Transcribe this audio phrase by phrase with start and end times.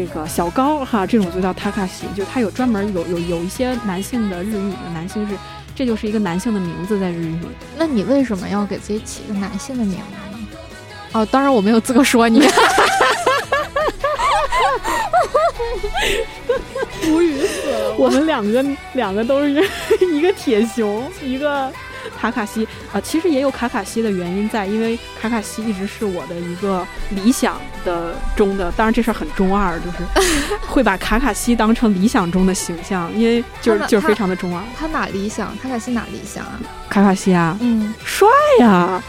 [0.00, 5.34] 这个小高哈，这种就叫塔卡西，就他有专门有有有一些男性的日语的男性是，
[5.74, 7.48] 这就是一个男性的名字在日语里。
[7.76, 9.98] 那你为什么要给自己起一个男性的名字
[10.38, 10.48] 呢？
[11.12, 12.40] 哦，当然我没有资格说你。
[17.10, 17.94] 无语死了！
[17.98, 21.70] 我们两个两个都是一个铁熊，一个
[22.18, 23.00] 卡卡西啊。
[23.00, 28.70] 其实也有卡卡西的原因在，因为卡卡西一直是我的一个理想的中的。
[28.72, 29.98] 当然这事儿很中二，就是
[30.66, 34.62] 会把卡卡西当成理想中的形象，因为就是就是非常的中二。
[34.76, 35.56] 他哪理想？
[35.58, 36.60] 卡卡西哪理想啊？
[36.88, 38.28] 卡卡西啊，嗯，帅
[38.60, 39.02] 呀。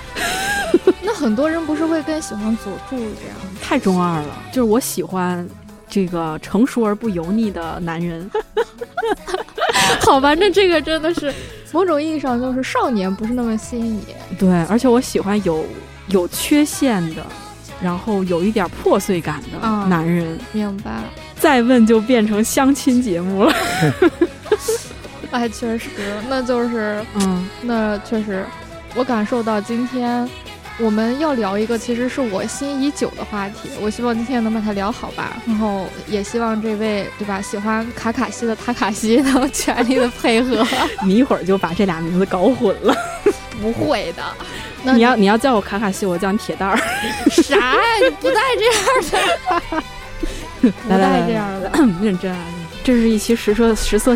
[1.04, 3.38] 那很多人不是会更喜欢佐助这样？
[3.62, 5.48] 太中二了，就是我喜欢。
[5.92, 8.32] 这个成熟而不油腻的男人，
[10.08, 11.34] 好吧，那这个真的是
[11.74, 14.06] 某种意义上就是少年不是那么吸引你。
[14.40, 15.66] 对，而且我喜欢有
[16.08, 17.26] 有缺陷的，
[17.84, 20.40] 然后有一点破碎感的男人。
[20.54, 21.04] 明白。
[21.36, 23.54] 再问就变成相亲节目了。
[25.32, 25.90] 哎，确实，
[26.30, 28.46] 那就是，嗯，那确实，
[28.96, 30.30] 我感受到今天。
[30.80, 35.38] 我们要聊一个其实是我心已久的话题，我希望今天能把它聊好吧。
[35.46, 40.66] 然后也希望这位对吧喜欢卡卡西的塔卡西能全力的配合。
[41.06, 42.96] 你一会儿就把这俩名字搞混了。
[43.62, 44.24] 不会的，
[44.94, 46.78] 你要你要叫我卡卡西，我叫你铁蛋儿。
[47.30, 47.80] 啥呀？
[48.02, 49.22] 你不带这样
[49.72, 49.84] 的。
[50.62, 51.72] 不带这样的。
[52.02, 52.40] 认真啊！
[52.84, 54.16] 这是一期实色实色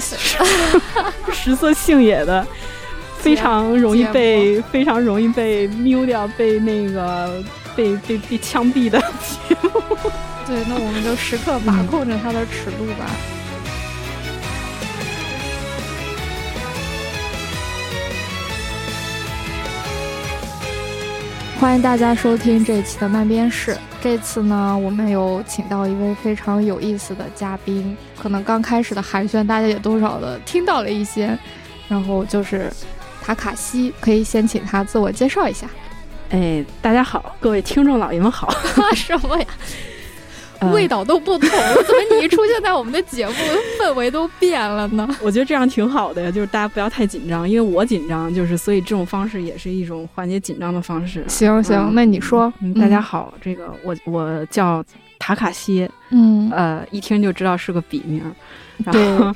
[1.32, 2.44] 实色性也的。
[3.26, 7.44] 非常容易被非常容易被瞄掉，被那个
[7.76, 9.72] 被被被枪毙的节目。
[10.46, 13.10] 对，那我们就时刻把控着它的尺度吧。
[21.60, 23.76] 欢迎大家收听这一期的漫边室。
[24.04, 27.98] 这次呢，我们有请到一位非常有意思的嘉宾。
[28.22, 31.36] 可能刚开始的寒暄，大家也多少的听到了一些。
[31.88, 32.72] 然后就是。
[33.26, 35.68] 塔卡西，可以先请他自我介绍一下。
[36.30, 38.54] 哎，大家好，各位听众老爷们好。
[38.94, 39.46] 什么呀？
[40.72, 43.34] 味道都不同了，怎么你一出现在我们的节目，
[43.82, 45.08] 氛围都变了呢？
[45.24, 51.26] 我觉得这样挺好的呀，就是大家不要太紧张，因为我紧张，就是所以这种方式也是一种缓解紧张的方式。
[51.28, 54.84] 行行，那你说，嗯大家好，这个我我叫
[55.18, 58.22] 塔卡西，嗯，呃，一听就知道是个笔名。
[58.84, 59.34] 然后，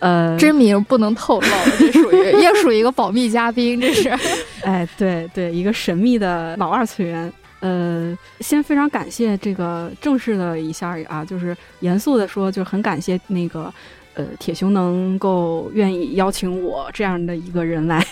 [0.00, 1.48] 呃，真名不能透露，
[1.78, 4.10] 这属于也属于一个保密嘉宾，这是。
[4.62, 7.32] 哎，对对，一个神秘的老二次元。
[7.60, 13.72] 呃，先非常感谢这个正式的一下啊，就是严肃的说，就很感谢那个
[14.14, 18.04] 呃铁熊能够愿意邀请我这样的一个人来。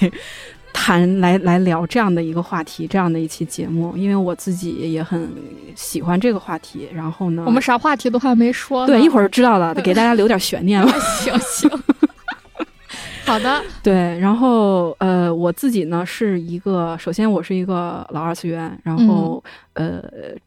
[0.72, 5.28] 谈来来聊这样的一个话题，这样的一期节目，因为我自己也很
[5.74, 6.88] 喜欢这个话题。
[6.94, 10.92] 然后呢，我们啥话题都还没说，对，一会儿知道了， 给大家留点悬念了。
[11.00, 11.70] 行行。
[13.24, 19.42] 好的， 对，然后呃，我自己呢是一个，首先我是一个老二次元，然后
[19.74, 20.02] 呃，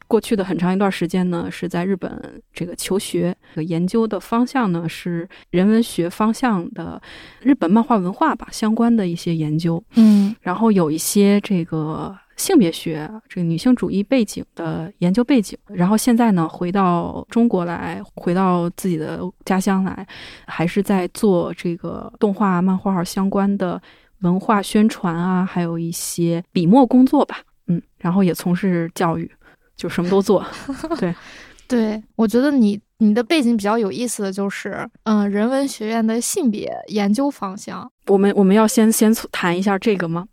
[0.06, 7.00] 过去的很长一段时间呢是在日本这个求学，研究的方向呢是人文学方向的
[7.40, 12.14] 日本漫画文化吧相关的一些研究，嗯，然后有一些这个。
[12.36, 20.06] 性别学这个女性主义背景的研究背景，然后现在呢回到中国来，回到自己的家乡来，
[20.46, 23.80] 还是在做这个动画、漫画相关的
[24.20, 27.38] 文化宣传啊，还有一些笔墨工作吧。
[27.66, 29.30] 嗯，然后也从事教育，
[29.76, 30.44] 就什么都做。
[30.98, 31.14] 对，
[31.66, 37.90] 对我觉得你你的背景比较有意思的就是，嗯，人文学院的性别研究方向。
[38.08, 40.26] 我们我们要先先谈一下这个吗？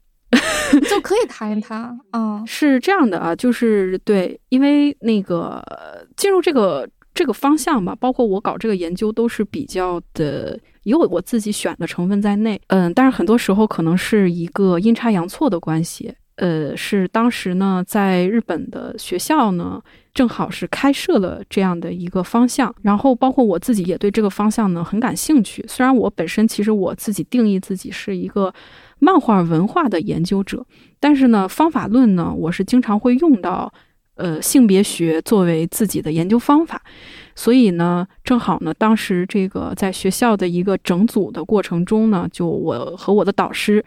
[0.90, 5.64] 就可以谈一谈，嗯，是这样的啊，就是对，因为那个
[6.16, 19.82] 进入这个这个方向吧，包括我搞这个研究都是比较的有我自己选的成分在内，嗯，但是很多时候可能是一个阴差阳错的关系，呃，是当时呢在日本的学校呢
[20.14, 28.54] 正好是开设了这样的一个方向，然后包括我自己也对这个方向呢很感兴趣，虽然我本身其实我自己定义自己是一个。
[29.04, 30.64] 漫画文化的研究者，
[31.00, 33.74] 但是呢，方法论呢，我是经常会用到，
[34.14, 36.80] 呃，性别学作为自己的研究方法，
[37.36, 43.84] 所以呢，正好呢，当时这个在学校的一个整组的过程中呢，就我和我的导师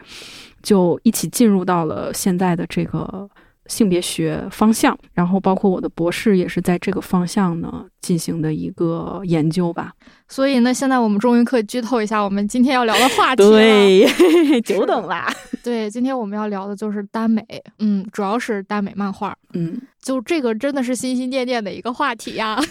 [0.61, 3.29] 就一起进入到了现在的这个
[3.67, 9.91] 性别学方向，然后包括我的博士也是在这个方向呢进行的一个研究吧。
[10.27, 13.49] 所以呢，现在我们终于可以剧透一下我们今天要聊的话题了。
[13.49, 14.07] 对，
[14.61, 15.31] 久等啦。
[15.63, 17.43] 对，今天我们要聊的就是耽美，
[17.79, 22.59] 嗯，主要是耽美漫画，嗯，就这个真的是心心念念的一个话题呀。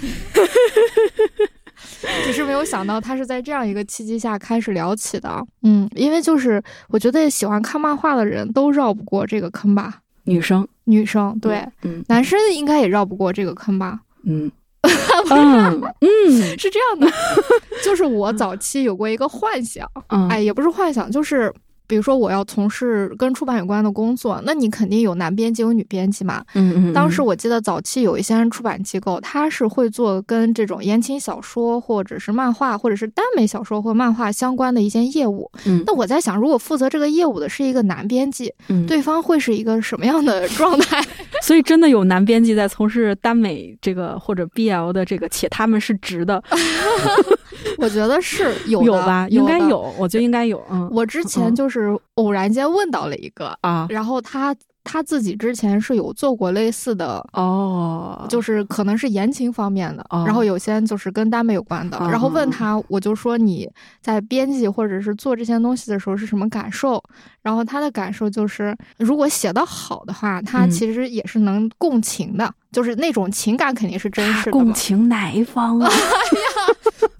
[2.25, 5.44] 只是没有想到，他是在这样一个契机下开始聊起的。
[5.62, 10.00] 嗯，因为就是我觉得喜欢看漫画的人都绕不过这个坑吧。
[10.25, 14.00] 女生，女生，对，嗯，男生应该也绕不过这个坑吧。
[14.25, 14.50] 嗯，
[15.31, 17.06] 嗯嗯，是这样的，
[17.85, 19.88] 就是我早期有过一个幻想，
[20.31, 21.53] 哎，也不是幻想，就是。
[21.87, 26.45] 比如说，我要从事跟出版有关的工作，那你肯定有男编辑有女编辑嘛。
[26.55, 26.93] 嗯嗯。
[26.93, 35.51] 当时我记得早期有一些出版机构，他是会做跟这种言情小说或者是漫画或者是耽美小说或漫画相关的一些业务。
[35.67, 35.83] 嗯。
[35.87, 41.03] 那我在想，如果负责这个业务的是一个男编辑，嗯，对方会是一个什么样的状态？
[41.43, 46.43] 所以真的有男编辑在从事耽美这个或者 BL 的这个，且他们是直的。
[47.79, 50.63] 我觉得是 有有吧，应该有，我觉得应该有。
[50.71, 63.69] 嗯，我之前就是偶然间问到了一个啊，然后他他自己之前是有做过类似的哦，就是可能是言情方面的，然后有些就是跟耽美有关的，然后问他，我就说你
[64.01, 67.03] 在编辑或者是做这些东西的时候是什么感受？
[67.43, 74.51] 然后他的感受就是，如果写的好的话，他其实也是能共情的，就是那种情感肯定是真实的。
[74.53, 75.91] 共情哪一方啊？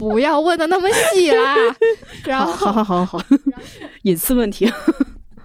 [0.09, 1.55] 不要问的那么细啦。
[2.25, 3.21] 然后，好好好好，
[4.03, 4.71] 隐私问题。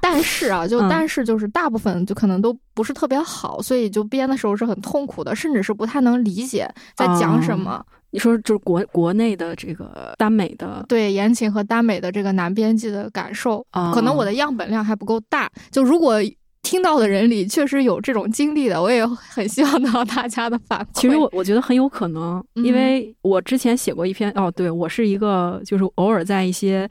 [0.02, 7.84] 但是啊，就但是就是大部分就可能都不是特别好，所以就编的时候是很痛苦的，甚至是不太能理解在讲什么。
[8.12, 15.50] 你说就是国国内的这个耽美的，对言情和耽美的这个男编辑的感受，可能我的样本量还不够大。
[15.72, 16.16] 就如果。
[16.62, 21.02] 听到的人里确实有这种经历的，我也很希望得到大家的反馈。
[21.02, 26.88] 其实我我觉得很有可能，因为我之前写过一篇哦，对我是一个就是偶尔在一些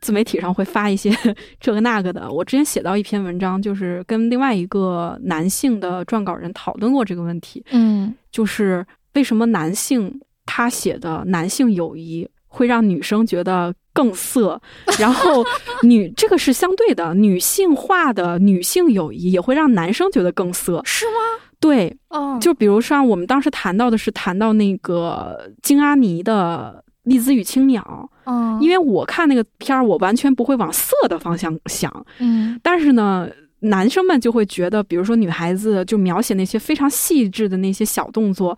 [0.00, 1.14] 自媒体上会发一些
[1.60, 2.30] 这个那个的。
[2.30, 7.64] 我之前写到一篇文章，就是跟另外一个男性的撰稿人讨论过这个问题。
[7.70, 8.84] 嗯，就是
[9.14, 13.72] 为什么男性他写的男性友谊会让女生觉得。
[14.00, 14.58] 更色，
[14.98, 15.44] 然后
[15.82, 21.12] 女这个是相对的，女性化的女性友谊也会让男生觉得更色，是吗？
[21.60, 38.56] 对，哦，就比如说我们当时谈到的是谈到那个金阿尼的《丽兹与青鸟》，嗯，因为我看那个片儿，我完全不会往色的方向想，嗯，但是呢，男生们就会觉得，比如说女孩子就描写那些非常细致的那些小动作。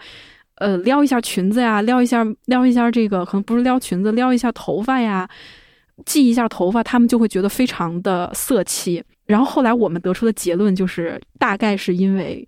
[0.56, 5.28] 呃，撩一下裙子呀，撩一下，撩一下这个，可能不是撩裙子，撩一下头发呀，
[6.06, 9.02] 系一下头发，他们就会觉得非常的色气。
[9.26, 12.46] 然后后来我们得出的结论就是，大概是因为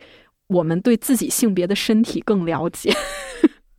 [0.49, 2.93] 我们对自己性别的身体更了解。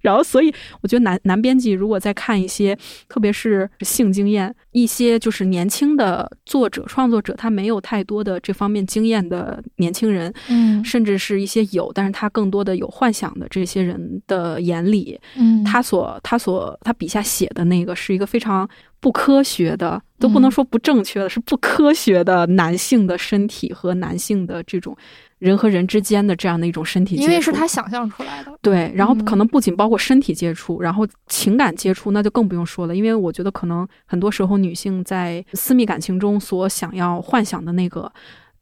[0.05, 2.77] 然后，所以我觉得男男编辑如果在看一些，
[3.09, 18.69] 特别是性经验，一些就是年轻的作者、创作者，他没有太多的这方面经验的年轻人，嗯，甚至是一些有，但是他更多的有幻想的这些人的眼里，嗯，他所他所他笔下写的那个是一个非常
[18.99, 24.95] 不科学的，都不能说不正确的，是不科学的男性的身体和男性的这种。
[25.45, 28.51] 人和人之间的这样的一种身体接触，因为是他想象出来的。
[28.61, 32.95] 对，然后可能不仅包括身体接触，然后情感接触，那就更不用说了。
[32.95, 38.11] 因为我觉得可能很多时候女性在私密感情中所想要幻想的那个。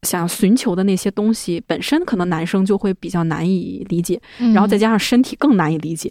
[0.04, 4.20] 想寻求的那些东西本身，可能男生就会比较难以理解，
[4.52, 6.10] 然后再加上身体更难以理解，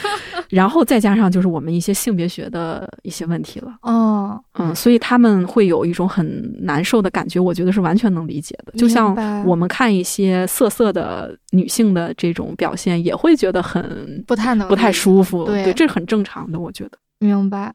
[0.50, 3.74] 然后再加上就是我们一些性别学的一些问题了。
[3.82, 8.72] 哦，嗯，所以他们会有一种很难受的感觉，我觉得是完全能理解的。
[8.78, 15.44] 就像我们看一些色色的女性的这种表现，也会觉得很不太能不太舒服。
[15.44, 16.98] 对，这是很正常的，我觉得。
[17.20, 17.72] 明白。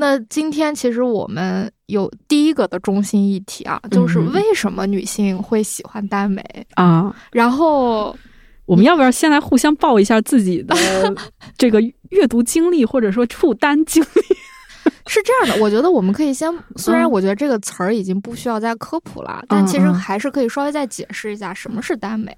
[0.00, 6.40] 那今天其实我们有第一个的中心议题啊，就是为什么女性会喜欢耽美
[6.74, 7.12] 啊？
[7.32, 8.16] 然后
[8.64, 10.76] 我们要不要先来互相报一下自己的
[11.58, 14.36] 这个阅读经历，或者说触单经历？
[15.08, 22.36] 是这样的，我觉得我们可以先，虽然我觉得这个词儿已经不需要再科普了，但其实还是可以稍微再解释一下什么是耽美。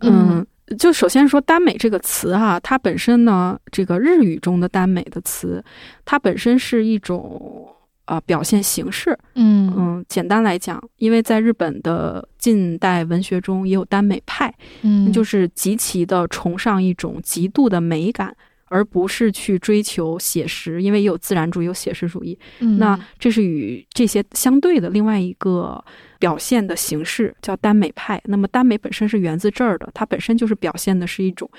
[0.00, 0.44] 嗯。
[0.78, 5.64] 就首先说“耽美”这个词哈，它本身呢，这个日语中的“耽美”的词，
[6.04, 7.68] 它本身是一种
[8.04, 9.16] 啊表现形式。
[9.34, 9.72] 嗯。
[9.76, 18.36] 嗯，简单来讲，因为在日本的近代文学中也有耽美派，嗯，就是极其的崇尚一种极度的美感
[18.68, 22.38] 而不是去追求写实，因为也有自然主义，有写实主义。
[22.78, 25.82] 那这是与这些相对的另外一个
[26.18, 28.20] 表现的形式，叫耽美派。
[28.24, 31.50] 那么耽美本身是源自这儿的，它本身就是表现的是一种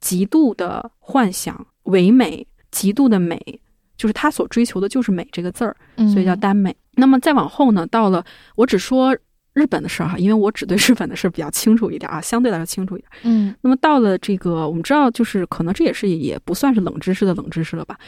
[0.00, 3.60] 极度的幻想、唯美、极度的美，
[3.96, 5.76] 就是他所追求的就是美这个字儿，
[6.12, 6.74] 所以叫耽美。
[6.96, 8.24] 那么再往后呢，到了
[8.56, 9.16] 我只说。
[9.54, 13.10] 日本的事儿哈，因为我只对日本的事儿比较清楚一点啊， 相对来说清楚一点。
[13.24, 17.98] 嗯，那么到了这个，我们知道，就是可能这也是也不算是冷知识的冷知识了吧？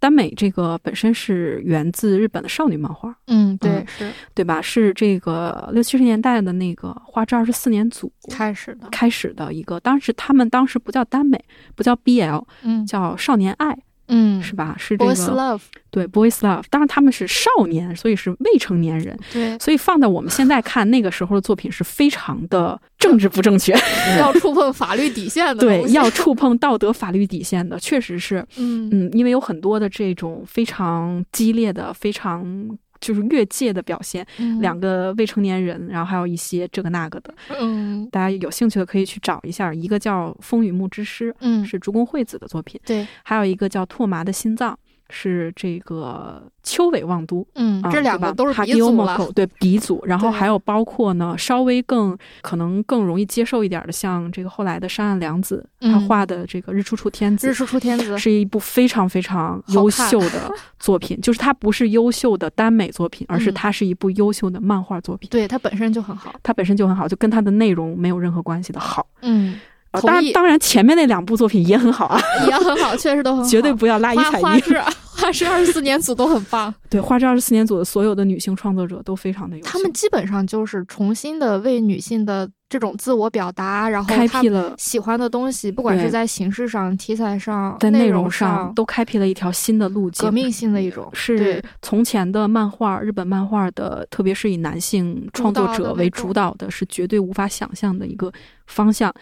[0.00, 3.12] 耽美这个本身是源自日本的少女漫画。
[3.26, 4.62] 嗯，对，是对吧？
[4.62, 9.80] 是这个六七十年代的那个花之二十四年组开始的，开始的一个。
[9.80, 13.76] 当时他们当时不叫耽美，不叫 BL，嗯，叫少年爱。
[14.08, 14.74] 嗯，是吧？
[14.78, 15.60] 是这个 boys love，
[15.90, 16.62] 对 boys love。
[16.70, 19.18] 当然他们是少年，所以是未成年人。
[19.32, 23.72] 对，所以放在我们现在看那个时候的作品是非常的政治不正确，
[24.18, 25.60] 要触碰法律底线的。
[25.60, 28.44] 对，要触碰道德法律底线的，确实是。
[28.56, 32.76] 嗯嗯，因为有很多的这种非常激烈的、非常。
[33.00, 34.26] 就是越界的表现，
[34.60, 44.72] 两个未成年人，然后还有一些这个那个的，嗯，大家有兴趣的可以去找一下，一个叫《风雨木之诗》，嗯，是竹宫惠子的作品，对，还有一个叫《拓麻的心脏》。
[45.10, 50.04] 是这个秋尾望都，嗯，这两个都是鼻祖了，对鼻祖。
[50.04, 61.18] 然后还有包括呢，稍微更可能更容易接受一点的，像这个后来的山岸良子，他画的这个《日出出天子》，日出出天子是一部非常非常优秀的作品。
[61.20, 65.28] 就是它不是优秀的耽美作品，而是它是一部优秀的漫画作品。
[65.30, 69.06] 对，它本身就很好，它本身就很好，就跟它的内容没有任何关系的好。
[69.22, 69.58] 嗯。
[69.90, 74.42] 当然，当然，前面那两部作品也很好啊， 也很好，确实都很好， 绝对不要拉一踩一。
[74.42, 74.80] 花之
[75.18, 79.64] 花之二十四年组都很棒，对，花之二十四年组的所有的女性创作者都非常的有。
[79.64, 91.10] 他们基本上就是重新的为女性的这种自我表达，然后开辟了喜欢的东西，不管是在形式上、题材上、在内容上，都开辟了一条新的路径，革命性的一种。
[91.12, 98.32] 是从前的漫画，日本漫画的，特别是以男性创作者为主导的，是绝对无法想象的一个
[98.68, 99.12] 方向。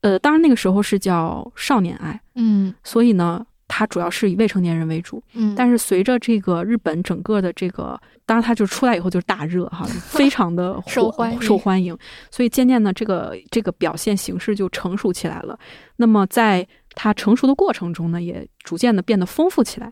[0.00, 11.96] 呃，当然那个时候是叫少年爱，嗯，所以呢，它主要是以未成年人为主，嗯，但是随着这个日本整个的这个，当然它就出来以后就是大热哈， 非常的受欢受欢迎，
[12.30, 15.58] 所以渐渐呢这个这个表现形式就成熟起来了。
[15.96, 19.90] 那么在它成熟的过程中呢，也逐渐的变得丰富起来，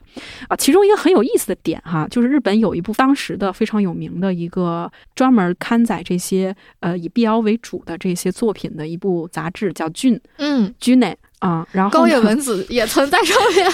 [0.49, 13.71] 啊，其中一个很有意思的点哈，就是日本有一部当时的非常有名的一个专门刊载这些呃以 BL 为主的这些作品的一部杂志，叫《俊》，嗯，《俊内》啊，然后高野文子也曾在上面，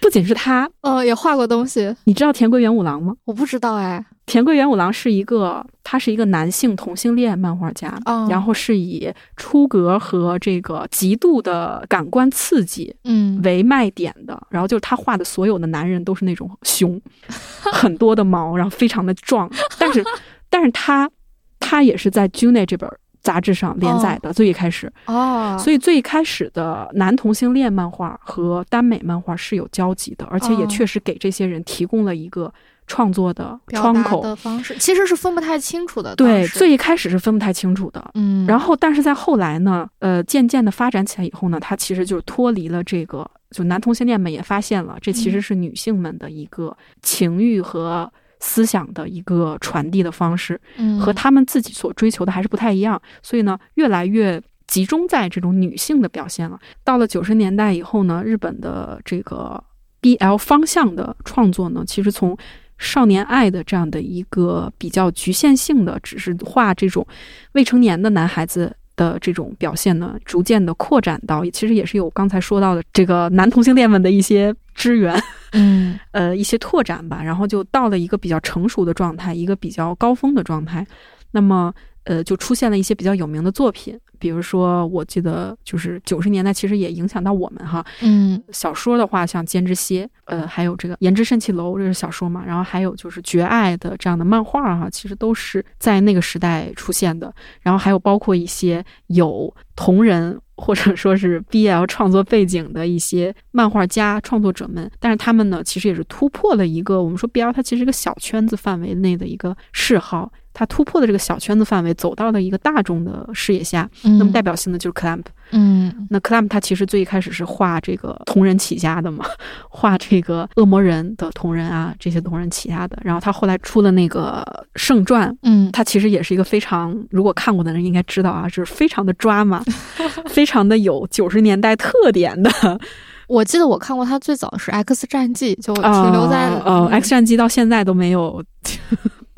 [0.00, 1.94] 不仅是他，嗯，也画过东西。
[2.04, 3.14] 你知道田归元五郎吗？
[3.24, 4.04] 我不知道哎。
[4.28, 14.38] 田贵元五郎是一个，他是一个男性同性恋漫画家，然后是以出格和这个极度的感官刺激，嗯，为卖点的。
[14.50, 17.00] 然后就是他画的所有的男人都是那种熊，
[17.72, 19.50] 很多的毛，然后非常的壮。
[19.78, 20.04] 但是，
[20.50, 21.10] 但是他，
[21.58, 22.86] 他也是在《June》这本
[23.22, 32.52] 杂志上连载的最一开始哦，所以最一开始的男同性恋漫画和耽美漫画是有交集的，而且也确实给这些人提供了一个。
[32.88, 36.16] 创作的窗口的方式其实是分不太清楚的。
[36.16, 38.10] 对，最一开始是分不太清楚的。
[38.14, 53.00] 嗯，然后但是在后来呢，呃，渐渐的发展起来以后呢，它其实就是脱离了这个，就男同性恋们也发现了，这其实是女性们的一个情欲和思想的一个传递的方式，嗯，和他们自己所追求的还是不太一样。
[53.22, 56.58] 所以呢，越来越集中在这种女性的表现了。
[56.82, 59.62] 到了九十年代以后呢，日本的这个
[60.00, 62.36] BL 方向的创作呢，其实从
[62.78, 67.06] 少年爱的这样的一个比较局限性的，只是画这种
[67.52, 75.20] 未成年的男孩子的这种表现呢，逐渐的扩展到，其实也是有刚才说到的这个男同性恋们的一些支援，
[75.52, 80.86] 嗯，呃，一些拓展吧，然后就到了一个比较成熟的状态，一个比较高峰的状态，
[81.32, 81.74] 那么。
[82.04, 87.84] 呃，就出现了一些比较有名的作品，比如说，我记得就是九十年代，其实也影响到我们哈。
[88.02, 92.44] 嗯，小说的话，像《胭脂蝎》，呃，还有这个《胭脂缮气楼》，这是小说嘛。
[92.46, 97.32] 然后还有就是《绝爱》的这样的漫画哈，其实都是在那个时代出现的。
[97.60, 110.32] 然后还有包括一些有同人或者说是 BL 创作背景的一些漫画家创作者们，但是他们呢，其实也是突破了一个我们说 BL 它其实一个小圈子范围内的一个嗜好。
[110.58, 113.88] 他突破的这个小圈子范围，走到了一个大众的视野下。
[114.02, 115.22] 那么代表性的就是 clamp。
[115.52, 119.24] 嗯，那 clamp 他其实最一开始是画这个同人起家的嘛，
[119.70, 122.98] 画这个恶魔人的同人啊，这些同人起家的。
[123.04, 129.62] 然后他后来出了那个圣传，嗯，他其实也是一个非常，如果看过的人应该知道啊，就是非常的抓嘛，
[130.26, 132.50] 非常的有九十年代特点的。
[133.28, 138.42] 我记得我看过他最早是《X 战记》，就停留在呃，《X 战记》到现在都没有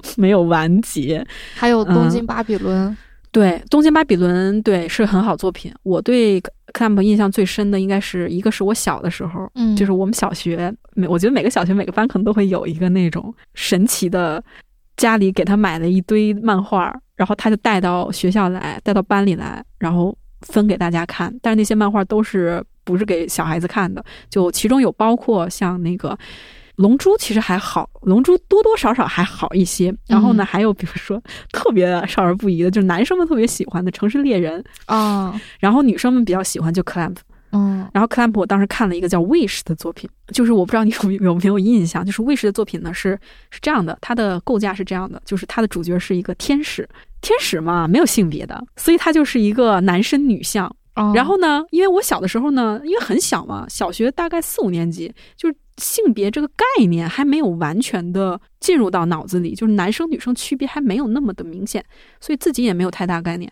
[0.16, 1.26] 没有完结。
[1.54, 2.90] 还有《东京巴比伦》，
[3.30, 5.72] 对，《东京巴比伦》对是很好作品。
[5.82, 14.42] 我对克兰普印象最深的应该是一个是我小的时候，嗯，就是我们小学每我觉得每个小学每个班可能都会有一个那种神奇的，
[14.96, 21.34] 家里给他买了一堆漫画，然后他就带到学校来，带到班里来，然后分给大家看。
[21.42, 22.62] 但是那些漫画都是。
[22.82, 26.08] 不是给小孩子看的，就其中有包括像那个
[26.80, 29.94] 《龙珠》，其实还好，《龙珠》多多少少还好一些。
[30.06, 31.22] 然后呢，还有比如说
[31.52, 37.16] 特别少儿不宜的，就是男生们特别喜欢的《城市猎人》啊，然后女生们比较喜欢就 Clamp，
[37.52, 43.10] 嗯，然后 Clamp 我当时看了一个叫 Wish 的作品，就是我不知道你有有没有印象，就是 Wish 的作品呢是
[43.50, 46.88] 是这样的，它的构架是这样的，就是它的主角是一个天使，
[47.20, 50.74] 天使嘛没有性别的，所以它就是一个男生女相。
[51.14, 51.64] 然后呢？
[51.70, 61.84] 因为我小的时候呢，因为很小嘛，小学大概四五年级，就是性别这个概念还没有完全的进入到脑子里，就是男生女生区别还没有那么的明显，
[62.20, 63.50] 所以自己也没有太大概念。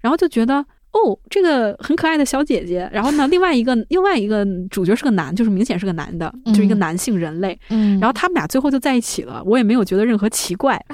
[0.00, 0.56] 然后就觉得
[0.92, 2.88] 哦，这个很可爱的小姐姐。
[2.92, 7.58] 然后呢，另外一个另外一个主角是个男，就是明显是个男的，就是一个男性人类。
[7.70, 10.84] 嗯，然后他们俩最后就在一起了，我也没有觉得任何奇怪。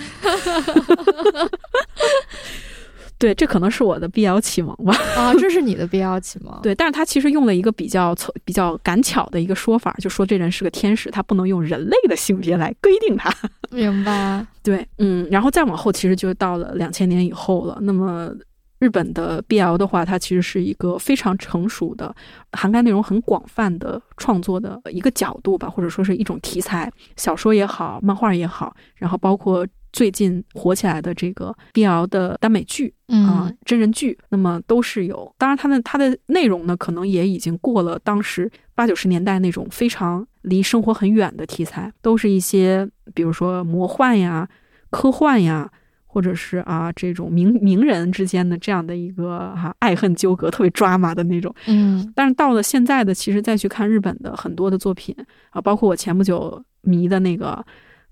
[3.18, 4.94] 对，这可能是我的 BL 启蒙吧。
[5.16, 6.61] 啊，这是你的 BL 启蒙。
[6.62, 13.32] 对，但是他其实用了一个比较比较赶巧的一个说法，就说这人是个天使，他不能用人类的性别来规定他。
[13.70, 14.46] 明白。
[14.62, 17.78] 对，嗯，然后再往后，其实就到了两千年以后了。
[17.80, 18.30] 那么
[18.80, 22.14] 日本的 BL 的话，它其实是一个非常成熟的、
[22.52, 29.66] 涵盖内容很广泛的创作的一个角度吧，或者说是一种题材，小说也好，漫画也好，然后包括。
[29.96, 35.34] 最近火起来的这个 BL 的耽美剧啊，真人剧，那么都是有。
[35.38, 44.46] 当然，它的它的内容呢，可能也已经过了当时八九十年代那种非常离生活很远的题材，都是一些比如说魔幻呀、
[44.90, 45.66] 科幻呀，
[46.04, 51.54] 或者是啊这种名名人之间的这样的一个哈爱恨纠葛，特别抓马的那种。
[51.66, 55.16] 嗯，但是到了现在的，其实再去看日本的很多的作品
[55.48, 57.64] 啊，包括我前不久迷的那个。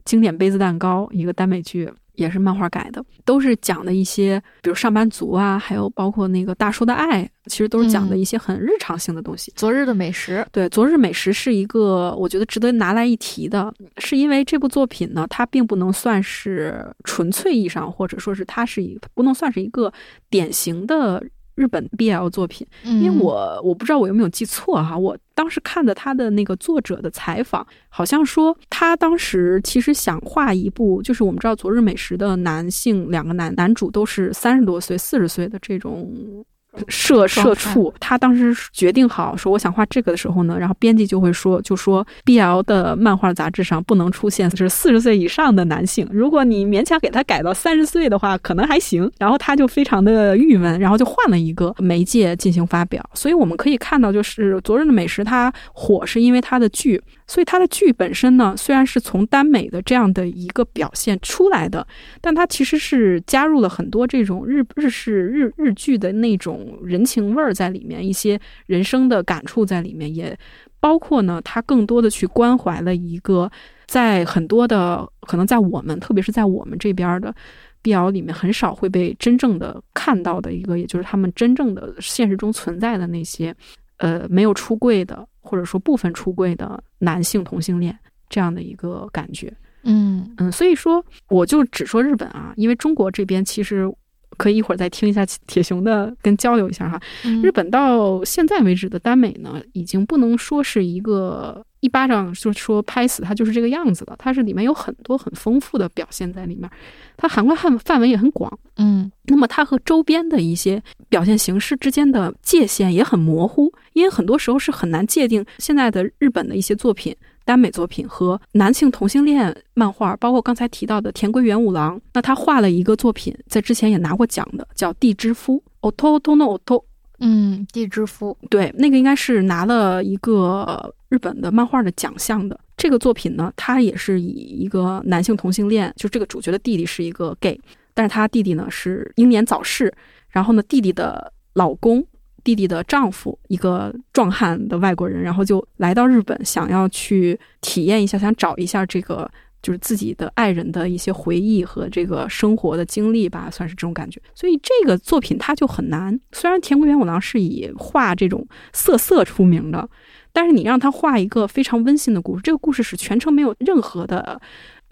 [0.04, 9.52] 经典杯子蛋糕，一个耽美剧，也是漫画改的，都是讲的一些，比如上班族啊，还有包括那个大叔的爱，其实都是讲的一些很日常性的东西。
[9.56, 19.92] 昨日的美食，对，昨日美食是一个我觉得值得拿来一提的，是因为这部作品呢，它并不能算是纯粹意义上，或者说是它是一，不能算是一个
[20.28, 21.22] 典型的。
[21.54, 36.44] 日本 BL 作品，因为我我不知道我有没有记错哈，我当时看的他的那个作者的采访，好像说他当时其实想画一部，就是我们知道《昨日美食》的男性两个男男主都是三十多岁、四十岁的这种。
[36.88, 49.10] 社社畜，他当时决定好说我想画这个的时候呢，然后编辑就会说，就说 B L 的漫画杂志上不能出现是四十岁以上的男性，如果你勉强给他改到三十岁的话，可能还行。
[49.18, 53.04] 然后他就非常的郁闷，然后就换了一个媒介进行发表。
[53.14, 57.00] 所以我们可以看到，就是昨日的美食它火是因为它的剧。
[57.26, 61.86] 所以它的剧本身呢，虽然是从耽美的这样的一个表现出来的，
[62.20, 70.36] 但它其实是加入了很多这种日日式日日剧的那种人情味儿在里面，一些人生的感触在里面，也
[70.80, 73.50] 包括呢，它更多的去关怀了一个
[73.86, 77.34] 在很多的可能在我们，特别是在我们这边的
[77.82, 83.54] BL 里面很少会被真正的看到的一个，也就是他们真正的现实中存在的那些
[83.96, 85.26] 呃没有出柜的。
[85.44, 87.96] 或者说部分出柜的男性同性恋
[88.30, 89.52] 这样的一个感觉，
[89.82, 90.34] 嗯。
[90.38, 93.86] 嗯，所以说我就只说日本啊，因为中国这边其实
[94.34, 97.00] 可以一会儿再听一下铁熊的跟交流一下哈。
[97.42, 101.64] 日本到现在为止的耽美呢，已经不能说是一个。
[101.80, 106.70] 一巴掌就说拍死它就是这个样子的，它是里面有很多很丰富的表现在里面，
[107.14, 117.14] 它涵盖范范围也很广，嗯，那么它和周边的一些表现形式之间的界限也很模糊，因为很多时候是很难界定现在的日本的一些作品，
[117.44, 126.82] 耽美作品和男性同性恋漫画，包括刚才提到的田归元五郎，那他画了一个作品，在之前也拿过奖的，叫《地之夫》，oto to no oto。
[127.20, 132.58] 嗯，地之夫，对，那个应该是拿了一个日本的漫画的奖项的。
[132.76, 137.58] 这个作品呢，它也是以一个男性同性恋，就这个主角的弟弟是一个 gay，
[137.94, 139.94] 但是他弟弟呢是英年早逝，
[140.28, 142.04] 然后呢，弟弟的老公、
[142.44, 149.28] 弟弟的丈夫一个壮汉的外国人，然后就来到日本，想要去体验一下，想找一下这个。
[149.64, 154.20] 就是自己的爱人的一些回忆和这个生活的经历吧，算是这种感觉。
[154.34, 156.20] 所以这个作品它就很难。
[156.32, 159.88] 虽然田国元五郎是以画这种色色出名的，
[160.34, 164.38] 但是你让他画一个非常温馨的故事，这个故事是全程没有任何的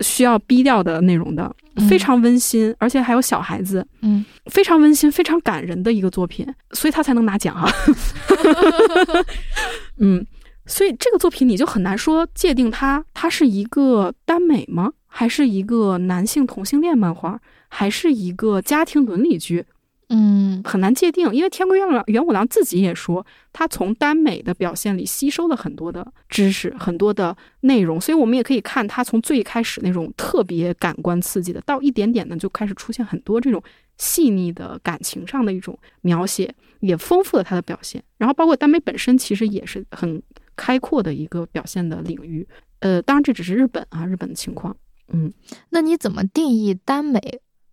[0.00, 1.54] 需要逼掉的内容的，
[1.88, 7.70] 非常温馨，而且还有小孩子，嗯，非常温馨、非常感人的一个作品，所以他才能拿奖哈。
[10.00, 10.26] 嗯，
[10.66, 14.92] 所以这个作品你就很难说界定它，它是一个耽美吗？
[15.06, 17.40] 还是一个男性同性恋漫画？
[17.68, 19.64] 还是一个家庭伦理剧？
[20.08, 33.62] 嗯，很难界定，因为天规元武元武郎自己也说，他从耽美的表现里吸收了很多的知识，很多的内容，所以我们也可以看他从最开始那种特别感官刺激的，到一点点的就开始出现很多这种
[33.96, 38.02] 细腻的感情上的一种描写，也丰富了他的表现。
[38.18, 40.22] 然后包括耽美本身，其实也是很
[40.56, 42.46] 开阔的一个表现的领域。
[42.80, 44.76] 呃，当然这只是日本啊，日本的情况。
[45.12, 45.32] 嗯，
[45.70, 47.20] 那你怎么定义耽美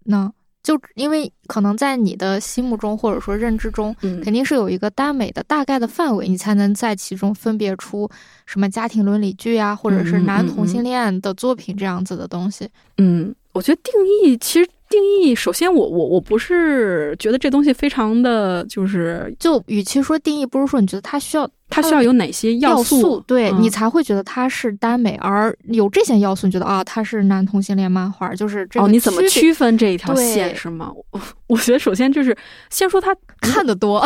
[0.06, 0.34] 呢？
[0.62, 8.08] 就因为可能在你的心目中或者说认知中，肯定是有一个耽美的大概的范围，你才能在其中分别出
[8.46, 12.70] 什么家庭伦理剧啊，或者是男同性恋的作品这样子的东西。
[12.98, 14.69] 嗯，我觉得定义其实。
[14.91, 30.91] 定义，首先我我我不是觉得这东西非常的就是，就与其说定义，不如说你觉得它需要它需要有哪些要素，对你才会觉得它是耽美，而有这些要素，你觉得啊，它是男同性恋漫画，就是哦，你怎么区分这一条线是吗？
[31.12, 32.35] 我 我觉得首先就是
[32.71, 34.03] 先说他看的多，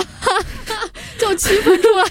[1.18, 2.04] 就区分出来。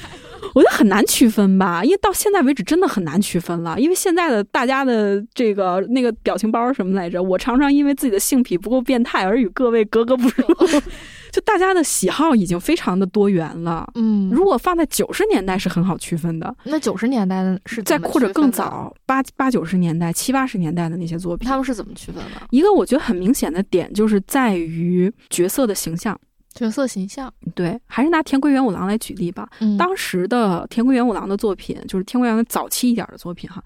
[0.55, 3.79] 我觉得很难区分吧，因为到现在为止真的很难区分了。
[3.81, 10.81] 因为现在的大家的这个那个表情包什么来着，我常常因为自己的性癖不够变态而与各位格格不入。
[11.33, 13.91] 就大家的喜好已经非常的多元了。
[13.95, 16.55] 嗯，如果放在九十年代是很好区分的。
[16.65, 22.47] 那九十年代的是在或者更早八八九十年代七八十年代的那些作品，他们是怎么区分的？
[22.51, 26.21] 一个我觉得很明显的点就是在于角色的形象。
[26.55, 29.49] 角色形象对，还是拿田归元五郎来举例吧。
[29.79, 33.63] 当时的田归元五郎的作品，就是田归元早期一点的作品哈。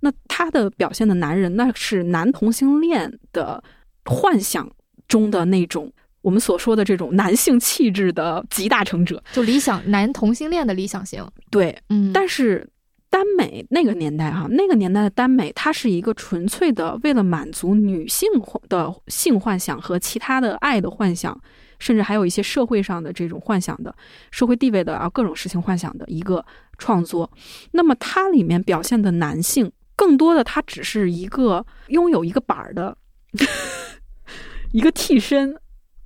[0.00, 3.62] 那他的表现的男人，那是男同性恋的
[4.04, 4.70] 幻想
[5.08, 11.26] 中的那种，我们所说的这种男性气质的集大成者，就理想男同性恋的理想型。
[11.50, 12.12] 对，嗯。
[12.12, 12.68] 但是
[13.10, 18.28] 耽美那个年代哈，那个年代的耽美，它是一个纯粹的为了满足女性
[18.68, 21.40] 的性幻想和其他的爱的幻想。
[21.78, 23.94] 甚至还有一些社会上的这种幻想的
[24.30, 26.44] 社会地位的啊各种事情幻想的一个
[26.78, 27.30] 创作，
[27.72, 32.96] 那么它里面表现的男性更多的他只是一个拥有一个板儿的
[34.72, 35.56] 一个替身。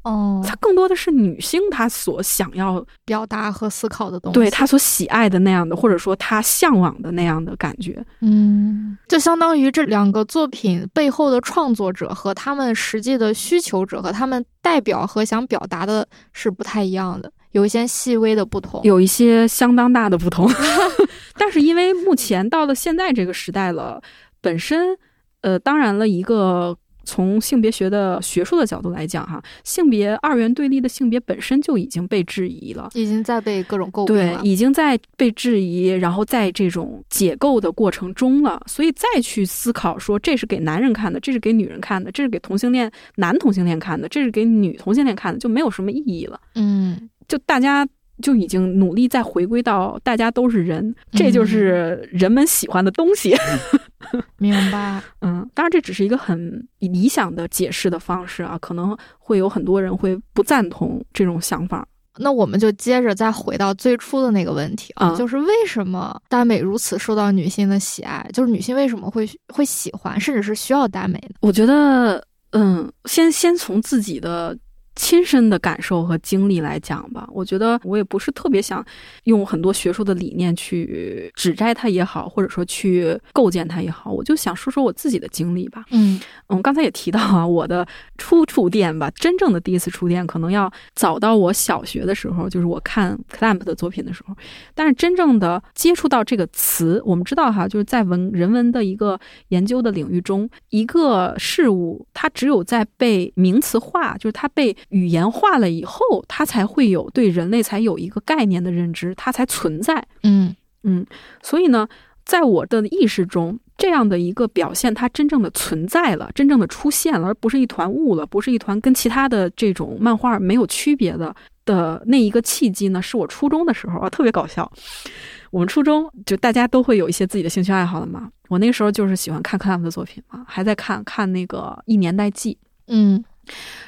[0.04, 8.04] 哦，它更多的是女性她所想要表达和思考的东西，对她所喜爱的那样的，或者说她向往的那样的感觉。
[8.20, 20.50] 嗯，就相当于这两个作品背后的创作者和他们实际的需求者和他们代表和想表达的是不太一样的，有一些细微的不同，有一些相当大的不同。
[21.38, 24.02] 但是因为目前到了现在这个时代了，
[24.40, 24.98] 本身，
[25.42, 26.76] 呃，当然了一个。
[27.04, 46.40] 从性别学的学术的角度来讲，哈，性别二元对立的性别本身就已经被质疑了，已经在被各种诟病了，对，已经在被质疑，然后在这种解构的过程中了，所以再去思考说这是给男人看的，这是给女人看的，这是给同性恋男同性恋看的，这是给女同性恋看的，就没有什么意义了。
[46.54, 47.86] 嗯，就大家。
[48.22, 53.34] 就已经努力再回归到大家都是人，这就是人们喜欢的东西。
[54.38, 61.86] 明白， 嗯，当然这只是一个很理想的解释的方式啊，可能会有很多人会不赞同这种想法。
[62.18, 68.28] 那我们就接着再回到最初的那个问题啊，就是为什么耽美如此受到女性的喜爱？
[68.32, 71.34] 就是女性为什么会会喜欢，甚至是需要耽美呢？
[71.40, 74.56] 我觉得，嗯，先先从自己的。
[74.94, 78.84] 亲身的感受和经历来讲吧，我觉得我也不是特别想
[79.24, 85.84] 用很多学术的理念去指摘它也好，或者说去构建它也好，我就想说说我自己的经历吧。
[85.90, 87.86] 嗯嗯，刚才也提到啊，我的
[88.18, 94.34] 初触电吧，真正的第一次触电可能要早到我小学的时候，就是我看 Clamp 的作品的时候。
[94.74, 110.04] 但是真正的接触到这个词，我们知道哈，就是在文人文的一个研究的领域中，一个事物它只有在被名词化，就是它被语言化了以后，它才会有对人类才有一个概念的认知，它才存在。
[110.22, 111.06] 嗯嗯，
[111.42, 111.88] 所以呢，
[112.24, 123.00] 在我的意识中，这样的一个表现，它真正的存在了，真正的出现了，而不是一团雾了，不是一团跟其他的这种漫画没有区别的的那一个契机呢？
[123.00, 124.70] 是我初中的时候啊，特别搞笑。
[125.52, 132.54] 我们初中就大家都会有一些自己的兴趣爱好的嘛，我那个时候就是喜欢看克拉姆的作品嘛，还在看看那个《一年代记》。
[132.88, 133.22] 嗯。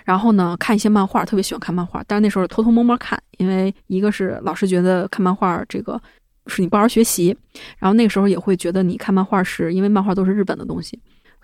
[0.04, 2.02] 然后呢，看一些漫画，特别喜欢看漫画。
[2.06, 6.00] 但是那时候偷偷摸摸看，因为一个是老师觉得看漫画这个
[6.46, 7.36] 是你不好好学习，
[7.78, 10.98] 然后那个时候也会觉得你看漫画是因为漫画都是日本的东西，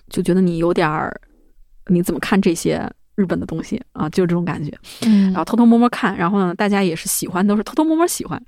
[0.09, 1.19] 就觉得你有点儿
[1.87, 4.09] 你怎么看这些日本的东西啊？
[4.11, 8.41] 就这种感觉，嗯，然后偷偷摸摸看，然后呢，大家也是喜欢，都是偷偷摸摸喜欢。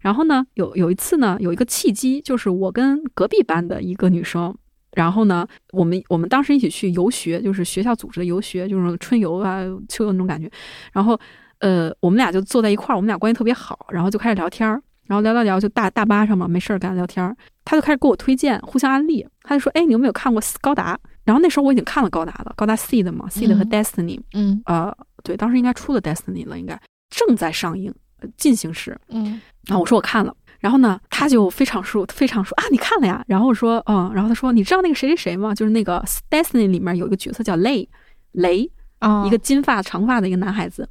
[0.00, 4.54] 然后呢，有有一次呢，有一个契机，就是我跟隔壁班的一个女生，
[4.94, 10.50] 然后呢，我们我们当时一起去游学，就是学校组织的游学，就是春游啊、秋游那种感觉。
[10.92, 11.18] 然后，
[11.58, 14.82] 呃，我们俩就坐在一块儿，我们俩关系特别好，然后就开始聊天儿。
[15.06, 17.36] 然后聊聊聊，就大大巴上嘛，没事儿干聊天儿。
[17.64, 19.26] 他就开始给我推荐，互相安利。
[19.42, 24.20] 他就说：“哎，你有没有看过高达？”然后那时候我已经看了高达了，高达 Seed 嘛，Seed 和 Destiny。
[24.32, 27.92] 嗯，呃，对，当时应该出了 Destiny 了，应该正在上映，
[28.36, 28.98] 进行时。
[29.08, 33.22] 嗯，然后我说我看了，然后呢，他就非常说，非常说啊，你看了呀？
[33.26, 35.52] 然后我说，嗯，然后他说，你知道那个谁谁谁吗？
[35.52, 37.86] 就是那个 Destiny 里面有一个角色叫雷
[38.30, 38.70] 雷
[39.00, 40.88] 啊，一个金发长发的一个男孩子。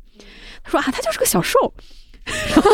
[0.62, 1.74] 他说啊，他就是个小兽。
[2.26, 2.72] 然后，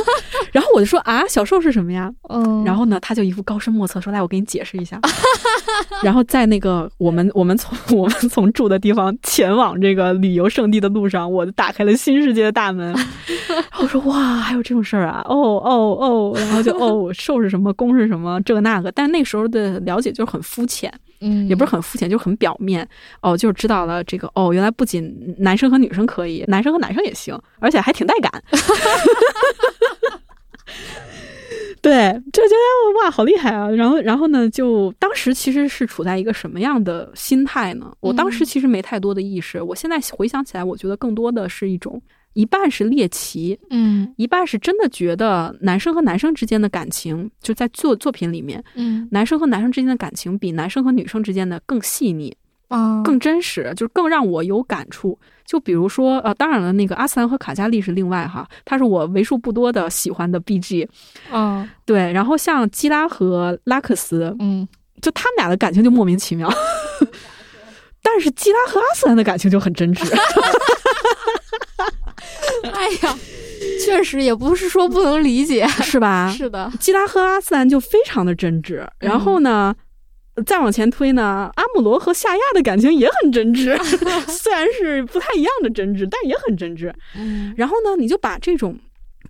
[0.52, 2.12] 然后我就说啊，小兽是什么呀？
[2.30, 5.00] 嗯，然后呢，他就一副高深莫测，说来我给你解释一下。
[6.04, 12.96] 然后在那个我们我们从 我们从住的地方前往这个旅游胜地的路上，我就打开了新世界的大门。
[13.80, 15.22] 我说哇，还有这种事儿啊？
[15.26, 18.92] 哦哦哦，然后就哦，兽是什么，公是什么，这个那个。
[18.92, 22.88] 但那时候的了解就是很肤浅，嗯，也不是很肤浅，就很表面。
[23.22, 28.44] 哦，就是知道了这个哦，原来不仅男生和女生可以，男生和男生也行，而且还挺带感。
[31.80, 33.70] 对，就觉得哇，好厉害啊！
[33.70, 37.94] 然后，然后呢，就当时其实是处在一个什么样的心态呢？
[38.02, 39.62] 我当时其实没太多的意识。
[39.62, 42.02] 我现在回想起来，我觉得更多的是一种，
[42.38, 52.38] 一半是猎奇，嗯，一半是真的觉得男生和男生之间的感情，就在作作品里面，嗯，男生和男生之间的感情比男生和女生之间的更细腻。
[52.68, 55.18] 啊，更真实，就是更让我有感触。
[55.46, 60.88] 就比如说，呃，当然了，那个阿斯兰和卡加利是另外哈，他是我为数不多的喜欢的 BG。
[61.32, 62.12] 嗯，对。
[62.12, 64.68] 然后像基拉和拉克斯，嗯，
[65.02, 66.52] 就他们俩的感情就莫名其妙，
[68.04, 70.06] 但是基拉和阿斯兰的感情就很真挚。
[72.74, 73.18] 哎呀，
[73.86, 76.34] 确实也不是说不能理解， 是吧？
[76.36, 78.86] 是的，基拉和阿斯兰就非常的真挚。
[79.00, 79.76] 然后呢？
[80.46, 83.76] 再往前推呢，阿姆罗和夏亚的感情也很真挚，
[84.30, 86.94] 虽然是不太一样的真挚，但也很真挚。
[87.16, 88.78] 嗯，然后呢，你就把这种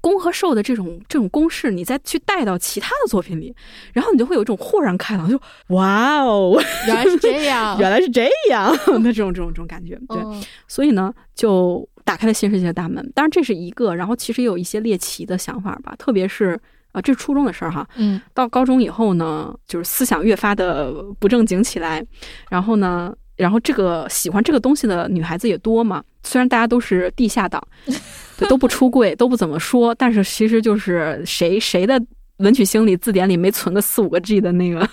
[0.01, 3.55] 攻和受的这种这种公式，你再去带到其他的作品里，
[3.93, 8.69] 然后你就会有一种豁然开朗，就哇哦，原来是这样，原来是这样
[9.01, 9.97] 的这种这种这种感觉。
[10.09, 10.21] 对，
[10.67, 13.11] 所以呢，就打开了新世界的大门。
[13.13, 16.57] 当然这是一个，然后其实也有一些猎奇的想法吧，特别是。
[16.93, 17.87] 啊，这是初中的事儿哈。
[17.97, 22.03] 嗯，到高中以后呢，就是思想越发的不正经起来。
[22.49, 26.01] 然后呢，然后这个喜欢这个东西的女孩子也多嘛。
[26.23, 27.61] 虽然大家都是地下党，
[28.39, 32.01] 对，都不出柜，都不怎么说，但是其实就是谁谁的
[32.37, 34.89] 文曲星里字典里没存个四五个 G 的那个。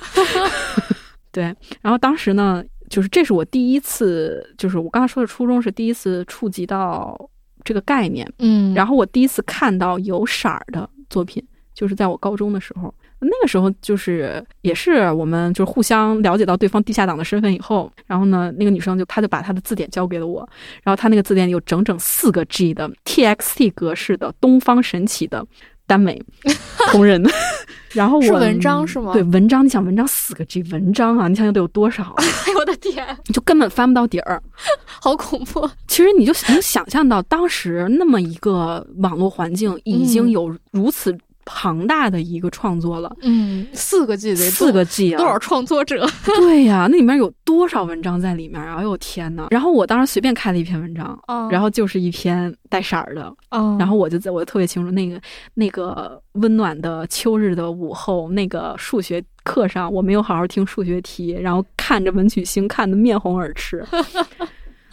[1.30, 1.44] 对，
[1.80, 2.62] 然后当时呢，
[2.94, 7.18] 就是这是我第一次，就是我刚才说的初中是第一次触及到
[7.64, 8.24] 这个概念。
[8.38, 11.44] 嗯，然后我第一次看到有色儿的作品。
[11.74, 20.48] 就是在我高中的时候，那个时候就是也是我们就是互相了解到对方地下党的身份以后，然后呢，那个女生就她就把她的字典交给了我，
[20.84, 25.44] 然后她那个字典有整整四个 G 的 TXT 格式的东方神起的
[25.86, 26.20] 耽美
[26.90, 27.22] 同人，
[27.92, 29.12] 然后我是文章是吗？
[29.12, 32.14] 对文章，你想文章四个 G 文章啊，你想想得有多少？
[32.18, 34.42] 哎呦我的天，你就根本翻不到底儿，
[34.84, 35.68] 好恐怖。
[35.86, 41.16] 其实你就能想象到当时那么一个网络环境已经有如此。
[41.44, 46.06] 庞大的一个创作了，嗯，四个 G 得四个 G 啊，多少创作者？
[46.24, 48.76] 对呀，那里面有多少文章在里面啊？
[48.76, 49.46] 哎呦天呐！
[49.50, 51.18] 然后我当时随便开了一篇文章，
[51.50, 53.32] 然后就是一篇带色儿的，
[53.78, 55.20] 然后我就在我就特别清楚那个
[55.54, 63.84] 那个温暖的秋日的午后，那个数学课上我没有好好听数学题，然后看着文曲星看的面红耳赤。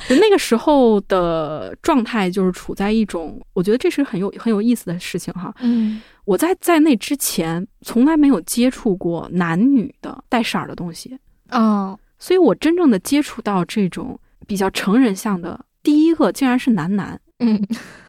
[0.09, 5.53] 就那个时候的状态，就是处在一种，我觉得这是很有很有意思的事情哈。
[5.61, 11.17] 嗯，我在在那之前从来没有接触过男女的带色儿的东西
[11.49, 17.19] 啊，所以我真正的接触到这种比较成人向的第一个，竟然是男男。
[17.39, 17.59] 嗯，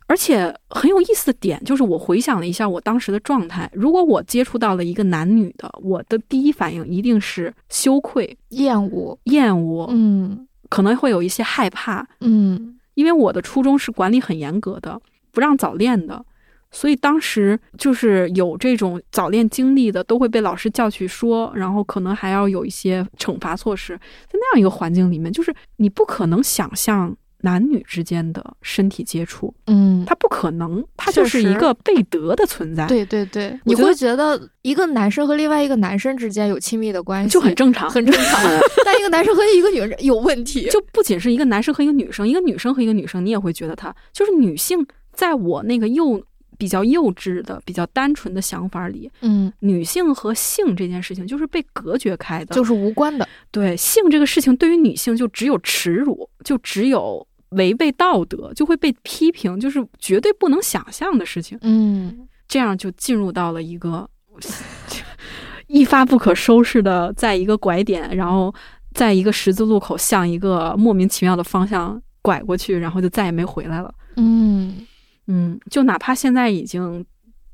[0.07, 9.87] 而且很有意思的点就是，我回想了一下我当时的状态，如果我接触到了一个男女的，我的第一反应一定是羞愧、厌恶、厌恶。
[9.91, 10.47] 嗯。
[10.69, 14.99] 可能会有一些害怕，嗯，因为我的初中是管理很严格的，
[15.31, 16.25] 不让早恋的，
[16.73, 23.95] 所以当时就是有这种早恋经历的，都会被老师叫去说，然后可能还要有一些惩罚措施。
[24.27, 32.87] 在那样一个环境里面，就是你不可能想象男女之间的身体接触，嗯，它不可能，它就是一个被得的存在。
[32.87, 38.41] 对对对，你会觉得一个男生和另外一个男生之间有亲密的关系就很正常，很正常。
[38.87, 46.23] 但一个男生和一个女人有问题，就不仅是一个男生和一个女生，一个女生和一个女生，你也会觉得他就是女性，在我那个幼。
[46.59, 53.27] 比较幼稚的、比较单纯的想法里，嗯，女性和性这件事情就是被隔绝开的，就是无关的。
[53.51, 61.59] 对性这个事情，对于女性就只有耻辱，就只有违背道德，就会被批评，就是绝对不能想象的事情。
[61.63, 64.09] 嗯，这样就进入到了一个
[65.67, 68.55] 一发不可收拾的，在一个拐点，然后
[68.93, 73.93] 在一个十字路口向一个莫名其妙的方向拐过去，然后就再也没回来了。
[74.17, 74.87] 嗯。
[75.33, 77.03] 嗯，就哪怕现在已经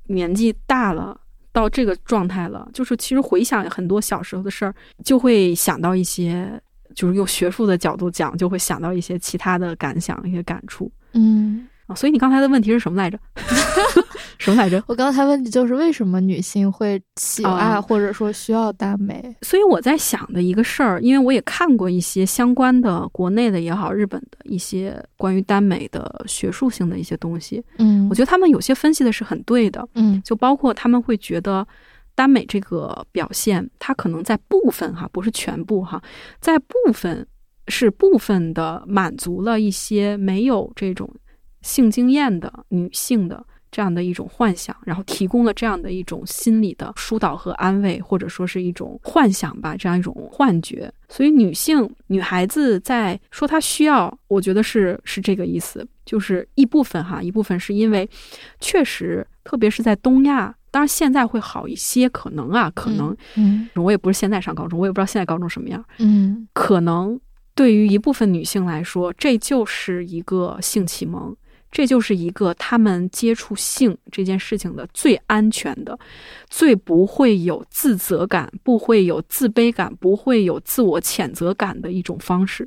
[0.09, 1.21] 年纪大了，
[1.53, 6.61] 到这个状态了，就是其实回想很多小时候的事儿，就会想到一些，
[6.93, 10.91] 就是用学术的角度讲，就会想到一些其他的感想、一些感触。
[11.13, 11.69] 嗯。
[11.89, 13.19] 啊，所以你刚才的问题是什么来着？
[14.39, 14.81] 什么来着？
[14.87, 19.35] 我刚才问题就是为什么女性会喜爱或者说需要耽美？
[19.43, 27.65] 所以我在想的一个事儿，因为我也看过一些相关的国内的也好，日本的一些关于耽美的学术性的一些东西。
[27.79, 29.87] 嗯，我觉得他们有些分析的是很对的。
[29.95, 31.67] 嗯，就包括他们会觉得
[32.15, 36.01] 耽美这个表现，它可能在部分哈，不是全部哈，
[36.41, 37.27] 在部分
[37.67, 41.11] 是部分的满足了一些没有这种。
[41.69, 50.91] 性经验的女性的这样的一种幻想，然后提供了这样的一种心理的疏导和安慰，或者说是一种幻想吧，这样一种幻觉。
[51.11, 58.09] 所以，女性女孩子在说她需要，我觉得是是这个意思，就是一部分哈，一部分是因为
[58.59, 67.21] 确实，特别是在东亚，当然现在会好一些，可能啊，可能，嗯，我也不是现在上高中，我也不知道现在高中什么样，嗯，可能
[67.55, 71.37] 对于一部分女性来说，这就是一个性启蒙。
[71.71, 75.99] 这就是一个他们接触性这件事情的最安全的、
[76.49, 82.67] 最不会有自责感、不会有自卑感、不会有自我谴责感的一种方式。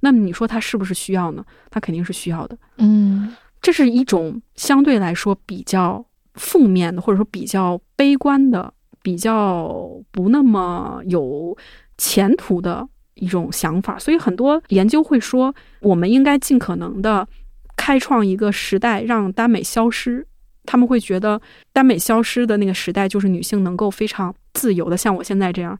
[0.00, 1.44] 那么你说他是不是需要呢？
[1.70, 2.56] 他肯定是需要的。
[2.78, 6.02] 嗯，这是一种相对来说比较
[6.34, 8.72] 负面的，或者说比较悲观的、
[9.02, 11.54] 比较不那么有
[11.98, 13.98] 前途的一种想法。
[13.98, 17.28] 所以很多研究会说，我们应该尽可能的。
[17.76, 20.26] 开创一个时代，让耽美消失。
[20.66, 21.40] 他们会觉得
[21.72, 25.76] 耽美消失的那个时代，就是女性能够非常自由的，像我现在这样，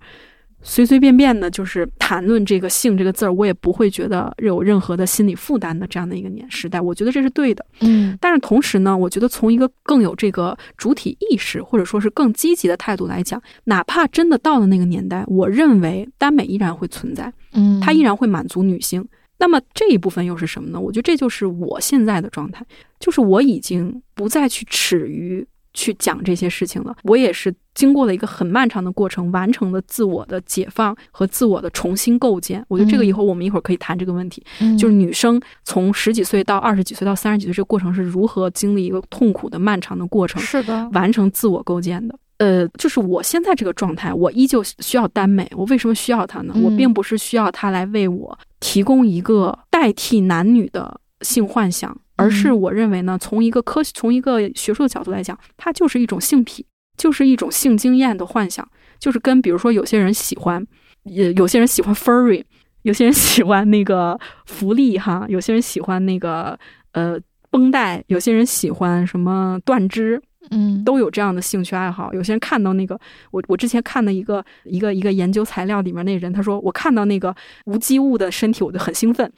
[0.63, 6.81] 随随便便的，就是谈论这个性这个字儿，我也不会觉得有任何的心理负担的这样的一个年时代。
[6.81, 7.65] 我觉得这是对的。
[7.83, 17.33] 嗯，但是同时呢，我觉得从一个更有这个主体意识，或者说是更积极的态度来讲，哪怕真的到了那个年代，我认为耽美依然会存在。
[17.53, 19.07] 嗯，它依然会满足女性。
[19.41, 20.79] 那么这一部分又是什么呢？
[20.79, 22.65] 我觉得这就是我现在的状态，
[23.01, 26.95] 就是我已经不再去耻于去讲这些事情了。
[27.05, 32.63] 我也是经过了一个很漫长的过程，完成了自我的解放和自我的重新构建。
[32.69, 34.45] 我觉得这个以后我们一会儿可以谈这个问题，
[34.79, 42.15] 就是女生从十几岁到二十几岁到三十几岁这个过程是如何经历一个痛苦的漫长的过程，是的，完成自我构建的。
[42.41, 45.47] 呃，就是我现在这个状态，我依旧需要耽美。
[45.55, 46.55] 我为什么需要它呢？
[46.63, 56.65] 我并不是需要它来为我提供一个代替男女的性幻想，而是我认为呢，从一个科学、从一个学术的角度来讲，它就是一种性癖，
[56.97, 58.67] 就是一种性经验的幻想，
[58.99, 60.67] 就是跟比如说有些人喜欢，
[61.05, 62.43] 也有些人喜欢 furry，
[62.85, 66.59] 有些人喜欢那个福利哈，有些人喜欢那个
[66.93, 70.23] 呃绷带，有些人喜欢什么断肢。
[70.51, 72.13] 嗯，都有这样的兴趣爱好。
[72.15, 72.99] 有些人看到那个，
[73.31, 77.35] 我我之前看的一个一个一个研究材料里面那人，他说我看到那个
[77.67, 79.31] 无机物的身体，我就很兴奋。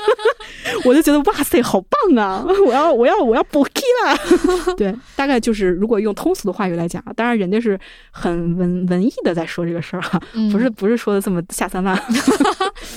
[0.84, 2.44] 我就觉得哇塞，好棒啊！
[2.66, 4.74] 我要我要我要补 key 了。
[4.76, 7.78] 对，大概就是如果用通俗的话语来讲，当然人家是
[8.10, 10.20] 很文文艺的在说这个事儿哈，
[10.52, 12.00] 不是不是说的这么下三滥，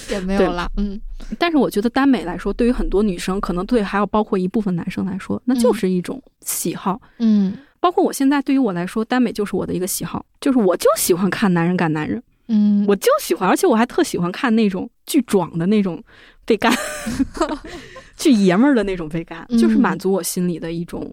[0.09, 0.69] 也没有了。
[0.77, 0.99] 嗯，
[1.37, 6.99] 但是我觉得耽美来说，对于很多女生，可能对还有包括一部分男生来说，那就是一种喜好。
[7.19, 12.21] 嗯，包括我现在对于我来说，耽美就是我的一个喜好，就是我就喜欢看男人干男人。
[12.49, 16.01] 嗯，我就喜欢，而且我还特喜欢看那种巨壮的那种
[16.45, 16.73] 被干
[18.17, 21.11] 巨爷们儿的那种被干，就是满足我心里的一种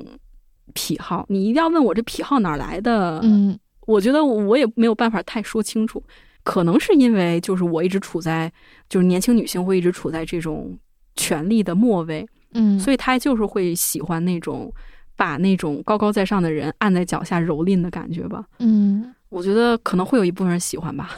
[0.74, 1.24] 癖好。
[1.28, 3.20] 你一定要问我这癖好哪来的？
[3.22, 6.02] 嗯，我觉得我也没有办法太说清楚。
[6.42, 8.50] 可能是因为就是我一直处在，
[8.88, 10.78] 就是年轻女性会一直处在这种
[11.16, 14.72] 权力的末位，嗯，所以她就是会喜欢那种
[15.16, 18.44] 把那种高高在上的人按在脚下蹂躏的感觉吧。
[18.58, 19.14] 嗯。
[19.30, 21.10] 我觉得可能会有一部分人喜欢吧，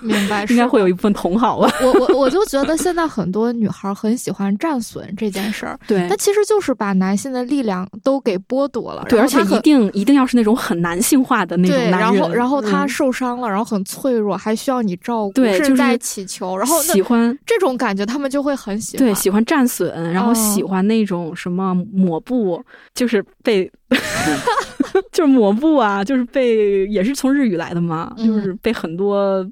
[0.00, 0.44] 明白？
[0.48, 1.70] 应该会有一部分同好吧。
[1.82, 22.64] 我我我就觉得现在很多女孩很喜欢战损这件事儿，对，那其实就是把男性的力量都给剥夺了，对，而且一定一定要是那种很男性化的那种男人，然后然后他受伤了，然后很脆弱，还需要你照顾，对，是在祈求，然后喜欢这种感觉，他们就会很喜欢，对，喜欢战损，然后喜欢那种什么抹布，
[22.94, 23.70] 就是被。
[25.12, 29.44] 就是抹布啊，就是被也是从日语来的嘛，就是被很多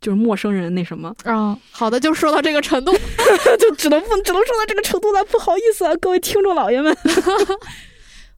[0.00, 1.56] 就是陌生人那什么啊。
[1.70, 2.92] 好的，就说到这个程度，
[3.58, 6.96] 就只能不只能说到这个程度了，不好意思啊，各位听众老爷们。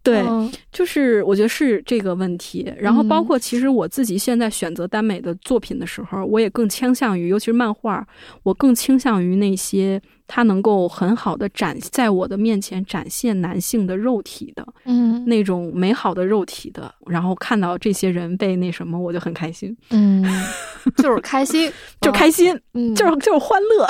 [0.03, 0.25] 对，
[0.73, 2.73] 就是我觉得是这个问题。
[2.79, 8.07] 然后包括其实我自己现在选择耽美的作品的时候，我也更倾向于，尤其是漫画，
[8.43, 10.01] 我更倾向于那些。
[10.31, 20.23] 他能够很好的展在我的面前展现男性的肉体的，嗯，那种美好的肉体的，然后看到这些人被那什么，我就很开心，嗯，
[21.03, 21.73] 就是开心，
[22.03, 23.87] 就开心，嗯，就是就是欢乐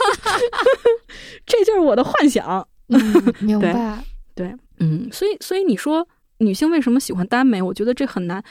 [1.44, 2.66] 这就是我的幻想，
[3.40, 3.60] 明。
[3.60, 4.02] 白，
[4.34, 6.06] 对，嗯，所以所以你说
[6.38, 7.62] 女性为什么喜欢耽美？
[7.62, 8.42] 我觉得这很难，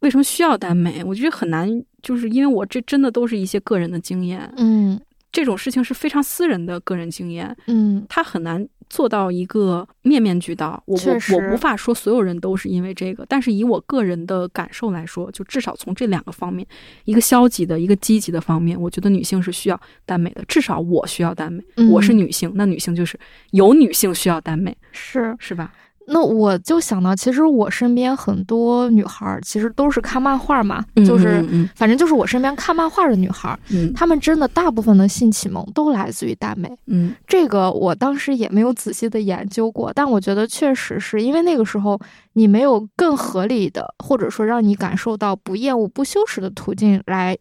[0.00, 1.02] 为什么需要耽美？
[1.04, 1.68] 我觉得很难，
[2.02, 5.00] 就是因为我这真的都是一些个人的经验，嗯。
[5.32, 10.82] 这种事情是非常私人的个人经验，嗯，他很难做到一个面面俱到。
[10.86, 16.66] 我我我无法说所有人都是因为这个，但是以我个人的感受来说，就至少从这两个方面，
[17.04, 20.44] 一个消极的，一个积极的方面，我觉得女性是需要耽美的。
[20.46, 23.18] 至少我需要耽美，我是女性，那女性就是
[23.50, 25.72] 有女性需要耽美，是是吧？
[26.08, 31.44] 那我就想到，其实我身边很多女孩儿，其实都是看漫画嘛，就是
[31.74, 33.58] 反正就是我身边看漫画的女孩儿，
[33.94, 36.70] 她们真的大部分的性启蒙都来自于耽美。
[36.86, 42.00] 嗯，这个我当时也没有仔细的研究过，但我觉得确实是因为那个时候
[42.34, 47.36] 你没有更合理的，或者说让你感受到不厌恶、不羞耻的途径来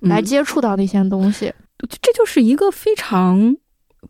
[0.00, 3.56] 来接触到那些东西，这就是一个非常。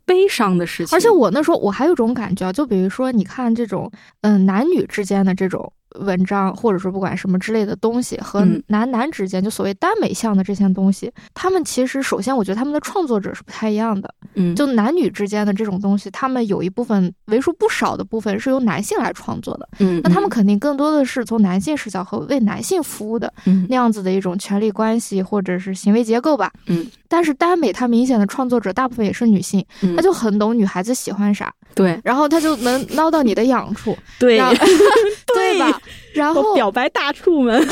[0.05, 3.91] 悲伤的事情，而且我那时候我还有种感觉，就比如说，你看这种，
[4.21, 5.73] 嗯，男女之间的这种。
[6.01, 14.15] 文章或者说不管什么之类的东西，和男男之间就所谓耽美向的这些东西，他们其实首先我觉得他们的创作者是不太一样的。
[14.35, 19.67] 嗯，就男女之间的这种东西，他们有一部分为数不少的部分是由男性来创作的。
[19.79, 23.33] 嗯，那他们肯定更多的是从男性视角和为男性服务的
[23.69, 26.53] 那样子的一种权利关系或者是行为结构吧。
[26.67, 26.87] 嗯，
[27.17, 29.65] 但是耽美它明显的创作者大部分也是女性，
[29.97, 31.51] 她就很懂女孩子喜欢啥。
[31.75, 33.97] 对，然后她就能 捞到你的痒处。
[34.19, 34.37] 对，
[35.35, 35.81] 对吧？
[36.13, 37.67] 然后表白大处们，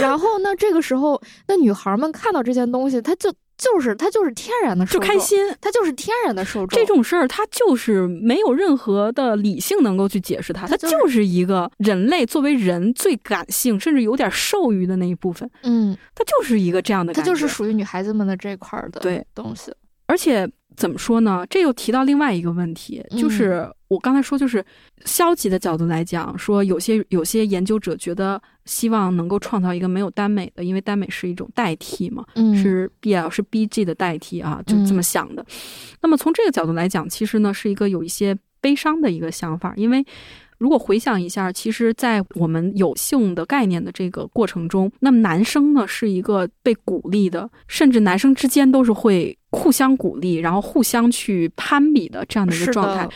[0.00, 6.78] 然后那这个时候，那女孩们看到这件东西，她就就是他就是天然的就开心，他就是天然的受众。
[6.78, 15.48] 这种事儿，它就是没有任何的理性能够去解释它，它就是一个人类作为人最感性，甚至有点兽欲的那一部分。
[15.62, 19.72] 嗯，它就是一个这样的，它就是属于女孩子们的这块儿的对东西，
[20.06, 20.48] 而且。
[20.76, 21.46] 怎么说呢？
[21.48, 24.64] 这又提到另外一个问题，就是我刚才说，就是
[25.04, 35.44] 消极的角度来讲，说有些有些研究者觉得希望能够创造一个没有耽美的，因为耽美是一种代替嘛，是 BL 是 BG 的代替啊，就这么想的。
[36.00, 40.04] 那么从这个角度来讲，其实呢是一个有一些悲伤的一个想法，因为。
[40.58, 53.06] 如果回想一下，其实，在我们有性的概念的这个过程中，那么男生呢是一个被鼓励的，甚至男生之间都是会互相鼓励，然后互相去攀比的这样的一个状态，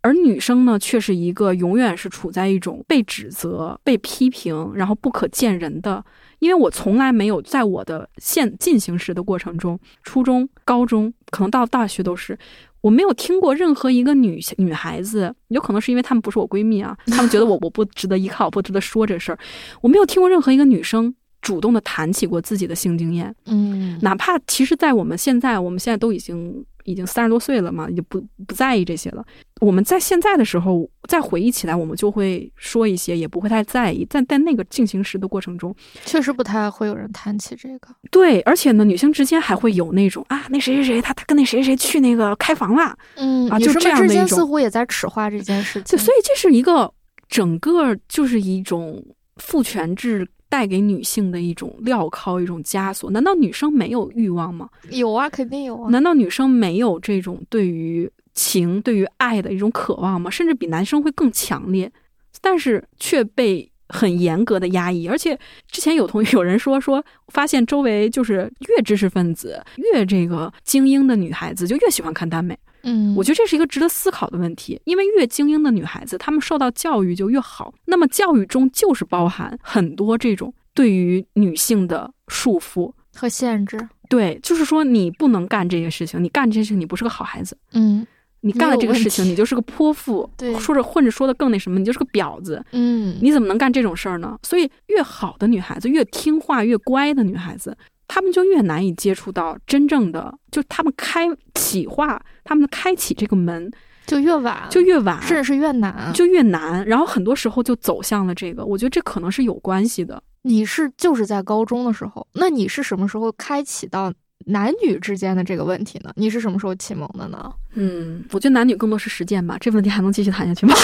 [0.00, 6.04] 而女生呢却是一个永远是处在一种被指责、被批评，然后不可见人的。
[6.38, 12.38] 因为我从来没有在我的现进行时的过程中，初中、高中，可能到大学都是。
[12.80, 19.38] 我没有听过任何一个女女孩子，有可能是因为她们不是我闺蜜啊，她们觉得我我不值得依靠，不值得说这事儿。
[19.80, 26.64] 我没有听过任何一个女生主动的谈起过自己的性经验，嗯，哪怕其实，在我们现在，我们现在都已经。
[26.88, 29.24] 已经三十多岁了嘛，也不不在意这些了。
[29.60, 34.06] 我们在现在的时候再回忆起来，我们就会说一些，也不会太在意。
[34.08, 35.74] 但在那个进行时的过程中，
[36.04, 37.88] 确实不太会有人谈起这个。
[38.10, 44.28] 对，而且呢，女性之间还会有那种啊，那谁谁谁，他他跟那谁谁去那个开房啦，嗯啊，就这样的一种。
[44.28, 45.98] 似乎也在耻化这件事情。
[45.98, 46.92] 所以这是一个
[47.28, 49.04] 整个就是一种
[49.38, 50.28] 父权制。
[50.50, 53.10] 带给女性的一种镣铐，一种枷锁。
[53.10, 54.66] 难道女生没有欲望吗？
[54.88, 55.90] 有啊，肯定有啊。
[55.90, 60.30] 难道女生没有这种对于情、对于爱的一种渴望吗？
[60.30, 61.92] 甚至比男生会更强烈，
[62.40, 65.06] 但是却被很严格的压抑。
[65.06, 65.38] 而且
[65.70, 69.62] 之前有同有人说说，发现周围就是越知识分子、
[69.92, 72.58] 越这个精英的女孩子，就越喜欢看耽美。
[72.82, 77.72] 嗯，我觉得这是一个值得思考的问题，因为越精英的女孩子，她们受到教育就越好。
[77.86, 83.88] 那么教育中就是包含很多这种对于女性的束缚和限制。
[84.08, 87.58] 对，就是说你不能干这些事情，你干这些事情，你不是个好孩子。
[87.72, 88.06] 嗯，
[88.40, 90.30] 你干了这个事情，你就是个泼妇。
[90.34, 92.64] 对，说着混着说的更那什么，你就是个婊子。
[92.72, 94.38] 嗯，你怎么能干这种事儿呢？
[94.42, 97.76] 所以，越好的女孩子，越听话、越乖的女孩子，
[98.08, 103.70] 她们就越难以接触到真正的，就他们开启化，他们开启这个门
[104.06, 106.84] 就越晚，就越晚，甚至是越难，就越难。
[106.86, 110.20] 然后很多时候就走向了这个，我觉得这可能是有关系的。
[110.42, 114.12] 你是就是在高中的时候，那你是什么时候开启到？
[114.46, 116.12] 男女之间的这个问题呢？
[116.14, 117.52] 你是什么时候启蒙的呢？
[117.74, 119.58] 嗯，我觉得男女更多是实践吧。
[119.60, 120.74] 这个问题还能继续谈下去吗？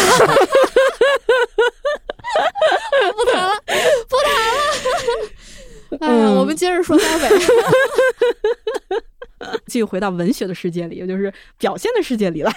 [3.17, 4.54] 不谈了，不谈了。
[6.05, 7.29] 哎呀，我们接着说高伟。
[9.67, 12.53] 继续回到文学的世界里，也就是表现的世界里来。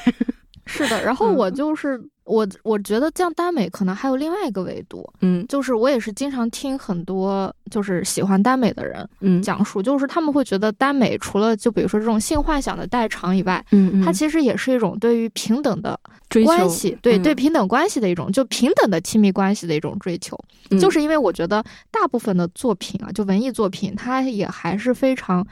[0.66, 16.00] 是的，然后我就是我，我觉得像耽美可能还有另外一个维度，嗯，就是我也是经常听很多就是喜欢耽美的人，嗯，讲述，就是他们会觉得耽美除了就比如说这种性幻想的代偿以外，嗯，它其实也是一种对于平等的
[16.30, 20.38] 追关系，对对平等关系的一种就平等的亲密关系的一种追求，
[20.80, 25.48] 就是因为我觉得大部分的作品啊，就文艺作品，它也还是非常。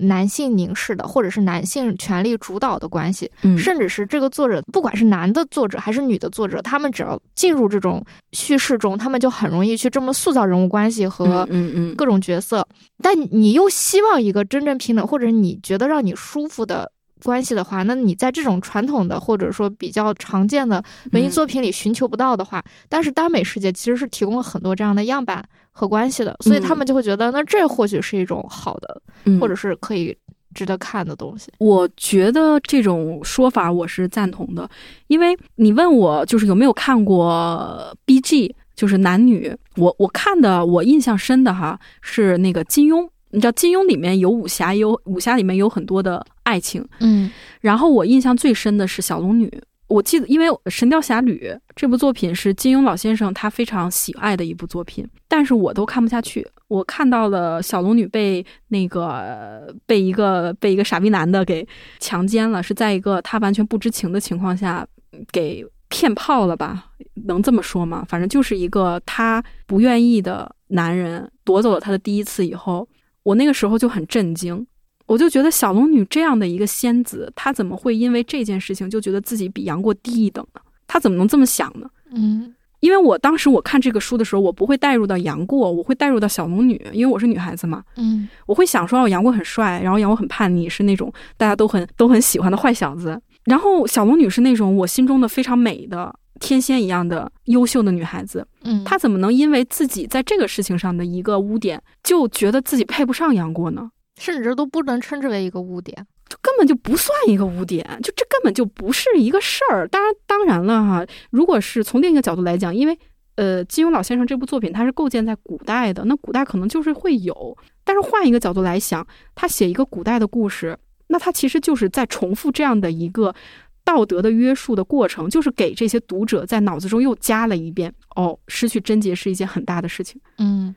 [0.00, 12.66] 男性凝视的，或者是男性权力主导的关系，嗯，甚至是这个作者，不管是男的作者还是女的作者，他们只要进入这种叙事中，他们就很容易去这么塑造人物关系和嗯嗯各种角色。
[13.02, 16.90] 但你又希望一个真正平等，或者你觉得让你舒服的
[17.24, 25.44] 关系的话，那你在这种传统的或者说比较常见的文艺作品里寻求不到的话，但是耽美世界其实是提供了很多这样的样板。
[25.72, 29.00] 和关系的，所以他们就会觉得，那这或许是一种好的，
[29.40, 30.14] 或者是可以
[30.52, 31.50] 值得看的东西。
[31.58, 34.68] 我觉得这种说法我是赞同的，
[35.06, 47.30] 因为你问我就是有没有看过 B G，就是男女，我我看的我印象深的哈是那个金庸，你知道金庸里面有武侠，有武侠里面有很多的爱情，嗯，
[47.60, 49.48] 然后我印象最深的是小龙女。
[49.86, 56.46] 我记得，因为《神雕侠侣》这部作品是金庸老先生他非常喜爱的一部作品，但是我都看不下去。
[56.68, 61.66] 我看到了小龙女被那个被一个被一个傻逼男的给
[61.98, 64.86] 强奸了，是在一个他完全不知情的情况下
[65.32, 66.92] 给骗炮了吧？
[67.26, 68.04] 能这么说吗？
[68.08, 72.88] 反正就是一个他不愿意的男人夺走了他的第一次以后，
[73.24, 74.64] 我那个时候就很震惊。
[75.10, 80.60] 我就觉得小龙女这样的一个仙子，她怎么会因为这件事情就觉得自己比杨过低一等呢？
[80.86, 81.90] 她怎么能这么想呢？
[82.12, 87.82] 嗯，因为我当时我看这个书的时候，我不会带入到杨过，我会带入到小龙女，因为我是女孩子嘛。
[87.96, 93.20] 嗯，我会想说，哦，杨过很帅，然后杨过很叛逆，是那种大家都很都很喜欢的坏小子。
[93.46, 98.46] 然后小龙女是那种我心中的非常美的天仙一样的优秀的女孩子。
[98.62, 103.90] 嗯，她怎么能因为自己在这个事情上的一个污点，就觉得自己配不上杨过呢？
[104.20, 109.88] 甚至都不能称之为一个污点，就根本就不算一个污点，就这根本就不是一个事儿。
[109.88, 112.96] 当然，当然了哈，如果是从另一个角度来讲，因为
[113.36, 117.56] 呃，金庸老先生这部作品它是构建在古代的，那古代可能就是会有。
[117.82, 123.34] 但是换一个角度来想，他写一个古代的故事，那他其实就是在重复这样的一个
[123.82, 130.20] 道德的约束的过程，就是给这些读者在脑子中又加了一遍：哦，失去贞洁是一件很大的事情。
[130.36, 130.74] 嗯。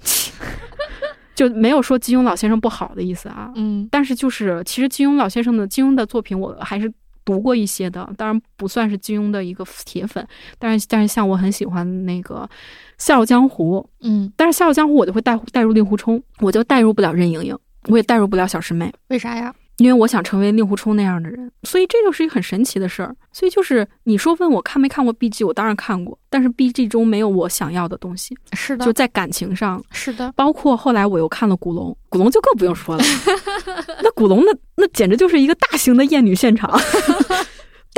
[1.36, 6.92] 就没有说金庸老先生不好的意思啊，嗯，但是就是其实金庸老先生的金庸的作品我还是
[7.24, 10.26] 读过一些的，当然不算是金庸的一个铁粉，
[10.58, 12.48] 但是但是像我很喜欢那个
[12.98, 17.58] 《笑傲江湖》，嗯，但是《笑傲江湖》我就会带带入令狐冲，我就带入不了任盈盈，
[17.88, 19.54] 我也带入不了小师妹，为啥呀？
[19.78, 23.14] 因为我想成为令狐冲那样的人，所以这就是一个很神奇的事儿。
[23.30, 28.34] 所以就是你说问我看没看过 B G，我当然看过，但是 B G 中没有我想要的东西。
[28.54, 30.32] 是的，就在感情上，是的。
[30.32, 33.04] 包括后来我又看了古龙，古龙就更不用说了。
[34.02, 36.70] 那古龙那那简直就是一个大型的艳女现场。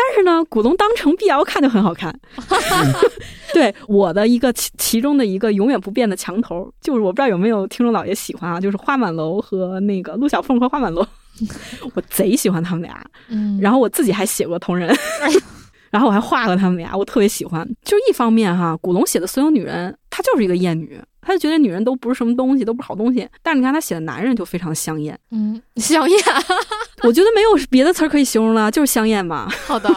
[0.01, 2.17] 但是呢，古龙当成 B L 看就很好看。
[3.55, 11.07] 对我的一个其其中的一个永远不变的墙头，就是我不知道有没有听众老爷喜欢啊，就是花满楼和那个陆小凤和花满楼。
[11.95, 14.95] 我贼喜欢他们俩，嗯，然后我自己还写过同人，
[15.91, 17.67] 然后我还画过他们俩，我特别喜欢。
[17.83, 23.29] 就一方面哈，古龙写的所有女人，她就是一个艳女，他就觉得女人都不是什么东西，都不是好东西。
[23.43, 26.19] 但是你看他写的男人就非常香艳，嗯，香艳，
[27.05, 29.49] 我觉得没有别的词儿可以形容了，就是香艳嘛。
[29.67, 29.89] 好的，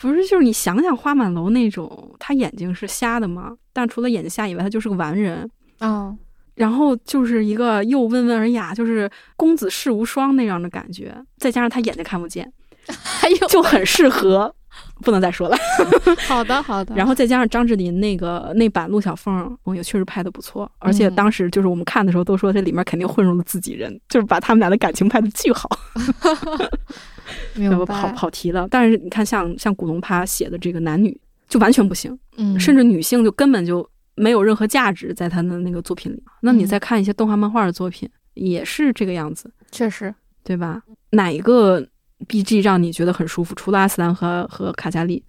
[0.00, 5.48] 不是，就是你想想花满楼那种，他眼睛是瞎的嘛，但除了眼睛瞎以外，他就是个完人
[5.78, 6.14] 啊。
[6.54, 12.52] 然后就是一个又温文尔雅，就是公子世无双那样的感觉，再加上他眼睛看不见，
[12.86, 14.54] 还有就很适合
[15.02, 15.56] 不能再说了。
[16.28, 16.94] 好的，好的。
[16.94, 20.70] 然后再加上张智霖那个那版陆小凤，我也确实拍的不错。
[20.78, 25.68] 而且当时就是我们看的时候都说这里面肯定混入了自己人，就是把他们俩的感情拍的巨好。
[27.54, 27.84] 没有。
[27.86, 36.22] 跑跑题了，但是你看，像像古龙他写的这个男女就完全不行，嗯，甚至女性就根本就没有任何价值在他的那个作品里。
[36.40, 40.82] 那你再看一些动画漫画的作品，也是这个样子，确实，对吧？
[41.10, 41.86] 哪一个
[42.28, 45.22] ？B G 让你觉得很舒服，除了阿斯兰和和卡加利，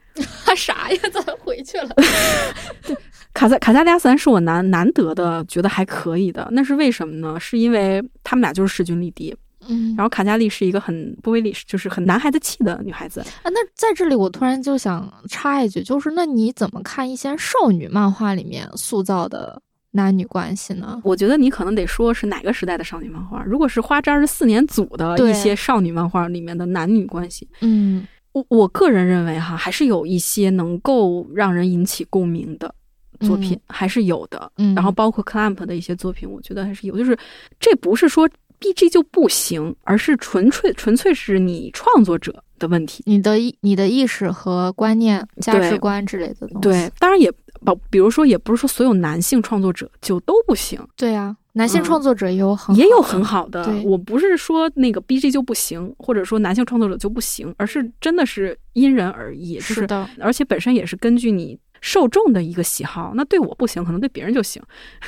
[0.46, 1.00] 他 啥呀？
[1.12, 1.90] 怎么回去了？
[2.86, 2.96] 对，
[3.34, 7.40] 卡萨卡加利阿斯兰是我难难得的觉得还可以的，那是为什么呢？
[7.40, 9.36] 是因为他们俩就是势均力敌，
[9.68, 13.46] 嗯，然后卡加利是一个很不威利，就是很男孩子气的女孩子啊。
[13.46, 19.62] 那在这里我突然就想插一句，就是那你怎么看一些少女漫画里面塑造的？
[19.96, 21.00] 男女关系呢？
[21.04, 23.44] 我觉得你可能得说是哪个时代的少女漫画。
[23.44, 32.74] 如果是花之二十四年组的一些少女漫画里面的男女关系，嗯，我我个人认为哈，还是有一些能够让人引起共鸣的
[33.20, 34.52] 作品，还是有的。
[34.58, 36.98] 嗯，然后包括 Clamp 的一些作品，我觉得还是有。
[36.98, 37.16] 就是
[37.60, 38.28] 这不是说
[38.64, 46.60] BG 就不行，而是纯粹纯粹是你创作者的问题，你的意你的意识和观念、价值观之类的东西。
[46.62, 47.32] 对，当然也。
[47.66, 50.86] 不，比如说，也不是说所有男性创作者就都不行。
[50.98, 53.66] 对啊，男性创作者也有很也有很好的。
[53.86, 59.58] 我不是说那个 B G 就不行，或者说男性创作者就不行，而是真的是因人而异。
[59.62, 63.14] 是的，而且本身也是根据你受众的一个喜好。
[63.16, 64.62] 那对我不行，可能对别人就行，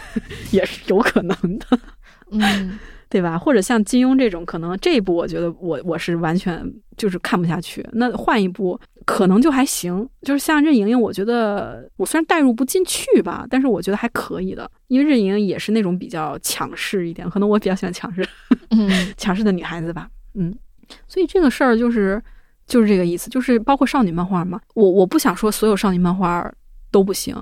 [0.52, 1.80] 也是有可能的。
[2.32, 2.80] 嗯。
[3.16, 3.40] 对吧？
[3.40, 7.82] 或者像金庸这种，可能这一部我觉得我我是完全就是看不下去。
[7.94, 10.06] 那换一部可能就还行。
[10.24, 14.70] 就是像任盈盈，我觉得我虽然代入不进去吧，但是我觉得还可以的。
[14.88, 18.28] 因为任盈盈也是那种比较强势一点，可能我比较喜欢强势，
[19.16, 20.10] 强势的女孩子吧。
[20.34, 20.54] 嗯，
[21.08, 22.22] 所以这个事儿就是
[22.68, 24.60] 就是这个意思，就是包括少女漫画嘛。
[24.74, 26.52] 我我不想说所有少女漫画
[26.92, 27.34] 都不行，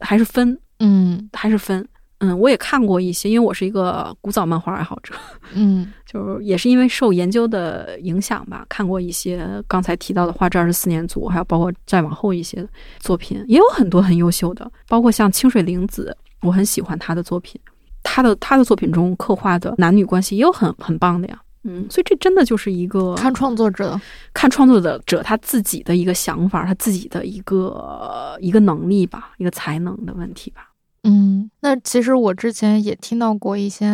[0.00, 1.88] 还是分，嗯，还是分。
[2.20, 5.14] 嗯，我也看过一些，因为我是一个古早漫画爱好者。
[5.54, 12.66] 嗯， 就是也是因为受研究的影响吧，看过一些刚才提到的《画质二十四年组》，还有包括再往后一些
[12.98, 17.58] 作品，也有很多很优秀的，包括像清水玲子，我很喜欢她的作品，
[18.02, 21.40] 她的她的作品中刻画的男女关系也有很很棒的呀。
[21.64, 23.98] 嗯，所以这真的就是一个看创作者，
[24.32, 30.69] 看创作者者他自己的一个想法，他自己的一个一个能力吧，一个才能的问题吧。
[31.02, 33.90] 嗯，那其实我之前也听到过一些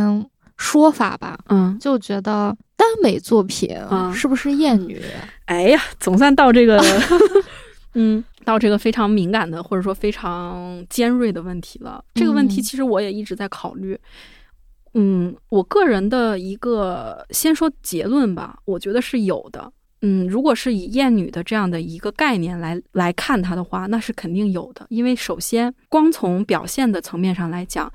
[0.56, 3.76] 说法吧，嗯，就觉得耽美作品
[4.12, 5.00] 是不是厌女？
[5.46, 6.82] 哎呀，总算到这个，
[7.94, 12.04] 嗯，到这个非常敏感的或者说非常尖锐的问题了。
[12.14, 13.98] 这个问题其实我也一直在考虑。
[14.94, 19.70] 嗯，我个人的一个先说结论吧，我觉得是有的。
[20.02, 24.86] 嗯，如果是以厌女的这样的一个概念来来看它的话，那是肯定有的。
[24.90, 27.90] 因为首先，光从表现的层面上来讲，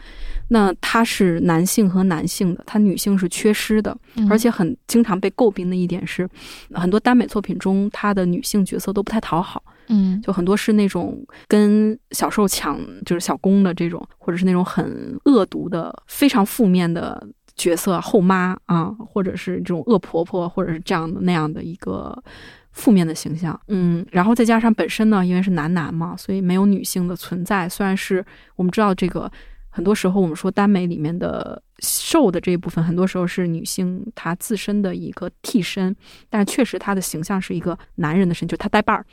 [0.50, 3.96] 那它是男性和男性的，它女性是缺失的，
[4.30, 6.28] 而且很经常被诟病的一点是，
[6.74, 9.64] 很多耽美作品中，它的女性角色都不太讨好。
[9.88, 17.28] 嗯，就很多是那种跟小受抢，就是小攻的这种，或者是那种很恶毒的、非常负面的。
[17.56, 22.18] 角色后妈啊，或者是这种恶婆婆，或者是这样的那样的一个
[22.72, 27.68] 负面的形象，嗯，然后再加上本身呢，因为是男男嘛，所以没有女性的存在。
[27.68, 28.26] 虽然是
[28.56, 29.30] 我们知道这个，
[29.70, 35.96] 很多时候我们说耽美里面的瘦的这一部分，很多时候是女性她自身的一个替身，
[36.30, 39.06] 但确实她的形象是一个男人的身，就她带把儿。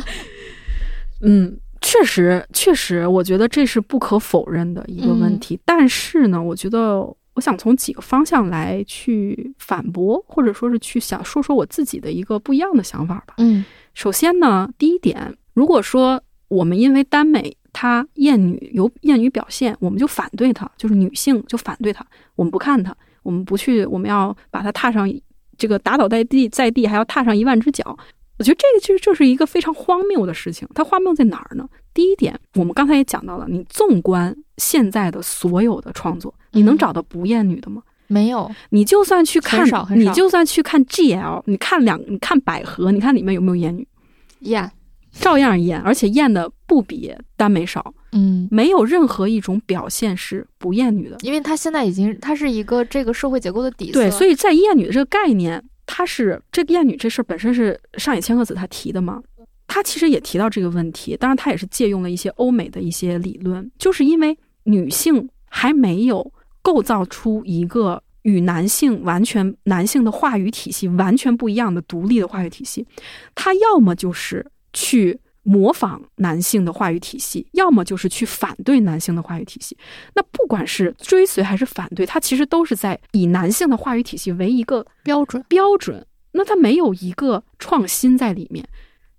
[1.20, 1.58] 嗯。
[1.90, 5.58] 确实，确实，我觉得这是不可否认的一个问题。
[5.64, 6.98] 但是呢，我觉得
[7.32, 13.32] 我想从几个方向来去反驳，或者说是去想说说我自己的一个不一样的想法吧。
[13.38, 13.64] 嗯，
[13.94, 25.10] 首先呢，第一点，如果说我们因为耽美它厌女有厌女表现，我们就反对它，就是女性就反对它，我们不看它，我们不去，我们要把它踏上
[25.56, 27.96] 这个打倒在地，在地还要踏上一万只脚。
[28.38, 30.66] 我觉得这个其实就是一个非常荒谬的事情。
[30.74, 31.68] 它荒谬在哪儿呢？
[31.92, 37.82] 第一点，我们刚才也讲到了，你纵观现在的所有的创作，你能找到不厌女的吗？
[38.06, 38.48] 没有。
[38.70, 40.08] 你就算去看，很少很少。
[40.08, 43.86] 你就算去看 GL，你看两，你看百合，你看里面有没有厌女？
[44.40, 44.70] 厌，
[45.10, 47.92] 照样厌，而且厌的不比耽美少。
[48.12, 54.00] 嗯，没有任何一种表现是不厌女的，因为它现在已经，它是一个这个社会结构的底色。
[54.00, 55.62] 对，所以在厌女的这个概念。
[55.90, 59.22] 他是这个厌女这事儿本身是上野千鹤子他提的嘛？
[59.66, 66.30] 他其实也提到这个问题，当然他也是借用了一些欧美的一些理论，就是因为女性还没有
[66.60, 72.86] 构造出一个与男性完全男性的话语体系完全不一样的独立的话语体系，
[73.34, 79.76] 他要么就是去模仿男性的话语体系，要么就是去反对男性的话语体系。
[80.14, 86.04] 那不管是追随还是反对，它其实都是在以男性的话语体系为一个标准标准。
[86.32, 88.62] 那它没有一个创新在里面，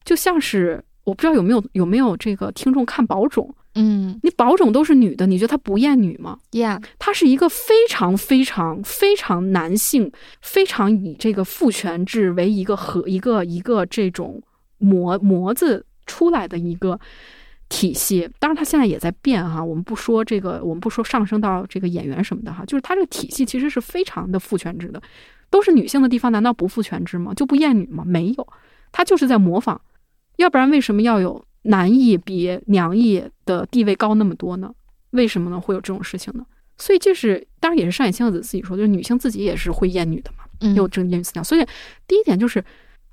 [0.06, 3.54] 就像是我不知道有没有有没有这个听众看宝冢。
[3.76, 10.12] 嗯，你保种都是女的，你觉得她不厌女吗？Yeah，她是一个非常非常非常男性，
[10.42, 14.42] 非常以这个父权制为一个和一个一个这种
[14.78, 17.00] 模模子出来的一个
[17.70, 18.28] 体系。
[18.40, 19.64] 当然，她现在也在变哈。
[19.64, 25.02] 我们不说这个，我们不说上升到这个演员什么的哈，就是她这个体系其实是非常的父权制的。
[25.50, 27.34] 都是女性的地方，难道不父权制吗？
[27.34, 28.04] 就不厌女吗？
[28.06, 28.48] 没有，
[28.92, 29.80] 她就是在模仿。
[30.38, 31.46] 要不然为什么要有？
[31.64, 34.74] 男艺比娘艺的地位高那么多呢？
[35.10, 35.60] 为什么呢？
[35.60, 36.46] 会有这种事情呢？
[36.78, 41.44] 所以这是当然也是上野千鹤子自己说，就是女性自己也是会厌女的嘛，有这种厌女思想。
[41.44, 41.66] 所以
[42.08, 42.64] 第一点就是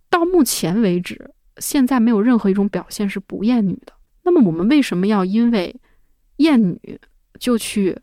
[0.09, 1.29] 到目前为止，
[1.59, 3.93] 现在没有任何一种表现是不厌女的。
[4.25, 5.75] 那么我们为什么要因为
[6.37, 6.79] 厌女
[7.39, 7.97] 就去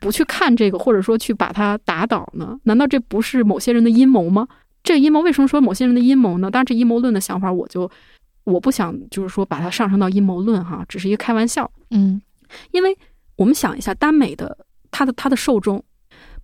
[0.00, 2.58] 不去看这个，或者说去把它打倒呢？
[2.64, 4.48] 难道这不是某些人的阴谋吗？
[4.82, 6.50] 这阴谋为什么说某些人的阴谋呢？
[6.50, 7.90] 当然，这阴谋论的想法我就。
[8.44, 11.70] 我不想就是说把它上升到阴谋论哈，只是一个开玩笑。
[11.90, 12.18] 嗯，
[12.70, 12.96] 因为
[13.36, 14.56] 我们想一下，耽美的
[14.90, 15.84] 它的它的受众，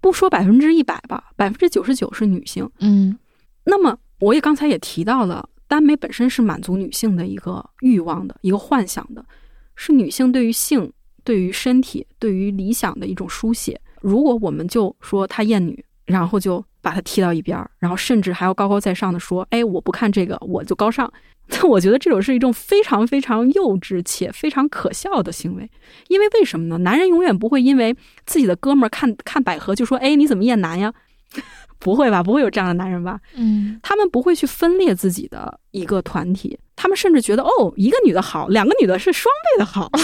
[0.03, 2.69] 不说百分之一百吧，百分之九十九是女性。
[2.81, 3.17] 嗯，
[3.65, 9.25] 那么我也刚才也提到了，耽美本身是满足女性的一个欲望的一个幻想的，
[9.75, 10.93] 是女性对于性、
[11.23, 13.81] 对于身体、对于理想的一种书写。
[14.01, 21.11] 如果我们就说她厌女，然后就把她踢到一边儿，然后甚至还要高高在上的说：“哎，我不看这个，我就高尚。
[21.49, 25.71] ”那我觉得这种是一种非常非常幼稚且非常可笑的行为，
[26.09, 26.79] 因为为什么呢？
[26.79, 27.95] 男人永远不会因为
[28.25, 30.93] 自己的哥们儿看看百合就说：“哎，你怎么厌男呀？”
[31.79, 32.23] 不会吧？
[32.23, 33.21] 不会有这样的男人吧？
[33.35, 39.91] 嗯，他们不会去分裂自己的一个团体，他们甚至觉得哦，一个女的好，两个女的是双倍的好。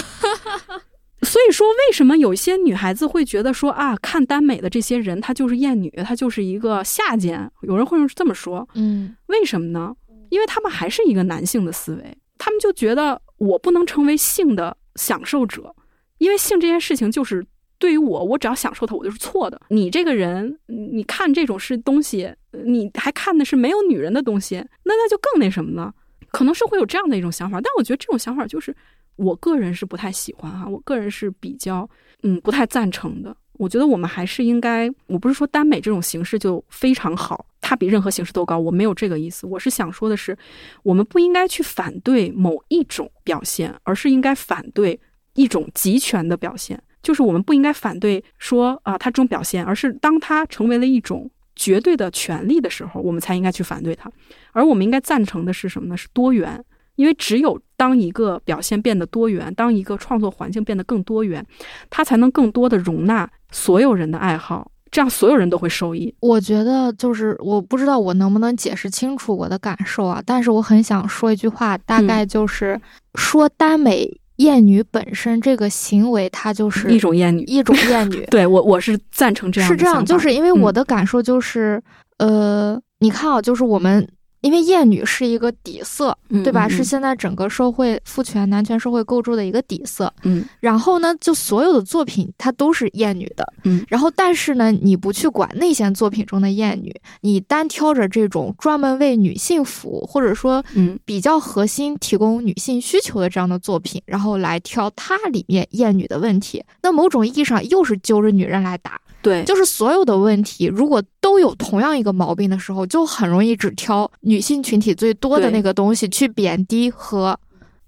[1.23, 7.49] 所以说，为什么有些女孩子会觉得说啊，看耽美的这些人，她就是厌女，她就是一个下贱？
[7.61, 9.95] 有人会这么说，嗯，为什么呢？
[10.29, 15.75] 因为他们还是一个男性的思维，他们就觉得我不能成为性的享受者，
[16.17, 17.45] 因为性这件事情就是
[17.81, 19.59] 对于我，我只要享受它，我就是错的。
[19.69, 22.31] 你这个人，你看这种是东西，
[22.63, 25.91] 你还看的是没有女人的东西，那那就更那什么呢？
[26.29, 28.73] 可能是会有这样的一种想法，但我觉得这种想法就是
[29.15, 31.89] 我个人是不太喜欢哈，我个人是比较
[32.21, 33.35] 嗯不太赞成的。
[33.53, 39.47] 我觉得我们还是应该，我不是说耽美这种形式就非常好，它比任何形式都高，我没有这个意思。
[39.47, 40.37] 我是想说的是，
[40.83, 44.99] 我们不应该去反对某一种表现，而是应该反对
[45.33, 46.81] 一种集权的表现。
[47.01, 54.11] 就是我们不应该反对说啊，他这种表现，而是当他成为了一种绝对的权利的时候，我们才应该去反对他。
[54.51, 55.97] 而我们应该赞成的是什么呢？
[55.97, 56.63] 是多元。
[56.97, 61.43] 因为只有当一个表现变得多元，当一个创作环境变得更多元，
[61.89, 66.13] 它才能更多的容纳所有人的爱好，这样所有人都会受益。
[66.19, 72.79] 我觉得就是我不知道我能不能解释清楚我的感受啊，但是我很想说一句话，大概就是
[73.15, 78.25] 说耽美厌女本身这个行为，它就是一种厌女，一种厌女。
[78.31, 79.69] 对我我是赞成这样。
[79.69, 81.81] 是这样，就是因为我的感受就是，
[82.17, 84.07] 呃，你看啊，就是我们。
[84.41, 86.67] 因为厌女是一个底色，对吧？
[86.67, 90.11] 是现在整个社会父权男权社会构筑的一个底色。
[90.23, 93.53] 嗯，然后呢，就所有的作品它都是厌女的。
[93.63, 108.99] 嗯，然后但是呢，你不去管那些作品中的厌女，你单挑着这种专门为女性服务，或者说嗯比较核心提供女性需求的这样的作品，然后来挑它里面厌女的问题，那某种意义上又是揪着女人来打。
[109.21, 117.37] 对，就是所有的问题，如果都有同样一个毛病的时候，就很容易只挑女性群体最多的那个东西去贬低和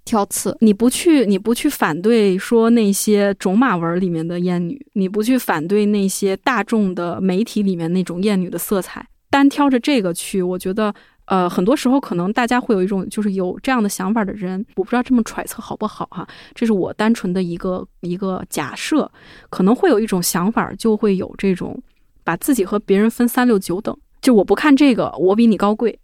[0.06, 0.56] 挑刺。
[0.62, 10.94] 你不去，你不去反对说那些种马文里面的艳女，你不去反对那些大众的媒体里面那种艳女的色彩，单挑着这个去，我觉得。
[11.26, 19.10] 呃，很多时候可能大家会有一种就是有这样的想法的人，我不知道这么揣测好不好哈，这是我单纯的一个一个假设，
[19.50, 21.82] 可能会有一种想法，就会有这种
[22.26, 25.98] 把自己和别人分三六九等，就我不看这个，我比你高贵，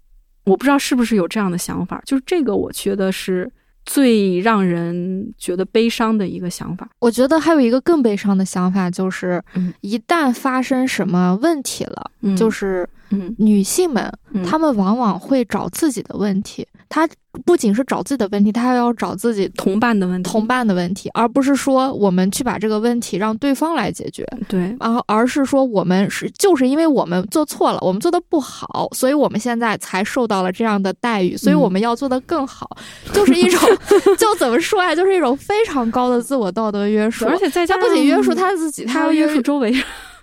[0.45, 3.51] 我不知道是不是有这样的想法，就是这个我觉得是
[3.85, 6.89] 最让人觉得悲伤的一个想法。
[6.99, 9.43] 我觉得还有一个更悲伤的想法，就是
[9.81, 12.87] 一旦发生什么问题了，就是。
[13.11, 14.11] 嗯，女性们，
[14.45, 16.67] 她们往往会找自己的问题。
[16.87, 17.07] 她
[17.45, 24.25] 不仅是找自己的问题，她还要找自己同伴的问题，同伴的问题，而不是说我们去把这个问题让对方来解决。
[24.47, 32.75] 对，然后而是说我们是就是因为我们做错了，我们做的不好，所以我们现在才受到了这样的待遇，所以我们要做的更好，
[33.13, 33.59] 就是一种
[34.17, 39.71] 就怎么说呀，就是一种非常高的自我道德约束，而且在家不仅约束他自己，他要约束周围。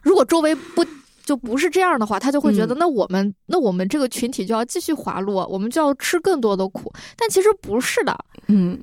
[0.03, 0.85] 如果周围不。
[1.27, 6.91] 就不是这样的话，他就会觉得，那我们那我们这个群体就要继续滑落，我们就要吃更多的苦。
[7.17, 8.17] 但其实不是的，
[8.47, 8.79] 嗯，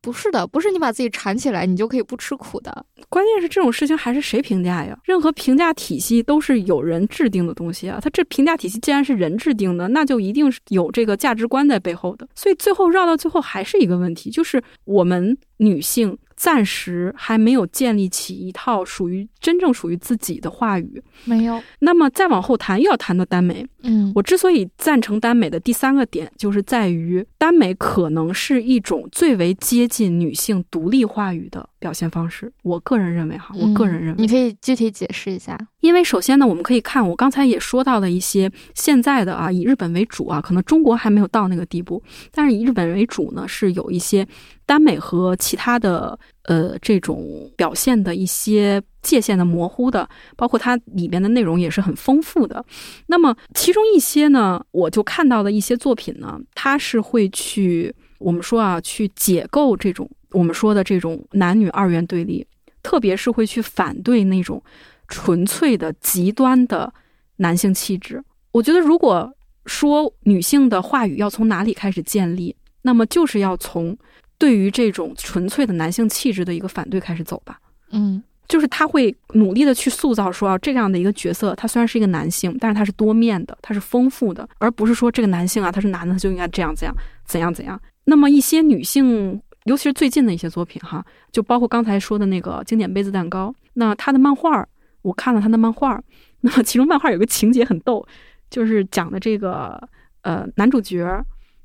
[0.00, 2.86] 不是的，不是你把自己缠起来，你就可以不吃苦的。
[3.08, 4.96] 关键是这种事情还是谁评价呀？
[5.04, 7.98] 任何评价体系都是有人制定的东西啊。
[8.00, 12.28] 他这评价体系既然是人制定的，那就一定是有这个价值观在背后的。
[12.36, 16.16] 所以最后绕到最后还是一个问题，就是我们女性。
[16.38, 21.60] 暂时还没有建立起一套属于真正属于自己的话语，没有。
[21.80, 23.66] 那么再往后谈，又要谈到耽美。
[23.82, 32.52] 嗯，我之所以赞成耽美的第三个点，就是在于耽美可能是一种最为接近女性独立话语的表现方式。
[32.62, 35.58] 我个人认为，哈，我个人认为，你可以具体解释一下。
[35.80, 42.02] 因为首先呢，我们可以看，我刚才也说到的一些现在的啊，以日本为主啊，可能中国还没有到那个地步，
[42.32, 44.26] 但是以日本为主呢，是有一些。
[44.66, 46.18] 耽美和其他的
[46.48, 52.64] 呃这种表现的一些界限的模糊的，包括它里边的内容也是很丰富的。
[53.06, 62.46] 那么其中一些呢，我就看到的一些作品呢，它是会去我们说啊，去解构这种我们说的这种男女二元对立，
[62.82, 64.62] 特别是会去反对那种
[65.06, 66.90] 纯粹的极端的
[67.36, 68.24] 男性气质。
[68.52, 69.30] 我觉得，如果
[69.66, 73.94] 说女性的话语要从哪里开始建立，那么就是要从。
[74.38, 77.58] 对于这种纯粹的男性气质的一个反对开始走吧，
[77.90, 87.80] 嗯，就是他会努力的去塑造说啊这样的一个角色，他虽然是一个男性，但是他是多面的，他是丰富的，而不是说这个男性啊他是男的他就应该这样这样怎样怎样。
[88.04, 94.64] 那么一些女性，尤其是最近的一些作品哈，就包括刚才说的那个经典杯子蛋糕，那他的漫画
[95.02, 96.00] 我看了他的漫画，
[96.42, 98.06] 那么其中漫画有个情节很逗，
[98.48, 99.88] 就是讲的这个
[100.22, 101.04] 呃男主角。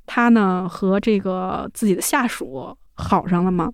[0.05, 3.71] 他呢和这个自己的下属好上了吗？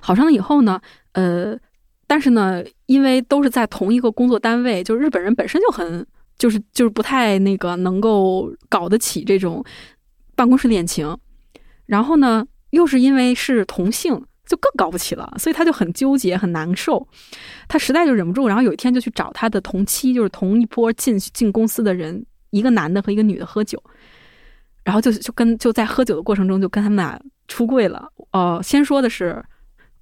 [0.00, 0.80] 好上了以后呢，
[1.12, 1.54] 呃，
[2.06, 6.06] 但是呢，因为都是在同一个工作单位，就日本人本身就很
[6.38, 9.62] 就是就是不太那个能够搞得起这种
[10.34, 11.14] 办公室恋情，
[11.84, 14.14] 然后呢，又是因为是同性，
[14.46, 17.06] 就更搞不起了，所以他就很纠结很难受，
[17.68, 23.80] 他实在就忍不住，然后有一天就去找他的同期，就是同一波进进公司的人，一个男的和一个女的喝酒。
[24.84, 28.10] 然后就就跟就在喝酒的过程中就跟他们俩出柜了。
[28.32, 29.42] 哦，先说的是，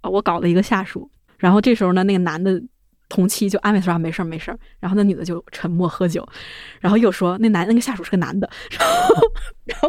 [0.03, 1.11] 我搞了一个下属。
[1.37, 2.62] 然后这时候呢，那个男的
[3.09, 4.59] 同期就安慰说没事儿没事儿。
[4.81, 6.26] 然后那女的就沉默喝酒。
[6.81, 8.49] 然后又说那男那个下属是个男的。
[8.70, 9.33] 然后
[9.64, 9.89] 然后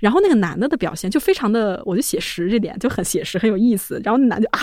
[0.00, 4.00] 然后那个男的的表现就非常的，我就写实这点就很写实很有意思。
[4.04, 4.58] 然后那男的啊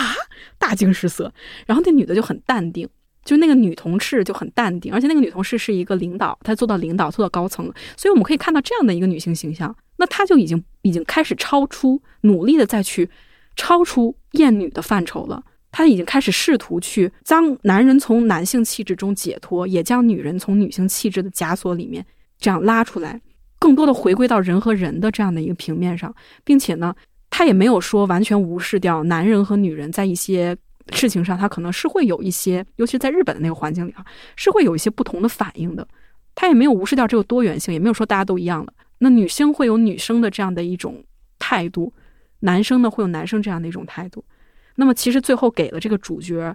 [0.58, 1.32] 大惊失色。
[1.66, 2.88] 然后那女的就很淡定。
[3.24, 7.74] 就那个女同事就很淡定，而且那个女同事是一个领导，她做到领导，做到高层了。
[7.94, 13.10] 所以我们可以看到这样的一个女性形象，那她就已经已经开始超出努力的再去
[13.54, 15.42] 超出厌女的范畴了。
[15.70, 22.02] 她已经开始试图去将男人从男性气质中解脱，也将女人从女性气质的枷锁里面
[22.38, 23.20] 这样拉出来，
[23.58, 26.14] 更多的回归到人和人的这样的一个平面上，
[26.44, 26.94] 并且呢，
[27.28, 30.56] 她也没有说完全无视掉男人和女人在一些。
[30.92, 34.04] 事情上，他可能是会有一些，尤其在日本的那个环境里啊，
[34.36, 35.86] 是会有一些不同的反应的。
[36.34, 38.72] 他也没有无视掉这个多元性，也没有说大家都一样的。
[38.98, 41.04] 那女性会有女生的这样的一种
[41.38, 41.92] 态度，
[42.40, 44.24] 男生呢会有男生这样的一种态度。
[44.76, 46.54] 那么其实最后给了这个主角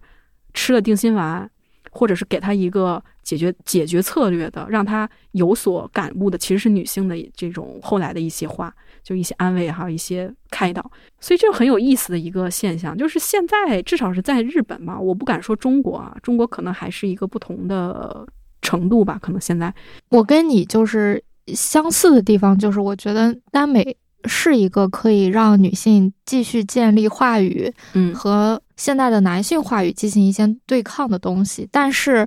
[0.54, 1.50] 吃了定心丸，
[1.92, 8.74] 或者是给他一个解决解决策略的，让他有所感悟的，其实是女性的这种后来的一些话。
[9.04, 10.82] 就一些安慰，还有一些开导，
[11.20, 18.26] 所以这个很有意思的一个现象，就是现在至少是在日本嘛，我不敢说中国啊，中国可能还是一个不同的
[18.62, 19.20] 程度吧。
[19.22, 19.74] 可能现在
[20.10, 31.68] 我跟你就是相似的地方，就是我觉得耽美是一个可以让女性继续建立话语，嗯，和现在的男性话语进行一些对抗的东西。
[31.70, 32.26] 但是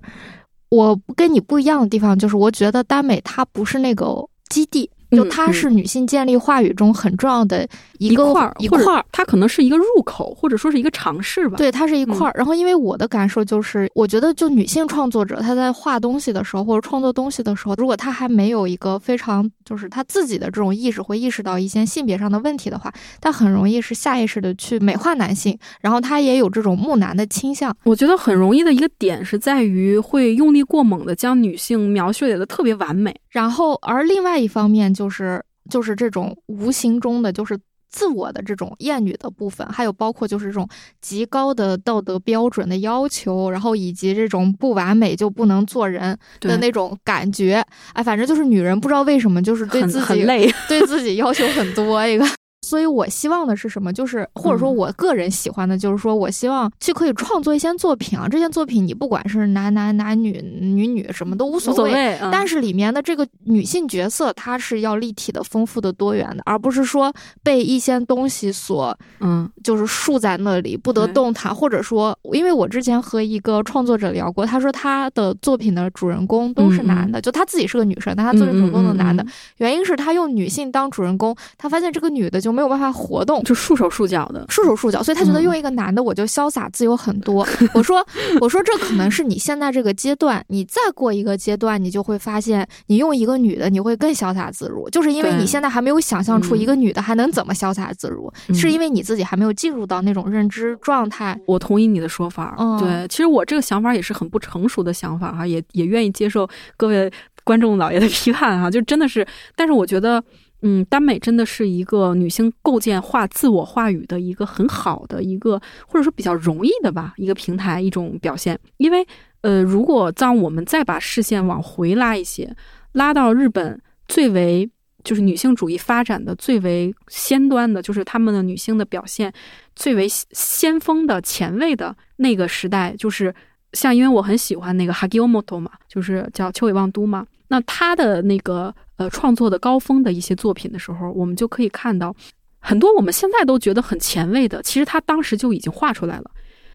[0.68, 4.91] 我跟你不一样的地方，就是我觉得耽美它不是那个基地。
[5.11, 7.67] 就它是女性建立话语中很重要的
[7.99, 11.57] 一个块儿，一块儿，它可能是一个入口，或者说是一个尝试吧。
[11.57, 12.33] 对，它是一块儿。
[12.37, 22.91] 然后，因为我的感受就是，我觉得就女性创作者她在画东西的时候，或者创作东西的时候，如果她还没有一个非常就是他自己的这种意识会意识到一些性别上的问题的话，
[23.21, 27.77] 他很容易是下意识的去美化男性，然后他也有这种木男的倾向。
[27.83, 37.59] 我觉得很容易的一个点是在于会用力过猛的将女性描写的特别完美，然后而另外一方面就是就是这种无形中的就是。
[37.89, 40.68] 自我的这种厌女的部分，还有包括就是这种
[41.01, 47.64] 极高的道德标准的要求，然后以及这种不完美就不能做人的那种感觉，
[47.95, 50.53] 哎，反正就是女人不知道为什么就是对自己累。
[50.68, 52.26] 对自己要求很多一个。
[52.67, 53.93] 所以我希望的是什么？
[53.93, 58.27] 就是或者说我个人喜欢的，就是说我希望去可以创作一些作品啊。
[58.29, 67.14] 这些作品你不管是男男男女女女什么都无所谓，但是里面的这个女性角色她是要立体的、丰富的、多元的，而不是说
[67.45, 71.55] 被一些东西所嗯，就是束在那里不得动弹。
[71.55, 79.25] 或者说，因为我之前和一个创作者聊过，他说他的作品的主人公都是男的，就他自己是个女生，但他作品主人公的男的，
[79.59, 82.56] 原因是他用女性当主人公，他发现这个女的就。
[82.57, 87.47] 没有办法活动，就束手束脚的，束手束脚，所以他觉得用一个男的我就潇洒自由很多。
[87.75, 88.03] 我说，
[88.41, 101.39] 我说这可能是你现在这个阶段，你再过一个阶段，你就会发现，你用一个女的你会更潇洒自如，就是因为你现在还没有想象出一个女的还能怎么潇洒自如，是因为你自己还没有进入到那种认知状态。
[101.47, 106.49] 我同意你的说法，对，其实我这个想法也是很不成熟的想法哈，也也愿意接受
[106.79, 107.13] 各位
[107.45, 110.25] 观众老爷的批判哈，就真的是，但是我觉得。
[110.69, 118.59] 嗯，耽美真的是一个女性构建化自我话语的一个很好的一个，或者说比较容易的吧，一个平台一种表现。
[118.79, 119.07] 因为，
[119.43, 122.53] 呃，如果当我们再把视线往回拉一些，
[122.95, 124.69] 拉到日本最为
[125.05, 129.33] 就是女性主义发展的最为先端的，就是他们的女性的表现
[129.77, 133.33] 最为先锋的前卫的那个时代，就是
[133.73, 138.75] 像因为我很喜欢那个 Hagiomoto 嘛，就是叫秋尾望都嘛，那他的那个。
[138.99, 142.17] 呃，创作的高峰的一些作品的时候，我们就可以看到
[142.61, 146.31] 很多我们现在都觉得很前卫的，其实他当时就已经画出来了。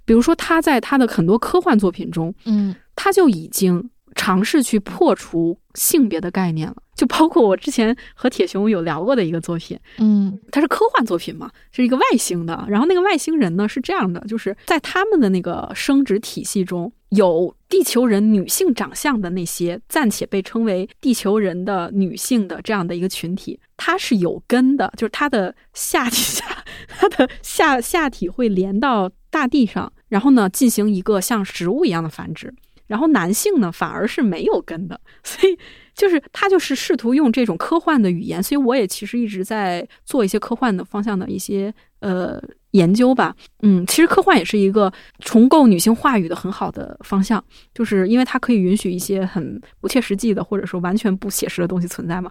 [0.05, 6.75] 比如说，他在他的很多科幻作品中，嗯，他就已经尝试去破除性别的概念了。
[6.93, 12.63] 就包括我之前和铁熊有聊过的一个作品，嗯，它是科幻作品嘛，是一个外星的。
[12.67, 26.45] 然后那个外星人呢是这样的，就是在他们的那个生殖体系中有地球人女性长相的那些暂且被称为地球人的女性的这样的一个群体，它是有根的，就是它的下体下，
[26.99, 32.53] 它的下下体会连到大地上，然后呢进行一个像植物一样的繁殖。
[32.87, 35.57] 然后男性呢反而是没有根的， 所以。
[35.93, 41.71] 就是他就是试图用这种科幻的语言，所以我也其实一直在做一些科幻的方向的一些
[42.01, 42.39] 呃
[42.71, 43.35] 研究吧。
[43.63, 47.43] 嗯，其实科幻也是一个重构女性话语的很好的方向，
[47.73, 52.29] 就是因为它可以允许一些很不切实际的或者说完全不写实的东西存在嘛。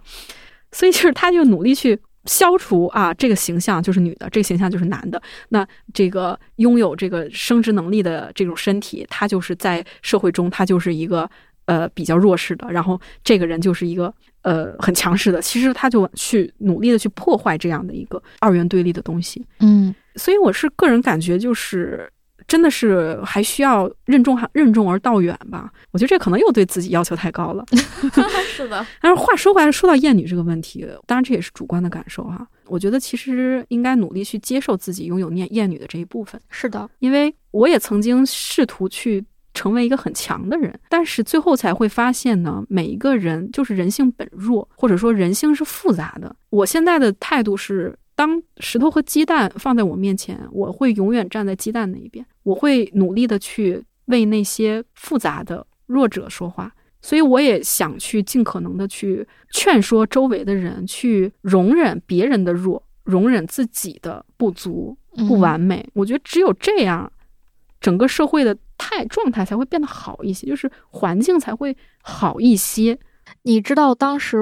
[0.71, 5.21] 所以就是他就努力去消除啊这个形象就是女的，这个形象就是男的。
[5.49, 11.29] 那这个拥有这个生殖能力的这种身体，它就是在社会中它就是一个。
[11.71, 19.45] 呃，比较弱势的，然后这个人就是一个呃很强势的，其实他就去努力的去破坏这样的一个二元对立的东西。
[19.61, 22.11] 嗯，所以我是个人感觉，就是
[22.45, 25.71] 真的是还需要任重任重而道远吧。
[25.91, 27.63] 我觉得这可能又对自己要求太高了。
[28.53, 28.85] 是的。
[29.01, 32.45] 但是话说回来，说到厌女这个问题，当然这也是主观的感受哈。
[32.65, 36.41] 我觉得其实应该努力去接受自己拥有厌厌女的这一部分。
[36.49, 39.23] 是的，因为我也曾经试图去。
[39.53, 46.33] 成为一个很强的人，但是最后才会发现呢，每一个人就是人性本弱，或者说人性是复杂的。
[46.49, 56.73] 我现在的态度是，当石头和鸡蛋放在我面前，我会永远站在鸡蛋那一边，我会努力的去为那些复杂的弱者说话。
[57.01, 64.95] 所以我也想去尽可能的去劝说周围的人，去容忍别人的弱，容忍自己的不足、
[65.27, 65.85] 不完美。
[65.93, 67.11] 我觉得只有这样。
[67.79, 72.97] 整个社会的态状态才会变得好一些，就是环境才会好一些。
[73.43, 74.37] 你知道当时。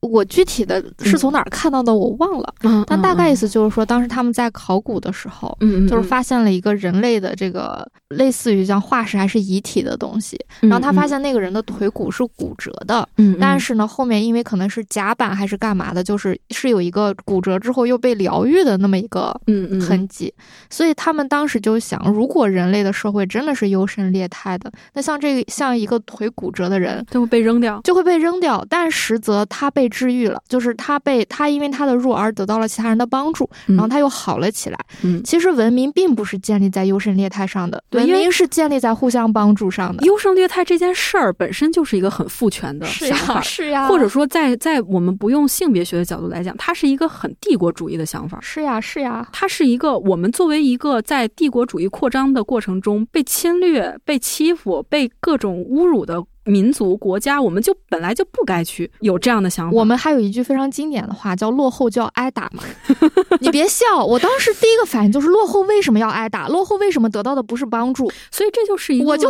[0.00, 2.54] 我具体的是从哪儿看到的，我忘了。
[2.86, 10.38] 但大概意思就是说，当时他们在考古的时候，嗯，就是发现了一个人类的这个类似于像化石还是遗体的东西。
[10.60, 19.38] 然后他发现那个人的腿骨是骨折的，嗯，但是呢，后面因为可能是甲板还是干嘛的，就是是有一个骨折之后又被疗愈的那么一个
[19.86, 20.32] 痕迹。
[20.70, 28.64] 所以他们当时就想，如果人类的社会真的是优胜劣汰的，那像这个像一个腿骨折的人就会被扔掉，就会被扔掉。
[28.70, 34.78] 但实则他被治愈了，就是他被他因为他的弱而得到了其他人的帮助，然后他又好了起来。
[35.02, 40.04] 嗯，其实文明并不是建立在优胜劣汰上的，文明是建立在互相帮助上的。
[40.06, 48.38] 优胜劣汰这件事儿本身就是一个很父权的想法， 是呀，或者说在在我们不用性别学的角度来讲，它是一个很帝国主义的想法。
[48.40, 56.22] 是呀，是呀，它是一个我们作为一个在帝国主义扩张的过程中被侵略、被欺负、被各种侮辱的。
[56.50, 59.76] 民族国家，我们就本来就不该去有这样的想法。
[59.76, 62.62] 我们还有一句非常经典的话，叫“落后就要挨打”嘛。
[63.40, 66.48] 你别笑，我当时第一个反应就是落后为什么要挨打？
[66.48, 68.10] 落后为什么得到的不是帮助？
[68.30, 69.28] 所以这就是一个，我就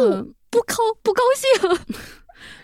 [0.50, 1.78] 不高不高兴。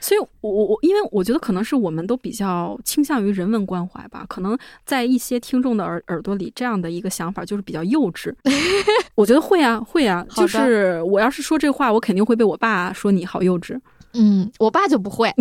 [0.00, 4.24] 所以，我我我，因为我觉得可能是我们都比较倾向于人文关怀吧。
[4.28, 8.32] 可能在一些听众的耳耳朵里，这样的一个想法就是比较幼稚。
[9.14, 10.24] 我觉得会啊，会啊。
[10.34, 13.78] 就是我要是说这话，我肯定会被我爸说你好幼稚。
[14.18, 15.32] 嗯，我爸就不会。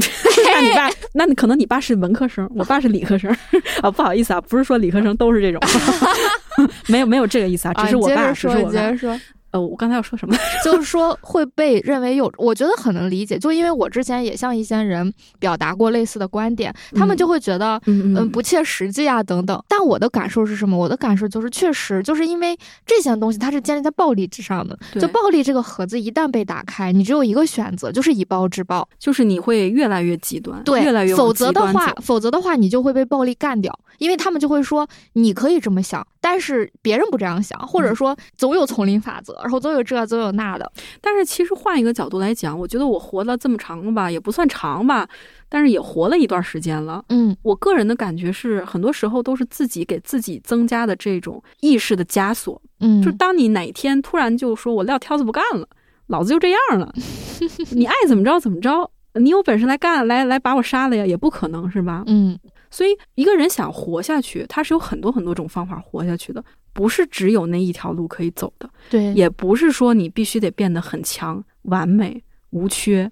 [0.54, 3.36] 那你爸，那你可能你爸是文科生，我爸是理科生
[3.82, 3.90] 啊。
[3.92, 5.62] 不好意思啊，不是说理科生都是这种，
[6.88, 9.20] 没有没有这个意思啊，只是我爸，只是我爸。
[9.56, 10.36] 呃，我刚才要说什么？
[10.66, 13.40] 就是说会被认为有，我觉得很能理解。
[13.40, 19.64] 就因为我之前也向一些人表达过类似的观点，他们就会觉得，嗯，不切实际啊等等。
[19.70, 20.78] 但我的感受是什么？
[20.78, 24.78] 我的感受就是，确实就是因为这些东西它是建立在暴力之上的。
[25.00, 33.74] 就暴力这个盒子一旦被打开，你只有一个选择，就是以暴制暴，就是你会越来越极端，对，越来越否则的话，否则的话，你就会被暴力干掉。
[34.00, 40.72] 因为他们就会说，你可以这么想，但是别人不这样想，或者说总有丛林法则，然后总有这，总有那的。
[41.00, 45.08] 但是其实换一个角度来讲，我觉得我活了这么长了吧，也不算长吧，
[45.48, 47.06] 但是也活了一段时间了。
[47.10, 52.60] 嗯，我个人的感觉是，很多时候都是自己给自己增加的这种意识的枷锁。
[52.80, 55.68] 嗯，就当你哪天突然就说我撂挑子不干了，
[56.08, 56.92] 老子就这样了，
[57.72, 62.04] 你爱怎么着怎么着，你有本事来干，来来把我杀了呀，也不可能是吧？
[62.08, 62.40] 嗯。
[62.72, 66.44] 所以，一个人想活下去，他是有很多很多种方法活下去的，
[66.76, 68.70] 不是只有那一条路可以走的。
[68.90, 73.10] 对，也不是说你必须得变得很强、完美、无缺，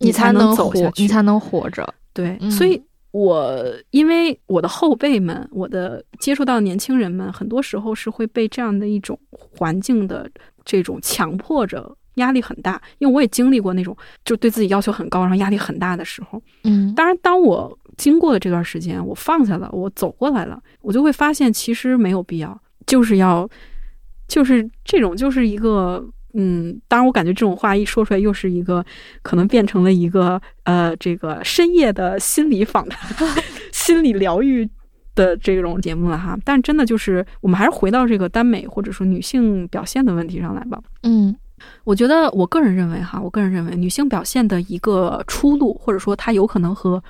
[0.00, 1.94] 你才能走下去，你才能活着。
[2.12, 2.80] 对，所以
[3.12, 3.58] 我
[3.90, 10.30] 因为我的后辈们，我的接触到年轻人们，很多时候是会被这样的一种环境的
[10.66, 12.80] 这种强迫着，压力很大。
[12.98, 13.96] 因为我也经历过那种
[14.26, 16.40] 就对自己要求很高，然后压力很大的时候。
[16.64, 17.78] 嗯，当然，当我。
[17.96, 23.48] 经过了这段时间，我放下了，我走过来了，我就会发现其实没有必要，就是要，
[24.28, 28.84] 就是这种，就是一个，嗯，当然我感觉这种话一说出来，又是一个
[29.22, 33.28] 可能变成了一个呃，这个深夜的心理访谈、
[33.72, 34.68] 心理疗愈
[35.14, 36.38] 的这种节目了哈。
[36.44, 40.80] 但真的就是，我们还是回到这个耽美或者说女性表现的问题上来吧。
[41.02, 41.34] 嗯。
[41.84, 47.02] 我觉得，我个人认为，哈，我个人认为，女性表现的一个出路，或者说她有可能和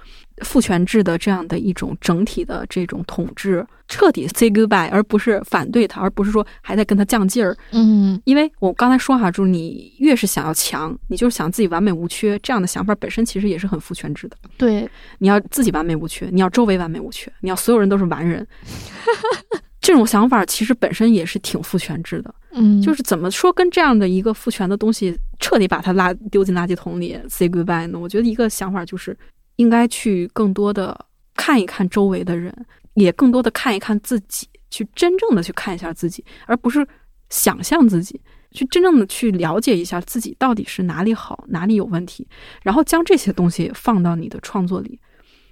[0.44, 7.56] 父权制的这样的一种整体的这种统治彻底 say goodbye，而不是反对他，而不是说还在跟他犟劲儿。
[7.72, 14.36] 嗯，因为我刚才说哈，就是你越是想要强，你就是想自己完美无缺，这样的想法本身其实也是很父权制的。
[14.56, 18.46] 对，你要自己完美无缺，你要周围完美无缺，你要所有人都是完人。
[19.80, 27.96] 这种想法其实本身也是挺父权制的，嗯，就是怎么说跟这样的一个父权的东西彻底把它拉丢进垃圾桶里 say goodbye 呢？
[27.96, 29.16] 我觉得一个想法就是
[29.56, 32.54] 应该去更多的看一看周围的人，
[32.94, 36.86] 也更多的看一看自己，去真正的去看一下自己，而不是
[37.28, 38.20] 想象自己，
[38.52, 42.26] 去真正的去了解一下自己到底是哪里好，哪里有问题，
[42.62, 44.98] 然后将这些东西放到你的创作里。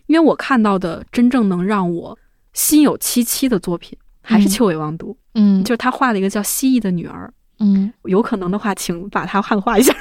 [0.06, 2.18] 因为我看到的真正能让我
[2.52, 3.98] 心有戚戚的作品。
[4.26, 9.94] 还是秋尾望都，嗯，就是他画了一个叫蜥蜴的女儿，嗯，有可能的话，请把它汉化一下。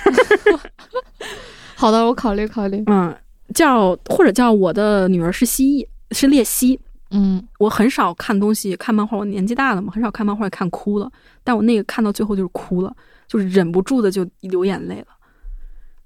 [1.76, 2.82] 好的，我考虑考虑。
[2.88, 3.14] 嗯，
[3.54, 6.80] 叫或者叫我的女儿是蜥蜴，是鬣蜥。
[7.12, 11.12] 嗯，我很少看东西，看漫画，我年纪大了嘛，很少看漫画看哭了。
[11.44, 12.92] 但我那个看到最后就是哭了，
[13.28, 15.08] 就是忍不住的就流眼泪了。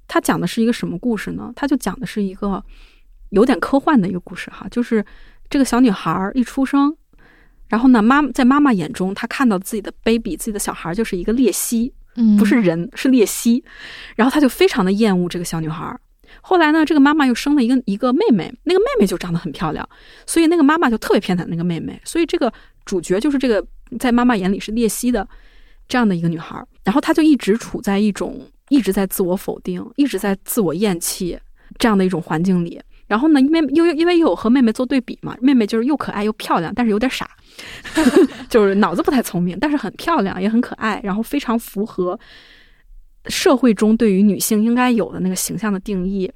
[0.05, 1.51] 他讲的是一个什么故事呢？
[1.55, 2.61] 他就讲的是一个
[3.29, 5.05] 有点科幻的一个故事哈，就是
[5.49, 6.95] 这个小女孩一出生。
[7.69, 13.63] 然后呢，妈在妈妈眼中，她看到自己的 baby，自己的小孩就是一个鬣蜥，嗯，不是人，是鬣蜥。
[14.15, 15.97] 然后她就非常的厌恶这个小女孩。
[16.49, 19.87] 后来呢，这个妈妈又生了一个一个妹妹，那个妹妹就长得很漂亮，
[20.25, 21.99] 所以那个妈妈就特别偏袒那个妹妹。
[22.05, 22.51] 所以这个
[22.85, 23.61] 主角就是这个
[23.99, 25.27] 在妈妈眼里是鬣蜥的
[25.89, 26.65] 这样的一个女孩。
[26.85, 28.39] 然后她就一直处在一种
[28.69, 31.37] 一直在自我否定、一直在自我厌弃
[31.77, 32.81] 这样的一种环境里。
[33.07, 37.29] 然后呢，因为又因为又有和妹妹做对比嘛，妹妹就是又可爱又漂亮，但是有点傻，
[38.47, 42.17] 就是脑子不太聪明，但是很漂亮也很可爱，然后非常符合
[43.27, 46.31] 社会中对于女性应该有的那个形象的定义。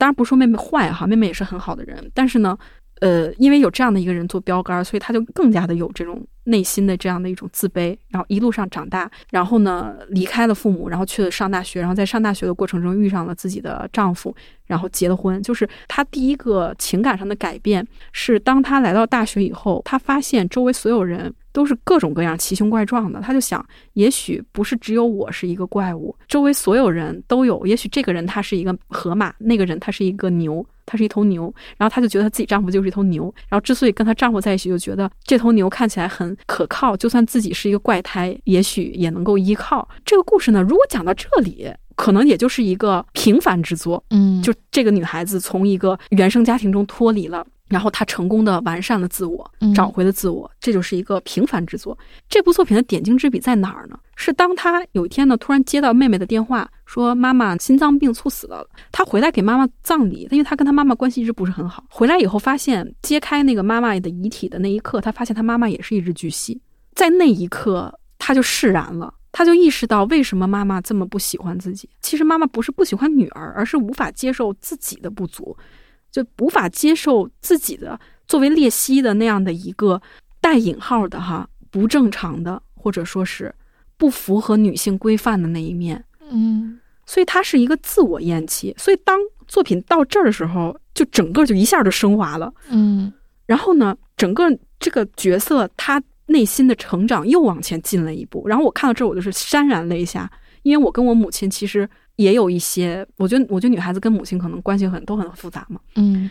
[0.00, 2.56] 当然不是说妹妹坏哈，妹妹也是很好的人，但是呢，
[3.00, 14.34] 呃，因为有这样的一个人做标杆，所以他就更加的有这种内心的这样的一种自卑，然后一路上长大，然后呢离开了父母，然后去了上大学，然后在上大学的过程中遇上了自己的丈夫，
[14.66, 15.42] 然后结了婚。
[15.42, 23.64] 就是她第一个情感上的改变是当她来到大学以后，她发现周围所有人都是各种各样奇形怪状的，他就想，
[23.94, 30.64] 也许不是只有我是一个怪物，周围所有人都有，也许这个人他是一个河马，那个人他是一个牛。
[30.86, 39.88] 他是一头牛，然后她就觉得她自己丈夫就是一头牛，然后之所以跟她丈夫在一起，就觉得这头牛看起来很可靠，就算自己是一个怪胎，也许也能够依靠。
[40.04, 47.46] 这个故事呢，如果讲到这里，可能也就是一个平凡之作，嗯，就这个女孩子从一个原生家庭中脱离了。
[47.70, 51.96] 然后他成功的完善了自我，找回了自我，这就是一个平凡之作。
[52.28, 53.98] 这部作品的点睛之笔在哪儿呢？
[54.16, 58.66] 是当他有一天呢，突然接到妹妹的电话，说妈妈心脏病猝死了。
[58.90, 61.84] 他回来给妈妈葬礼，因为他跟他妈妈关系一直不是很好。
[61.88, 66.60] 回来以后发现，揭开那个妈妈的遗体的那一刻，他发现他妈妈也是一只巨蜥。
[66.94, 71.88] 在那一刻，他就释然了，他就意识到为什么妈妈这么不喜欢自己。
[72.02, 75.56] 其实妈妈不是不喜欢女儿，而是无法接受自己的不足。
[76.10, 80.00] 就无法接受自己的作为裂隙的那样的一个
[80.40, 83.54] 带引号的哈不正常的，或者说是
[83.96, 88.74] 不符合女性规范的那一面，嗯，所以它是一个自我厌弃。
[88.78, 93.12] 所以当作品到这儿的时候，就整个就一下就升华了，嗯。
[93.46, 94.44] 然后呢，整个
[94.78, 98.46] 这个角色他内心的成长又往前进了一步。
[98.48, 100.30] 然后我看到这儿，我就是潸然泪下，
[100.62, 101.88] 因为我跟我母亲其实。
[102.20, 106.30] 也有一些，我觉得，我觉得女孩子跟母亲可能关系很都很复杂嘛，嗯，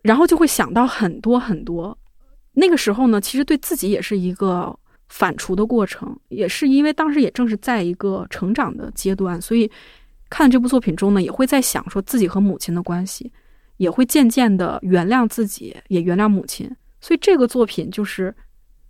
[0.00, 1.96] 然后就会想到很多很多。
[2.54, 4.74] 那个时候呢，其实对自己也是一个
[5.10, 9.70] 反刍的过程，也是因为当时也正是在一个成长的阶段，所以
[10.30, 13.30] 看这部作品中呢，也会在想说自己和母亲的关系，
[13.76, 16.74] 也会渐渐的原谅自己，也原谅母亲。
[17.00, 18.34] 所以这个作品就是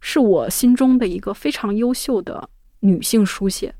[0.00, 2.48] 是我心中的一个非常优秀的
[2.80, 3.74] 女性书写，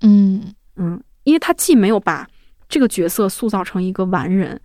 [0.00, 0.98] 嗯嗯。
[1.28, 2.26] 因为他既没有把
[2.70, 4.58] 这个角色塑造成一个完人，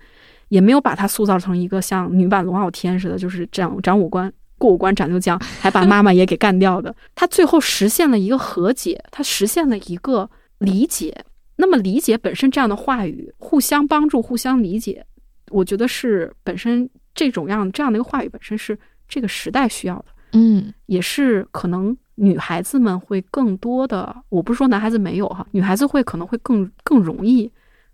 [0.48, 6.95] 也没有把他塑造成一个像女版龙傲天似的，就是斩斩五官过五关斩六将，还把妈妈也给干掉的。
[7.15, 10.30] 他最后实现了一个和解，他实现了一个
[10.60, 11.26] 理解。
[11.57, 15.06] 那么理解本身这样的话语，互相帮助、互相理解，
[15.49, 18.80] 我觉得是本身这种样这样的一个话语本身是
[19.10, 20.06] 这个时代需要的。
[20.31, 21.98] 嗯，也是可能。
[22.15, 27.52] 女孩子们会更多的，我不是说男孩子没有哈，女孩子会可能会更更容易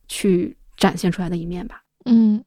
[0.08, 1.82] 去展现出来的一面吧。
[2.06, 2.44] 嗯，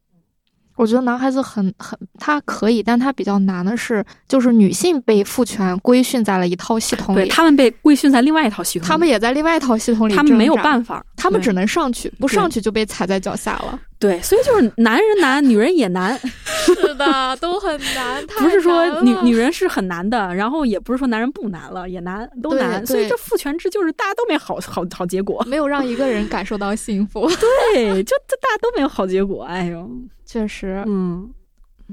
[0.82, 13.78] 我觉得男孩子很很他可以，但他比较难的是，就是女性被父权规训在了一套系统里，他们被规训在另外一套系统，他们也在另外一套系统里，他们没有办法，他们只能上去，不上去就被踩在脚下了。
[14.00, 16.18] 对，所以就是男人难，女人也难，
[16.66, 18.26] 是的，都很难。
[18.40, 22.84] 不是说女女人是很难的，然后也不是说男人不难了，也难，都难。
[22.84, 27.30] 所以这父权制就是大家都没好好好结果，没有让一个人感受到幸福。
[27.74, 29.44] 对，就就大家都没有好结果。
[29.44, 29.88] 哎呦，
[30.32, 31.30] 确实，嗯。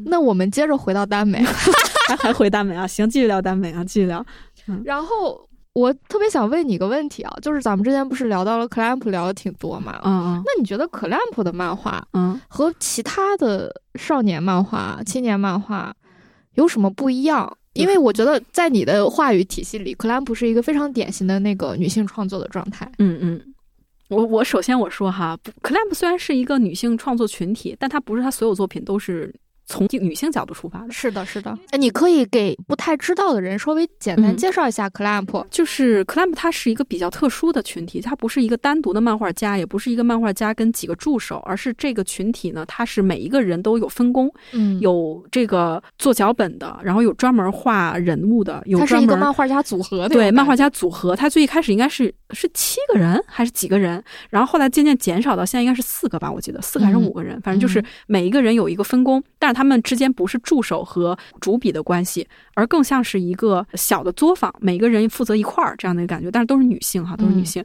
[0.05, 1.43] 那我们接着回到耽美，
[2.07, 2.87] 还 还回耽美啊？
[2.87, 4.25] 行，继续聊耽美啊，继续聊。
[4.85, 5.45] 然后。
[5.73, 9.97] 我特别想问你一个问题啊，就是咱们之前不是聊到了克莱普聊的挺多嘛？
[10.03, 10.43] 嗯嗯。
[10.43, 15.95] 那你觉得克莱普的漫画，嗯，和其他的少年漫画、青年漫画
[16.55, 17.55] 有什么不一样？
[17.73, 22.91] 因为我觉得在你的话语体系里，克兰普是一个非常典型的那个女性创作的状态。
[22.97, 23.41] 嗯嗯。
[24.09, 29.33] 我我首先我说哈，，clap 虽然是一个女性创作群体，但她不是她所有作品都是。
[29.69, 31.57] 从女性角度出发的，是的，是的。
[31.69, 35.45] 哎，你可以给不太知道的人稍微简单介绍一下 Clamp。
[35.51, 51.15] 就是 Clamp，它是一个比较特殊的群体，它不是一个单独的漫画家，也不是一个漫画家跟几个助手，而是这个群体呢，它是每一个人都有分工，嗯，有这个做脚本的，然后有专门画人物的，有专门一个漫画家组合，对，漫画家组合。
[51.15, 60.39] 它最一开始应该是是七个人还是几个人，然后后来渐渐减少到现在应该是四个吧，我记得四个还是五个人，反正就是每一个人有一个分工，但是他们之间不是。
[60.41, 67.63] 助手和主笔的关系，而更像是一个小的作坊，每个人负责一块儿这样的一个感觉，但是都是女性哈，都是女性。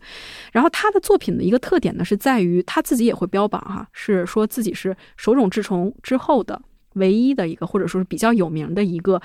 [0.53, 6.61] 然后她的作品的一个特点呢，是在于她自己也会标榜哈，是说自己是手冢治虫之后的
[6.95, 9.23] 唯一的一个，或者说是比较有名的一个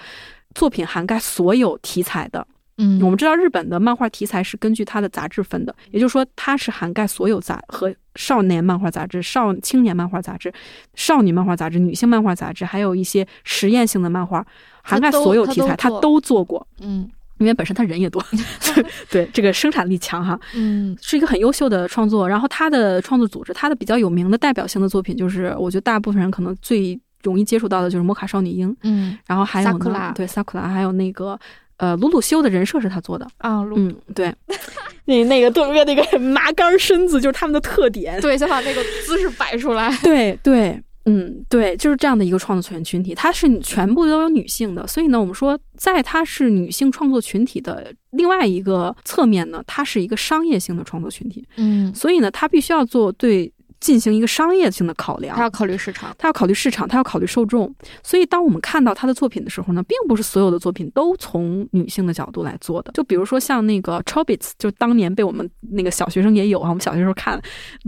[0.53, 2.45] 作品，涵盖所有题材的。
[2.81, 10.51] 嗯，我们知道日本的漫画题材是根据它的杂志分的，也就是说它是涵盖所有杂和少年漫画杂志、少青年漫画杂志、
[10.95, 14.45] 少女漫画杂志、女性漫画杂志，还有一些实验性的漫画，
[14.81, 16.65] 涵盖所有题材，他都做过。
[16.79, 18.23] 嗯，因为本身他人也多，
[19.11, 20.39] 对这个生产力强哈。
[20.55, 22.27] 嗯，是一个很优秀的创作。
[22.27, 26.99] 然后他的创作组织，他的比较有名的代表性的作品，就是我觉得大部分人可能最。
[27.23, 31.37] 容易接触到的就是摩卡少女樱，嗯，然后还有呢，对萨库拉，还有那个
[31.79, 33.27] 呃鲁鲁修的人设是他做的。
[33.39, 34.33] 啊，嗯，对，
[35.05, 40.81] 那那个特别那个麻杆身子就是他们的特点，对，想把那个姿势摆出来，对对。
[41.05, 51.43] 嗯，对，就是这样的一个创作群群体，它是全部都有女性的，所以呢，我们说，在它是女性创作群体的另外一个侧面呢，它是一个商业性的创作群体。
[51.55, 57.73] 嗯，所以呢，它必须要做对进行一个商业性的考量，他要考虑市场，他要考虑市场，他要考虑受众。
[58.03, 62.91] 所以，当我们看到他的作品的时候呢，并不是所有的作品都从女性的角度来做的。
[62.93, 67.41] 就比如说像那个 Chobits，就当年被我们那个小学生也有啊，我们小学时候看，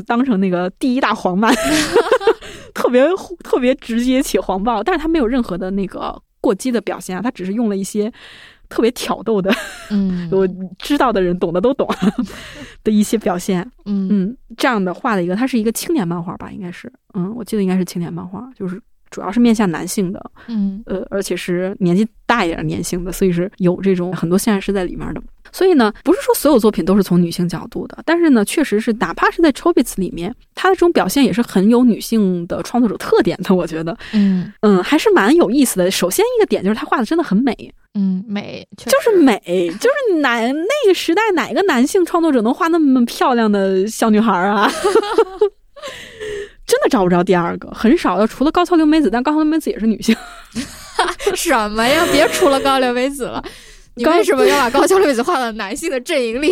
[0.07, 1.53] 当成那个第一大黄漫。
[2.73, 3.05] 特别
[3.43, 8.11] 特别直接且黄暴，但是他没有任何的那个过激的表现啊，他只是用了一些
[8.72, 9.53] 特别挑逗的，
[9.91, 10.48] 嗯， 我
[10.80, 11.88] 知道的人懂的都懂
[12.84, 14.07] 的一些表现，嗯。
[14.10, 25.22] 嗯，这样的画的一个，它是一个青年漫画吧，应该是，嗯，我记得应该是青年漫画，就是主要是面向男性的，嗯，呃，而且是年纪大一点年性的，所以是有这种很多现实是在里面的。
[25.52, 33.53] 所以呢，不是说所有作品都是从女性角度的，但是呢，确实是哪怕是在 Chobits 里面，她的这种表现也是很有女性的创作者特点的。
[33.53, 35.91] 我觉得，嗯嗯，还是蛮有意思的。
[35.91, 37.53] 首先一个点就是她画的真的很美，
[37.94, 39.41] 嗯，美就是美，
[39.80, 44.72] 就是哪那个时代哪个男性创作者能画那么漂亮的小女孩啊？
[46.65, 48.26] 真的找不着第二个，很少的。
[48.26, 50.15] 除了高桥留美子，但高桥留美子也是女性。
[51.36, 52.06] 什么呀？
[52.14, 53.44] 别除了高桥留美子了。
[53.95, 56.51] 你为什么要把高桥留美子画到男性的阵营里？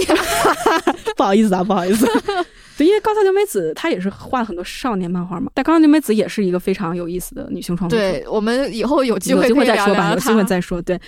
[1.15, 2.05] 不好意思啊，不好意思。
[2.77, 8.11] 对，因为高桥留美子她也是画了很多少年漫画嘛，但高桥留美子也是一个非常有意思的女性创作者。
[8.11, 10.81] 对我们以后有机会有机会再说吧，有机会再说。
[10.81, 10.99] 对，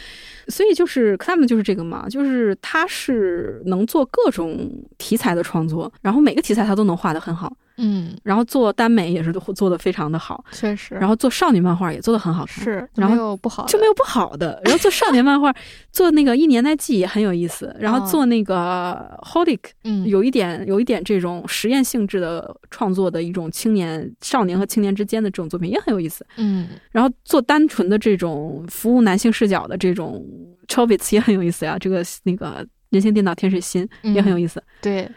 [0.48, 7.54] 所以就是他们就是这个嘛，就是他是能做各种题材的创作，然后每个题材他都能画的很好。
[7.78, 10.96] 嗯，然后做耽美也是做的非常的好，确实。
[10.96, 14.62] 然后做少女漫画也做的很好看，是，然后没有不好，就没有不好的。
[14.66, 15.54] 然后做少年漫画，
[15.92, 17.76] 做那个一年代记也很有意思。
[17.80, 26.26] 然后做那个 Holic，嗯，有一点有一点这种实验性质的创作的一种青年少年和青年之间的这种作品也很有意思。
[26.38, 30.26] 嗯，然后做单纯的这种服务男性视角的这种
[30.68, 31.78] Chobits 也很有意思呀。
[31.80, 34.62] 这个那个人形电脑天使心也很有意思。
[34.82, 35.10] 对。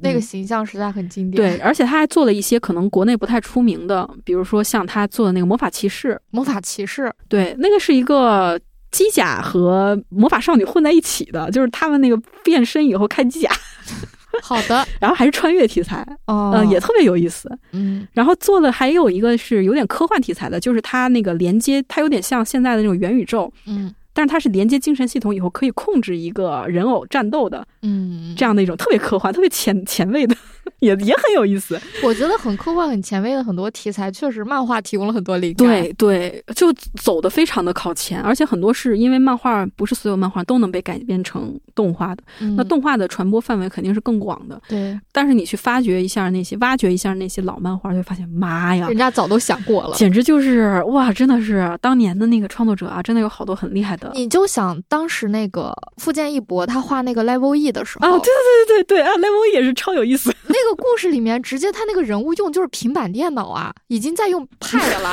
[0.00, 8.58] 那个形象实在很经典，对，而且他还做了一些可能国内不太出名的，比如说像他做的那个魔法骑士，魔法骑士，对，那个是一个
[8.90, 13.50] 机甲和魔法少女混在一起的，就是他们那个变身以后开机甲，
[14.42, 23.92] 好的，然后还是穿越题材，哦，嗯，也特别有意思，嗯，然后做的还有一个是有点科幻题材的，就是它那个连接，它有点像现在的那种元宇宙，嗯。
[24.18, 30.34] 但是它是连接精神系统以后可以控制一个人偶战斗的，嗯，这样的一种特别科幻、特别前前卫的，
[30.80, 31.80] 也也很有意思。
[32.02, 35.66] 我觉得很科幻、很前卫的很多题材，确实漫画提供了很多灵感。
[35.66, 42.22] 对对，就走的非常的靠前，而且很多是因为漫画不是所有漫画都能被改编成动画的，
[42.56, 44.60] 那动画的传播范围肯定是更广的。
[44.68, 54.10] 对，但是你去发掘一下那些、挖掘一下那些老漫画，就发现妈呀，人家早都想过了，简直就是哇，真的是当年的那个创作者啊，真的有好多很厉害的。
[54.14, 60.34] 你就想当时那个富坚义博他画那个 Level E 的时候，啊，对对对对对啊，Level E 也是超有意思。
[60.46, 65.10] 那 个故事里面，直接他那个人物用就是平板电脑啊，已经在用 Pad 了。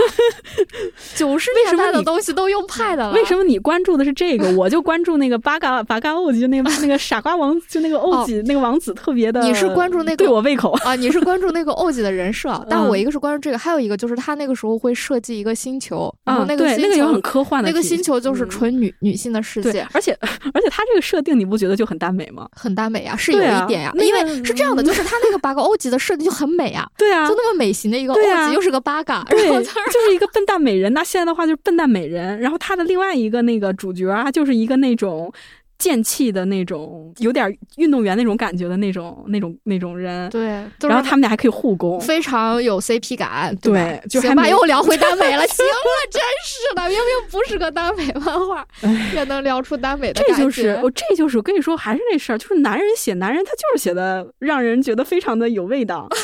[1.16, 3.12] 九十年代的东西都用 Pad 了。
[3.14, 4.52] 为什么你关注的是这个？
[4.56, 9.42] 我就关注那个八嘎八嘎欧吉，就那个那个傻瓜王，就那个欧吉那个王子特别的。
[9.42, 10.96] 你是关注那个对我胃口啊？
[10.96, 20.18] 你是关注那个欧吉的人设， 但我一个是关注这个，还有一个就是他那个时候会设计一个星球，然后那个那个有很科幻的，那个星球就是纯女女性的世界，而且
[20.54, 22.48] 而且他这个设定你不觉得就很耽美吗？
[22.56, 30.94] 很耽美啊，是有一点呀，因为是这样的，就是他那个八个欧吉的设计就很美啊，对啊，就那么美型的一个欧吉，又是个八嘎，对，就是一个笨蛋美人。
[30.94, 35.34] 那现在的话就是笨蛋美人，然后他的另外一个那个主角啊，就是一个那种。
[35.77, 40.30] 剑气的那种，有点运动员那种感觉的那种、那种、那种人。
[40.30, 40.47] 对，
[40.81, 43.56] 然后他们俩还可以互攻，非常有 CP 感。
[43.61, 45.45] 对，就还把，又聊回耽美了。
[45.47, 45.72] 行了，
[46.10, 48.65] 真是的，明明不是个耽美漫画，
[49.14, 56.07] 也能聊出耽美的这就是我，这就是我跟你说，还是那事儿，就是男人写男人，他就是写的让人觉得非常的有味道。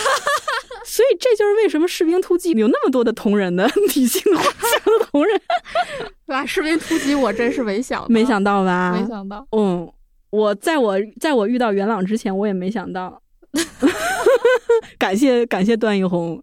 [0.85, 5.39] 所以这就是为什么《士兵突击》有那么多的同人的女性画像的同人。
[6.27, 8.97] 哇，《士兵突击》我真是没想，没想到吧？
[8.99, 9.45] 没想到。
[9.51, 9.91] 嗯，
[10.31, 13.21] 我在我在我遇到元朗之前，我也没想到。
[14.97, 16.41] 感谢感谢段奕宏。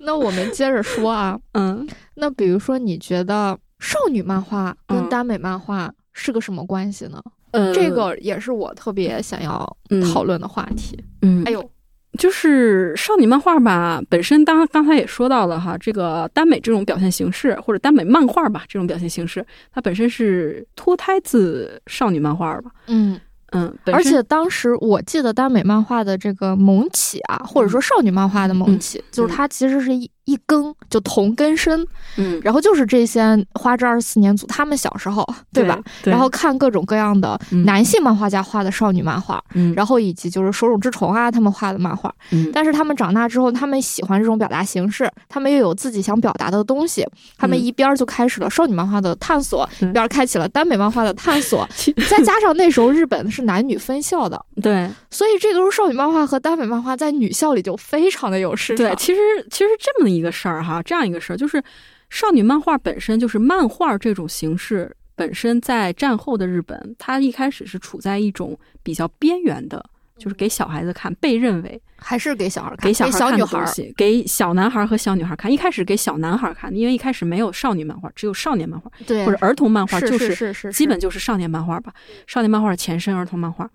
[0.00, 7.20] 那我们接着说啊，嗯，那比如说，你觉得少女漫画跟耽美漫画是个什么关系呢？
[7.52, 9.76] 嗯，这个也是我特别想要
[10.12, 11.02] 讨论的话题。
[11.22, 11.70] 嗯，哎呦。
[12.16, 22.70] 就是少女漫画吧，本身当刚才也说到了哈，这个耽美这种表现形式，或者耽美漫画吧这种表现形式，它本身是脱胎自少女漫画吧。
[22.86, 23.20] 嗯
[23.52, 30.10] 嗯，而且当时我记得耽美漫画的这个萌起啊，或者说少女漫画的萌起，就是它其实是一。
[30.26, 31.86] 一更就同根生，
[32.16, 33.22] 嗯，然后就是这些
[33.54, 35.80] 花之二十四年组，他们小时候对吧？
[36.04, 47.06] 然后看各种各样的男性漫画家画的少女漫画，嗯，然后以及就是手冢治虫啊他们画的漫画，嗯，但是他们长大之后，他们喜欢这种表达形式，他们又有自己想表达的东西，
[47.38, 51.64] 他们一边就开始了少女漫画的探索，一边开启了耽美漫画的探索，
[52.10, 58.84] 再加上那时候日本是男女分校的，对，所以这个时候少女漫画和耽美漫画在女校里就非常的有市场。
[58.88, 60.15] 对，其实其实这么。
[60.16, 61.62] 一个事儿哈，这样一个事儿就是，
[62.10, 69.84] 少女漫画本身就是漫画这种形式本身，在战后的日本，它一开始是处在一种比较边缘的，
[70.18, 73.64] 就是给小孩子看，被认为还是给小孩看，给小小女孩
[73.96, 75.50] 给小男孩和小女孩看。
[75.50, 81.92] 一开始给小男孩看，因为一开始没有少女漫画，只有少年漫画，对，或者儿童漫画，就是是是基本就是少年漫画吧。
[82.26, 83.68] 少年漫画的前身，儿童漫画。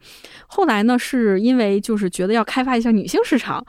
[0.47, 3.65] 后来呢，是因为就是觉得要开发一下女性市场。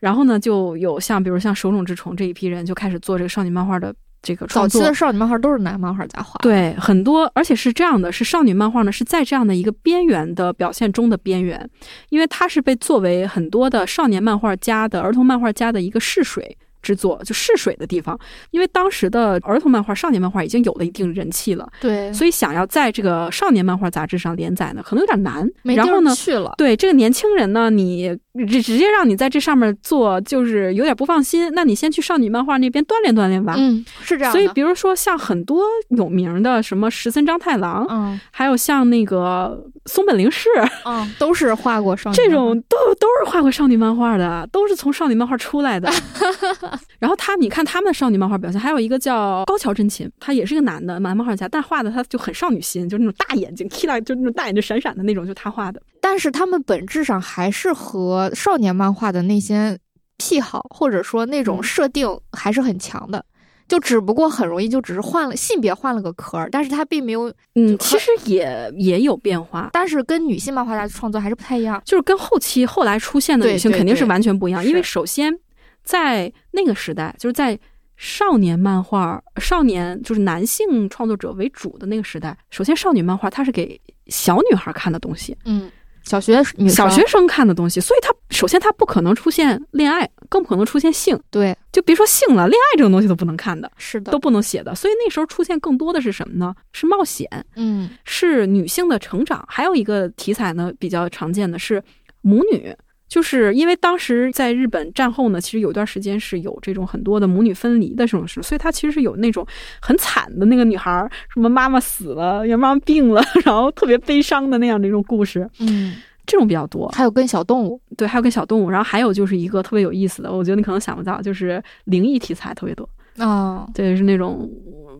[0.00, 4.80] 然后呢，就有像比如像手冢治虫这一批人就开始做这个少女漫画的这个创作。
[4.80, 6.38] 早期的少女漫画都是男漫画家画。
[6.42, 11.70] 对，很多，而且是这样的，是少女漫画呢是在这样的一个边缘的表现中的边缘，
[12.08, 16.56] 因为它是被作为很多的少年漫画家的儿童漫画家的一个试水。
[16.82, 18.18] 制作就试水的地方，
[18.50, 25.48] 因为当时的儿童漫画、少年漫画已经有了一定人气了，对，所以想要在这个少年漫画杂志上连载呢，可能有点难。
[25.62, 28.16] 然后呢，去了，对这个年轻人呢，你
[28.48, 31.50] 直直接让你在这上面做，就是有点不放心。
[31.54, 33.54] 那你先去少女漫画那边锻炼锻炼吧。
[33.56, 34.32] 嗯，是这样。
[34.32, 40.48] 所以，比如说像很多有名的什么石森章太郎，嗯，还有像那个松本零士，
[40.84, 45.90] 嗯，都是画过少女这种都都是画过少女漫画的，都是从少女漫画出来的。
[46.98, 55.82] 然后他，你看他们的少女漫画表现，还有一个叫高桥真琴，他也是个男的男漫画家，但画的他就很少女心，就是那种大眼睛，kila 就那种大眼睛闪闪的那种，就他画的。
[56.00, 59.78] 但是他们本质上还是和少年漫画的那些
[60.18, 63.24] 癖好，或者说那种设定还是很强的，
[63.68, 75.38] 就只不过很容易就只是换了性别换了个壳儿，但是他并没有，嗯，其实也也有变化，但是跟女性漫画家创作还是不太一样，就是跟后期后来出现的女性肯定是完全不一样，因为首先。
[75.82, 77.58] 在那个时代，就是在
[77.96, 82.36] 少年漫画、少年就是男性创作者为主的那个时代。
[82.50, 85.70] 首先，少女漫画它是给小女孩看的东西，嗯，
[86.02, 91.20] 小学小学生看的东西，所以它首先它不可能出现恋爱，更不可能出现性。
[91.30, 94.74] 对，就别说性了，恋爱这种东西都不能看的，是的，都不能写的。
[94.74, 96.54] 所以那时候出现更多的是什么呢？
[96.72, 99.44] 是冒险，嗯，是女性的成长。
[99.46, 101.82] 还有一个题材呢，比较常见的是
[102.22, 102.74] 母女。
[103.10, 109.44] 就是因为当时在日本战后呢，其实有段时间是有这种很多的母女分离的这种事，所以它其实是有那种
[109.82, 116.88] 很惨的那个女孩，什么妈妈死了，呀妈妈病了， 然后特别悲伤的那样的一种故事，嗯，这种比较多。
[116.90, 122.88] 还有跟小动物，对，还有跟小动物，然后还有就是一个特别有意思的，我觉得你可能想不到，就是灵异题材特别多
[123.18, 124.48] 哦，对，是那种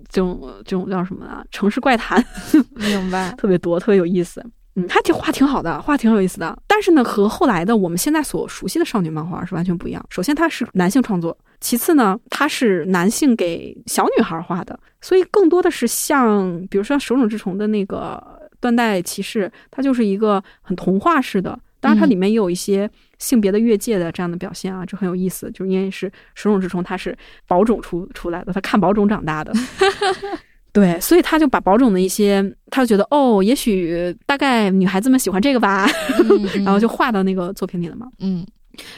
[0.09, 1.45] 这种这种叫什么啊？
[1.53, 2.21] 城市怪谈，
[2.75, 4.45] 明白， 特别多，特别有意思。
[4.83, 6.57] 嗯，还挺画挺好的，画挺有意思的。
[6.67, 10.05] 但是呢，和后来的我们现在所熟悉的少女漫画是完全不一样。
[10.11, 11.31] 首先，它是男性创作；
[11.61, 18.23] 其次呢，它是男性给小女孩画的，所以更多的是像，比如说手冢治虫的那个
[18.61, 21.59] 《断代骑士》，它就是一个很童话式的。
[21.81, 22.89] 当然，它里面也有一些
[23.19, 25.51] 性别的越界的这样的表现啊，这很有意思。
[25.51, 27.17] 就因为是手冢治虫，他是
[27.47, 29.51] 宝冢出出来的，他看宝冢长大的。
[30.73, 35.89] 对，所以他就把保种的一些，他就觉得哦，也许大概女孩子们喜欢这个吧，
[36.65, 38.07] 然后就画到那个作品里了嘛。
[38.21, 38.47] 嗯，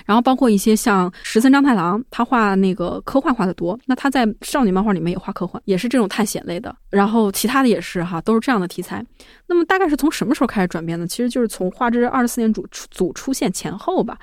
[0.04, 6.74] 然后包括一些像石森章太郎，他画那个科幻画的多，那他在少女漫画里面也画科幻，也是这种探险类的。
[6.90, 9.04] 然后其他的也是哈，都是这样的题材。
[9.46, 11.06] 那么大概是从什么时候开始转变呢？
[11.06, 14.18] 其实就是从花之二十四年组组出现前后吧。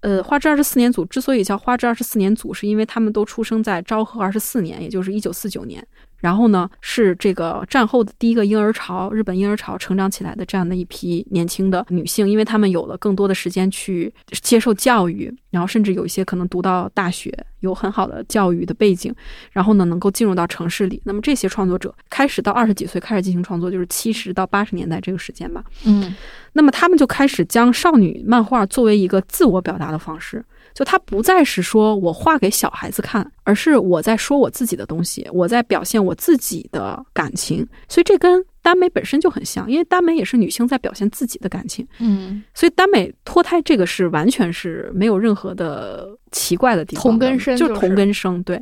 [0.00, 5.82] 呃，花之二十四年组之所以叫花之二十四年组，是因为他们都出生在昭和二十四年，也就是一九四九年。
[6.24, 14.10] 然后呢，是这个战后的第一个婴儿潮，日本婴儿潮成长起来的这样的一批年轻的女性，因为她们有了更多的时间去
[14.40, 17.30] 接受教育，然后甚至有一些可能读到大学，
[17.60, 19.14] 有很好的教育的背景，
[19.52, 20.98] 然后呢，能够进入到城市里。
[21.04, 25.62] 那么这些创作者开始到二十几岁开始进行创作，就是七十到八十年代这个时间吧。
[25.84, 26.16] 嗯，
[26.54, 30.42] 那么他们就开始将少女漫画作为一个自我表达的方式。
[30.74, 37.66] 就它不再是说我画给小孩子看，而是我在说我自己的东西，我在表现我自己的感情。
[37.88, 41.86] 所以这跟耽美本身就很像，因为耽美也是女性在表现自己的感情。
[42.00, 48.42] 嗯，所以耽美脱胎这个是完全是没有任何的奇怪的地方，同根生就是同根生。
[48.42, 48.60] 对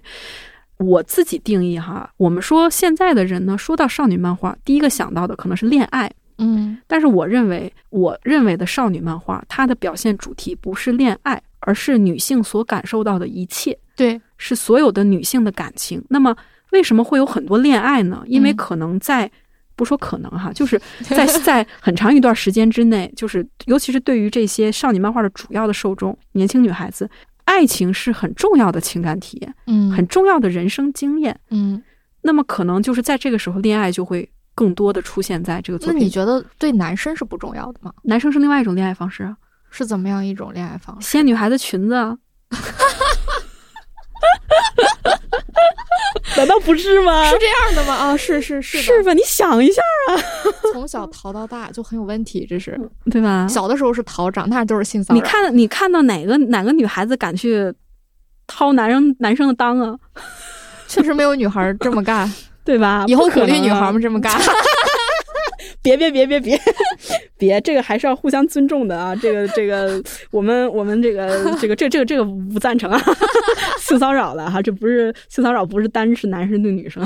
[0.76, 6.10] 我自己定义哈，我们说现在的人呢，说到少女漫画，第一个想到的可能是恋爱。
[6.42, 13.78] 嗯，但是我认为，我认为的少女漫画，它的表现主题不是恋爱，而是女性所感受到的一切。
[13.94, 16.02] 对，是所有的女性的感情。
[16.08, 16.36] 那么，
[16.72, 18.22] 为什么会有很多恋爱呢？
[18.26, 19.30] 因为可能在，
[19.76, 27.08] 不说可能哈， 就是在在很长一段时间之内，就是尤其是对于这些少女漫画的主要的受众，年轻女孩子，
[27.44, 31.82] 爱情是很重要的情感体验，嗯，很重要的人生经验，嗯。
[32.24, 34.28] 那么，可能就是在这个时候，恋爱就会。
[34.54, 35.98] 更多的出现在这个作品。
[35.98, 37.92] 那你觉得对男生是不重要的吗？
[38.02, 39.34] 男生是另外一种恋爱方式，
[39.70, 41.08] 是怎么样一种恋爱方式？
[41.08, 41.94] 掀女孩子裙子，
[46.36, 47.24] 难道不是吗？
[47.30, 47.94] 是这样的吗？
[47.94, 49.12] 啊，是是是，是吧？
[49.12, 50.16] 你想一下啊，
[50.72, 52.78] 从小淘到大就很有问题，这是
[53.10, 53.46] 对吧？
[53.48, 55.20] 小的时候是淘，长大就是性骚扰。
[55.20, 57.72] 你看，你看到哪个哪个女孩子敢去
[58.46, 59.98] 掏男生男生的裆啊？
[60.88, 62.30] 确实没有女孩这么干。
[62.64, 63.04] 对吧？
[63.08, 64.32] 以后鼓励女孩们这么干。
[65.82, 66.60] 别别别别别
[67.36, 69.16] 别，这个还是要互相尊重的啊！
[69.16, 73.02] 这个这个，我们我们这个这个这这个这个不赞成啊！
[73.80, 77.02] 性骚扰了哈，这不是性骚扰，不是单是男生对女生。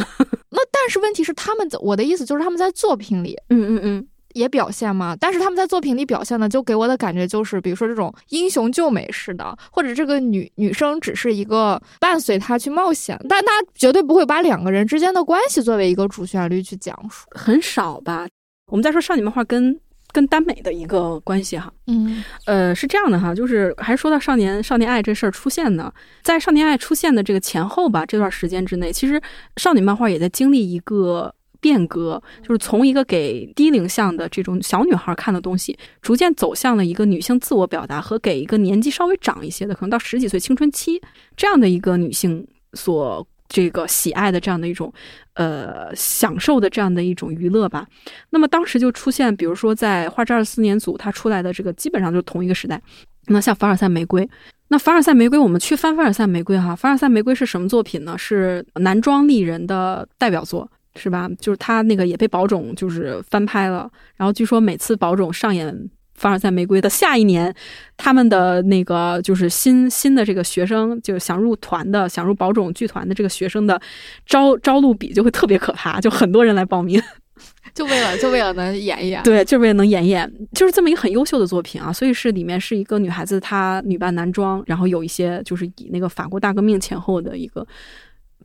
[0.51, 4.07] 那但是问题是，他们我的意思就是他们在作品里，嗯嗯嗯。
[4.37, 18.29] 也表现嘛，但是他们在作品里表现的，就给我的感觉就是，比如说这种英雄救美式的，或者这个女女生只是一个伴随他去冒险，但他绝对不会把两个人之间的关系作为一个主旋律去讲述，很少吧。
[18.71, 19.81] 我们再说少女漫画跟
[20.13, 25.91] 跟耽美的一个关系哈，嗯，呃，是这样的哈，就是还是说到少年少年爱这事儿出现呢，
[26.23, 29.19] 在少年爱出现的这个前后吧，这段时间之内，其实
[29.57, 31.35] 少女漫画也在经历一个。
[31.61, 41.01] 变革就是从一个给低龄向的这种小女孩看的东西，逐渐走向了一个女性自我表达和给一个年纪稍微长一些的，可能到十几岁青春期
[41.37, 44.93] 这样的一个女性所这个喜爱的这样的一种
[45.35, 47.87] 呃享受的这样的一种娱乐吧。
[48.31, 52.81] 那么当时就出现，比如说在画质二十四年组它出来的这个基本上就是同一个时代。
[53.29, 54.29] 那像凡尔赛玫瑰，
[54.69, 58.17] 那凡尔赛玫瑰我们去翻凡尔赛玫瑰哈，凡尔赛玫瑰是什么作品呢？
[58.17, 60.69] 是男装丽人的代表作。
[60.97, 61.29] 是吧？
[61.39, 65.73] 就是他那个也被宝冢就是翻拍了，然后据说每次宝冢上演
[66.15, 67.55] 《凡尔赛玫瑰》的下一年，
[67.97, 73.79] 他们的那个就是新新的这个学生，就是想入团的、想入宝冢剧团的这个学生的
[74.25, 77.01] 招招录比就会特别可怕，就很多人来报名，
[77.75, 81.93] 就为了就为了能演一演，对，就为了能演一演，就是这么一个很优秀的作品啊。
[81.93, 87.67] 所以是里面是一个女孩子，她女扮男装，然后有一些就是以那个法国大革命前后的一个。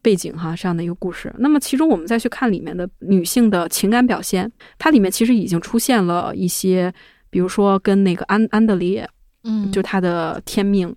[0.02, 1.34] 背景哈，这样的一个故事。
[1.38, 6.94] 那么，其中我们再去看里面的女性的情感表现，它里面其实已经出现了一些，
[7.30, 9.08] 比如说跟那个安安德烈，
[9.44, 10.94] 嗯，就他的天命。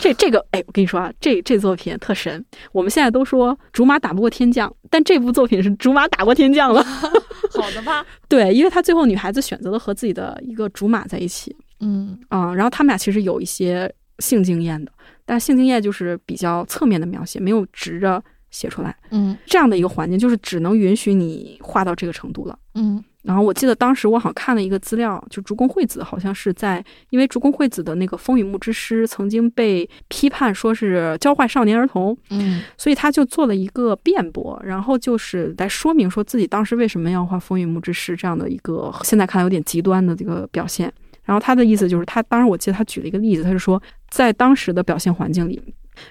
[0.00, 2.42] 这这个，哎，我跟你说啊，这这作品特神。
[2.72, 6.82] 我们现在都说竹马打不过天将，但这部作品是竹马打过天将了。
[7.52, 8.02] 好的吧？
[8.26, 11.54] 对，因为他最后女孩子选择了和自己的一个竹马在一起。
[11.80, 14.90] 嗯啊，然后他们俩其实有一些性经验的，
[15.26, 18.24] 但性经验就是比较侧面的描写，没有直着。
[18.56, 23.04] 写出来，嗯，这样的一个环境就是只能允许你画到这个程度了，嗯。
[23.22, 40.90] 然后我记得当时我好像看了一个资料，就竹宫惠子好像是在，因为竹宫惠子的那个《风雨木之诗》曾经被批判说是教坏少年儿童，嗯，所以他就做了一个辩驳，然后就是来说明说自己当时为什么要画《风雨木之诗》这样的一个现在看来有点极端的这个表现。
[41.24, 45.60] 然后他的意思就是，他当时我记得他举了一个例子，他是说在当时的表现环境里。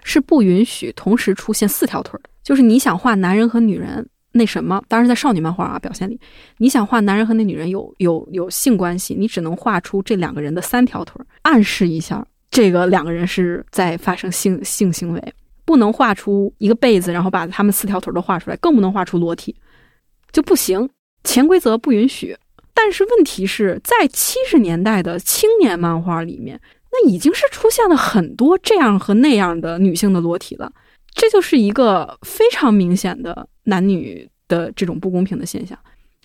[0.04, 6.20] 是不允许同时出现四条腿的，就是你想画男人和女人那什么，当然在少女漫画啊表现里，
[6.60, 15.34] 你想画男人和那女人有有有性关系，你只能画出这两个人的三条腿，暗示一下这个两个人是在发生性性行为，
[15.66, 19.56] 不能画出一个被子，然后把他们四条腿都画出来，更不能画出裸体，
[20.32, 20.88] 就不行，
[21.24, 22.38] 潜规则不允许。
[22.76, 26.62] 但是问题是在七十年代的青年漫画里面。
[26.98, 30.72] 那已经是出现了很多这样和那样的女性的裸体了，
[31.16, 35.76] 这就是一个非常明显的男女的这种不公平的现象。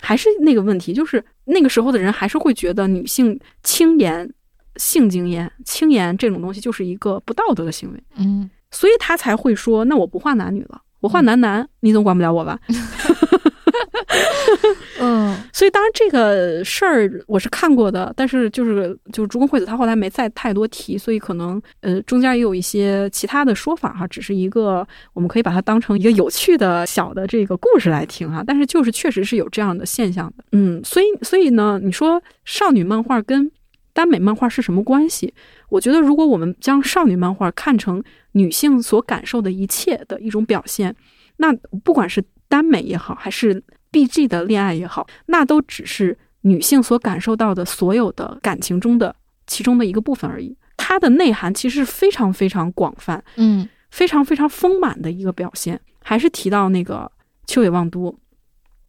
[0.03, 4.31] 还是那个问题，就是那个时候的人还是会觉得女性轻言
[4.77, 8.03] 性经验、轻言这种东西就是一个不道德的行为。
[8.17, 12.59] 嗯，所以他才会说：“那我不画男女了，我画男男，你总管不了我吧？”
[15.01, 28.43] 嗯，所以当然这个事儿我是看过的，但是就是就是竹宫惠子她后来没再太多提，所以可能呃中间也有一些其他的说法哈，只是一个我们可以把它当成一个有趣的小的这个故事来听哈。
[28.47, 33.51] 但是就是确实是有这样的现象的，嗯，所以所以呢，你说少女漫画跟
[33.93, 35.33] 耽美漫画是什么关系？
[35.69, 38.03] 我觉得如果我们将少女漫画看成
[38.33, 40.95] 女性所感受的一切的一种表现，
[41.37, 41.53] 那
[41.85, 49.17] 不管是耽美也好，还是 B G 的恋爱也好，那都只是女性所感受到的所有的感情中的
[49.47, 50.55] 其中的一个部分而已。
[50.77, 55.81] 它的内涵其实是非常非常广泛，嗯，非常非常丰满的一个表现。
[56.03, 57.11] 还是提到那个
[57.47, 58.15] 秋野望都。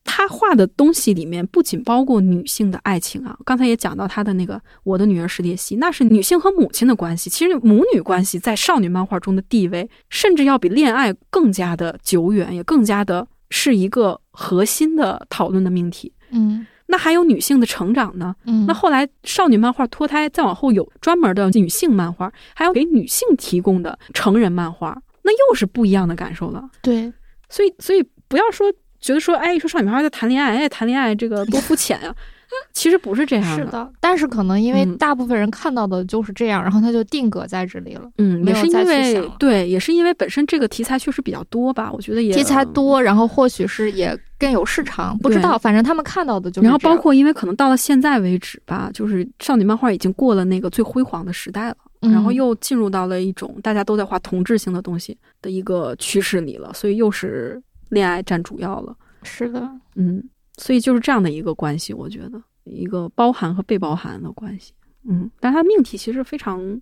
[0.04, 7.30] 他画的东西里面不仅包括女性的爱情啊，刚才也讲到他的那个《我的女儿史列西》，那是女性和母亲的关系。
[7.30, 16.12] 其实母女关系在少女漫画中的地位，甚至要比恋爱更加的久远，也更加的是一个核心的讨论的命题。
[16.32, 18.36] 嗯，那还有女性的成长呢？
[18.46, 26.68] 嗯，那后来少女漫画脱胎，再往后有专门的女性漫画，还有给女性提供的成人漫画，那又是不一样的感受了。
[26.82, 27.14] 对，
[27.50, 28.74] 所以，所以不要说。
[29.02, 32.16] 觉得说，哎，说少女漫画在谈恋爱，哎，谈恋爱这个多肤浅呀！
[32.74, 33.66] 其实不是这样的。
[33.66, 38.10] 是的，但是可能因为大部分人看到的就是这样，然后他就定格在这里了。
[38.18, 41.92] 嗯，也是因为对，也是因为本身这个题材确实比较多吧。
[41.92, 45.58] 我觉得也题材多，然后或许是也更有市场，不知道。
[45.58, 46.66] 反正他们看到的就是。
[46.66, 57.62] 然后包括因为可能到了现在为止吧，就是少女漫画已经过了那个最辉煌的时代了，然后又进入到了一种大家都在画同质性的东西的一个趋势里了，所以又是。
[57.92, 60.24] 恋爱占主要了，是的，嗯，
[60.58, 64.74] 所以就是这样的一个关系，我觉得一个包含和被包含的关系，
[65.08, 66.80] 嗯，但它命题其实非常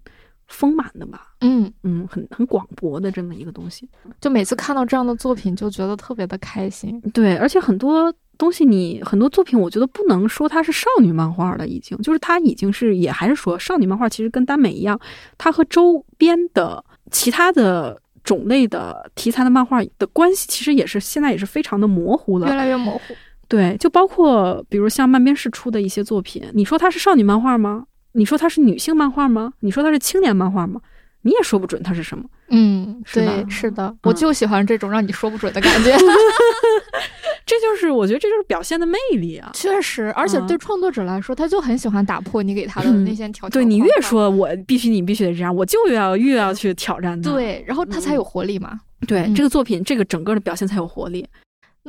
[0.48, 1.72] 丰满的吧，嗯。
[1.84, 3.88] 嗯，很很广博的这么一个东西，
[4.20, 11.98] 就每次看到这样的作品就觉得特别的开心，对，而且很多东西你很多作品，我觉得不能说它是少女漫画了，已经。
[12.00, 15.00] 就是它已经是也还是说少女漫画其实跟耽美一样，
[15.38, 18.02] 它和周边的其他的。
[18.22, 23.16] 种类的题材的漫画的关系，其实也是现在也是非常的模糊了，越来越模糊。
[23.50, 27.86] 对，就包括比如像漫边市出的一些作品，你说它是少女漫画吗？
[28.14, 29.52] 你说它是女性漫画吗？
[29.60, 30.80] 你说它是青年漫画吗？
[31.24, 32.24] 你也说不准它是什么。
[32.50, 35.98] 嗯，对，是的，我就喜欢这种让你说不准的感觉。
[37.46, 39.50] 这就是我觉得这就是表现的魅力啊！
[39.54, 43.50] 确实，而且对创作者来说，他就很喜欢打破你给他的那些条条。
[43.50, 47.32] 对你越说我必须你必须得这样，我就要越要去挑战他。
[47.32, 48.80] 对，然后他才有活力嘛。
[49.08, 51.26] 对，这个作品这个整个的表现才有活力。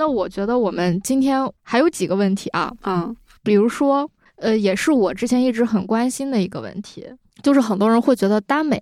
[0.01, 7.07] 那我觉得我们今天还有几个问题啊啊，比如说，呃，也是我之前一直很关心的一个问题，
[7.43, 8.81] 就是很多人会觉得耽美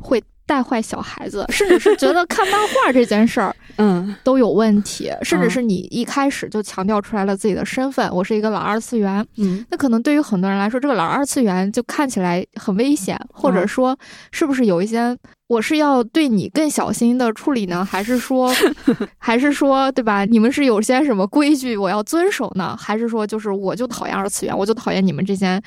[0.00, 0.22] 会。
[0.46, 13.98] 带坏小孩子，甚至是觉得看漫画这件事儿， 嗯，都有问题，甚至是你一开始就强调出来了自己的身份，我是一个老二次元，嗯，那可能对于很多人来说，这个老二次元就看起来很危险，或者说
[14.32, 15.16] 是不是有一些
[15.54, 17.84] 我是要对你更小心的处理呢？
[17.84, 18.52] 还是说，
[19.18, 20.24] 还是说，对吧？
[20.24, 22.76] 你们是有些什么规矩我要遵守呢？
[22.78, 25.60] 还是说，就是我就讨厌二次元，我就讨厌你们这些。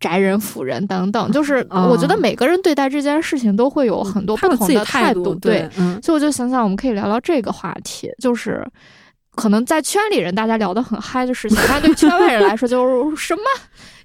[0.00, 5.34] 宅人、腐人等等，就是我觉得每个人对待这件事情都会有很多不同的态度。
[5.36, 5.66] 对，
[6.02, 8.62] 所以我就想想，我们可以聊聊这个话题，就是
[9.34, 13.42] 可能在圈里人大家聊得很嗨的事情，但对圈外人来说，就是 什么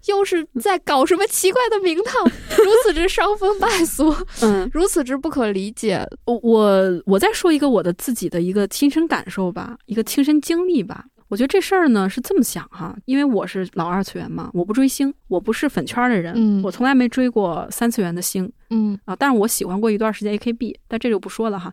[0.07, 2.23] 又是在搞什么奇怪的名堂，
[2.57, 6.05] 如此之伤风败俗，嗯， 如此之不可理解。
[6.25, 11.05] 我我我再说一个我的自己的一个亲身感受吧，一个亲身经历吧。
[11.27, 21.71] 我觉得这事儿呢是这么想哈，因为我是老二次元嘛，我不追星，我不是粉圈的人，嗯，我从来没追过三次元的星，嗯啊，但是我喜欢过一段时间 A K B，但这就不说了哈。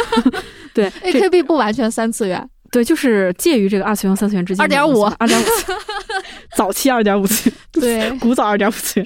[0.74, 2.46] 对，A K B 不完全三次元。
[2.72, 4.64] 对，就是介于这个二次元、三次元之间。
[4.64, 5.44] 二点五， 二点五，
[6.56, 9.04] 早期二点五次， 对， 古早二点五次。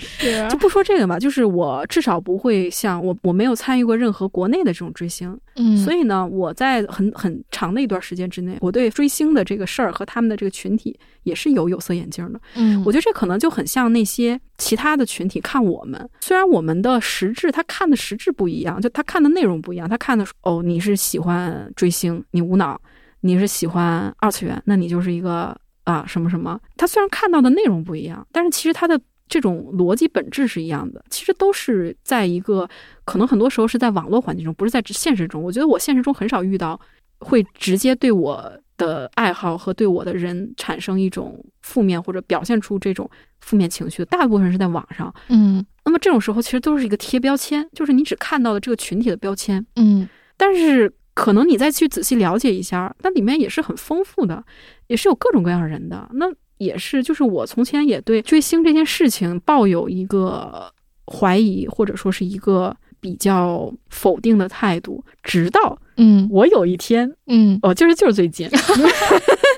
[0.49, 12.41] 就不说这个吧，就是我至少不会像我，我没有参与过任何国内的这种追星，嗯，所以呢，我在很很长的一段时间之内，我对追星的这个事儿和他们的这个群体也是有有色眼镜的。
[12.55, 22.81] 嗯，我觉得这可能就很像那些其他的群体看我们，虽然我们的实质他看的实质不一样，就他看的内容不一样，他看的哦，你是喜欢追星，你无脑。
[23.27, 26.59] 你是喜欢二次元，那你就是一个啊什么什么。
[26.77, 31.05] 他虽然看到的内容不一样，但是其实他的这种逻辑本质是一样的。
[31.11, 32.69] 其实都是在一个
[33.05, 35.43] 可能很多时候是在网络环境中，不是在现实中。
[35.43, 36.81] 我觉得我现实中很少遇到
[37.19, 44.07] 会直接对我的爱好和对我的人产生一种负面或者表现出这种负面情绪的。
[44.07, 45.65] 大部分是在网上，嗯。
[45.85, 50.09] 那么这种时候其实都是一个贴标签，就是你只看到了这个群体的标签，嗯。
[50.37, 50.93] 但是。
[51.17, 54.45] 可能你再去仔细了解一下，那里面也是很丰富的，
[54.89, 56.07] 也是有各种各样人的。
[56.13, 56.27] 那
[56.59, 60.71] 也是，就是我从前也对追星这件事情抱有一个
[61.07, 68.47] 怀疑，或者说是一个比较否定的态度，直到嗯，我有一天，嗯，哦，就是就是最近。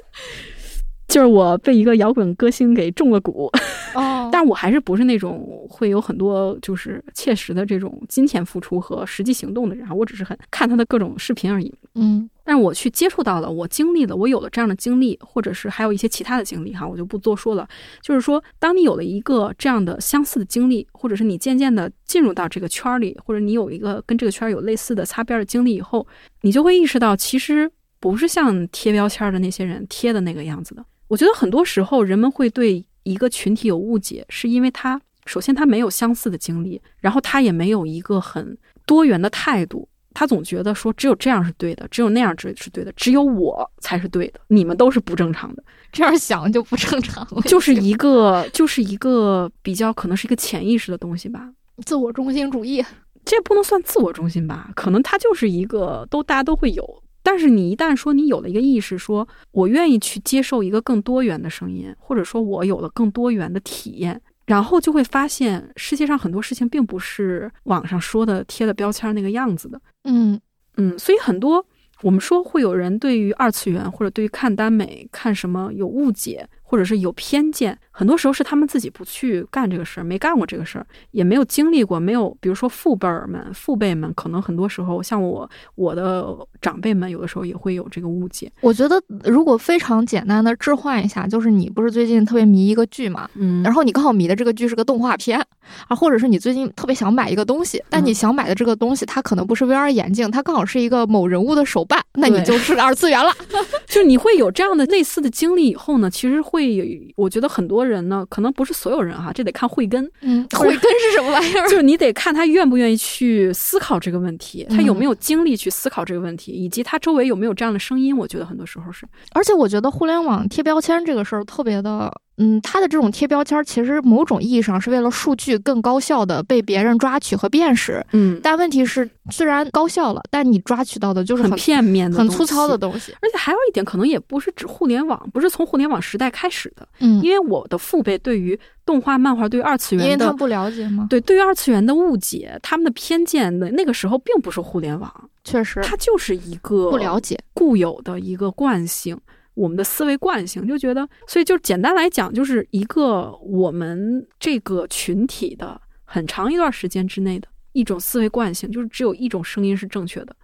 [1.08, 3.50] 就是我被一个摇滚歌星给中了蛊，
[3.94, 11.74] 哦， 但我还是不是那种会有很多就是切实的这种金钱付出和实际行动的人，我只是很看他的各种视频而已。
[11.94, 17.66] 嗯，但是我去接触到了，我经历了，我有了这样的经历，或者是还有一些其他的经历哈，我就不多说了。
[18.02, 26.06] 就是说，当你有了一个这样的相似的经历，或者是你渐渐的进入到这个圈里，或者你有一个跟这个圈有类似的擦边的经历以后，
[26.42, 27.68] 你就会意识到，其实
[27.98, 30.84] 不是像贴标签的那些人贴的那个样子的。
[31.08, 38.56] 我觉得很多时候人们会对一个群体有误解，是因为他首先他没有相似的经历，然后他也没有一个很
[38.86, 45.62] 多元的态度，他总觉得说只有这样是对的，只有那样是是对的，只有我才是对的，你们都是不正常的。
[45.90, 51.50] 这样想就不正常了，就是一个就是一个比较可能是一个潜意识的东西吧，
[51.86, 52.84] 自我中心主义，
[53.24, 54.70] 这不能算自我中心吧？
[54.76, 57.02] 可能它就是一个都大家都会有。
[57.30, 69.78] 但是你一旦说你有了一个意识，说我愿意去接受一个更多元的声音，或者说我有了更多元的体验，然后就会发现世界上很多事情并不是网上说的贴的标签那个样子的。
[70.04, 70.40] 嗯
[70.78, 71.62] 嗯，所以很多
[72.00, 76.48] 我们说会有人对于二次元或者对于看耽美看什么有误解。
[76.70, 88.52] 或者是有偏见，很多时候是他们自己不去干这个事儿，没干过这个事儿，也没有经历过，没有，比如说父辈儿们、父辈们，可能很多时候像我，我的长辈们，有的时候也会有这个误解。
[88.60, 95.44] 我觉得，如果非常简单的置换一下，就是你不是最近特别迷一个剧嘛，嗯，然后你刚好迷的这个剧是个动画片，
[95.88, 103.32] 啊，或者是你最近特别想买一个东西，但你想买的这个东西它可能不是 VR 眼镜，它刚好是一个某人物的手办，那你就是二次元了。
[103.88, 106.58] 就你会有这样的类似的经历以后呢，其实会。
[106.58, 110.08] 会，我觉得很多人呢，可能不是所有人哈，这得看慧根。
[110.20, 111.66] 嗯， 慧根是什么玩意儿？
[111.68, 118.16] 就是你得看他愿不愿意去思考这个问题，他有没有精力去思考这个问题，以及他周围有没有这样的声音。
[118.16, 122.12] 我觉得很多时候是，而且我觉得互联网贴标签这个事儿特别的。
[122.38, 128.04] 嗯，它的这种贴标签，其实某种意义上是为了数据更高效的被别人抓取和辨识。
[128.12, 133.12] 嗯，但问题是，虽然高效了，但你抓取到的就是很片面的、很粗糙的东西。
[133.20, 136.88] 而且还有一点，可能也不是指互联网，不是从互联网时代开始的。
[137.00, 141.06] 嗯，因为我的父辈对于动画、漫画、对于二次元，因为他不了解吗？
[141.10, 149.18] 对，对于二次元的误解，他们的偏见的那个时候并不是互联网，确实，它就是一个不了解固有的一个惯性。
[149.58, 160.36] 我们的思维惯性就觉得，所以就简单来讲，就是一个我们这个群体的很长一段时间之内的一种思维惯性，就是只有一种声音是正确的，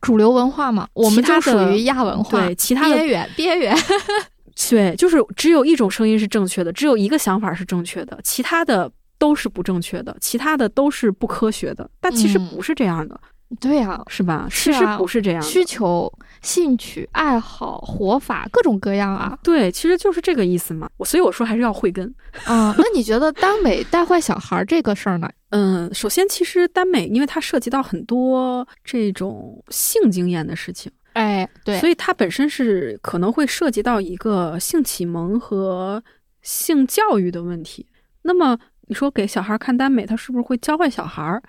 [0.00, 3.76] 主流文化嘛，我们就属于亚文化，对，其他的边缘边缘，
[4.70, 8.88] 对，就是只有一种声音是正确的，只有一个想法是正确的，其他的
[9.18, 13.20] 都是不正确的，其他的都是不科学的，但其实不是这样的。
[13.58, 14.46] 对呀，是吧？
[14.50, 19.36] 其实不是这样，需求、兴趣、爱好、活法各种各样啊。
[19.42, 20.88] 对，其实就是这个意思嘛。
[20.98, 22.06] 我所以我说还是要慧根
[22.44, 22.72] 啊。
[22.78, 25.28] 那你觉得耽美带坏小孩这个事儿呢？
[25.50, 36.00] 嗯，首先其实耽美，因为它涉及到很多这种性经验的事情，哎，对，所以它本身是可能会涉及到一个性启蒙和
[36.42, 37.84] 性教育的问题。
[38.22, 38.56] 那么
[38.86, 41.42] 你说给小孩看耽美，他是不是会教坏小孩？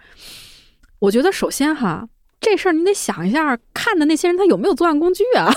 [1.02, 2.08] 我觉得首先哈，
[2.40, 5.52] 这事儿你得想一下，看的那些人他有没有作案工具啊？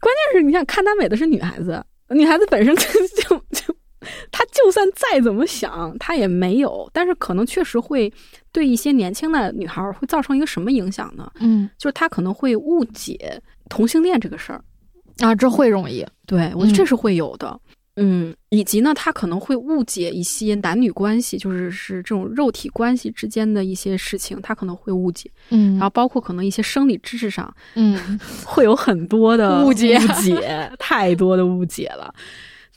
[0.00, 3.74] 关键是你想看耽美的是女孩子，女孩子本身 就就就，
[4.30, 6.88] 她就算再怎么想，她也没有。
[6.92, 8.12] 但是可能确实会
[8.52, 11.32] 对一些年轻的女孩会造成一个什么影响呢？
[11.40, 13.40] 嗯，就是她可能会误解
[13.70, 14.62] 同性恋这个事儿
[15.20, 16.06] 啊，这会容易。
[16.26, 17.48] 对我觉得这是会有的。
[17.48, 17.63] 嗯，
[18.50, 25.30] 以及呢，他可能会误解一些男女关系，就是是这种肉体关系之间的一些事情，他可能会误解。
[25.50, 32.12] 嗯，然后包括可能一些生理知识上，嗯，会有很多的误解，误解太多的误解了。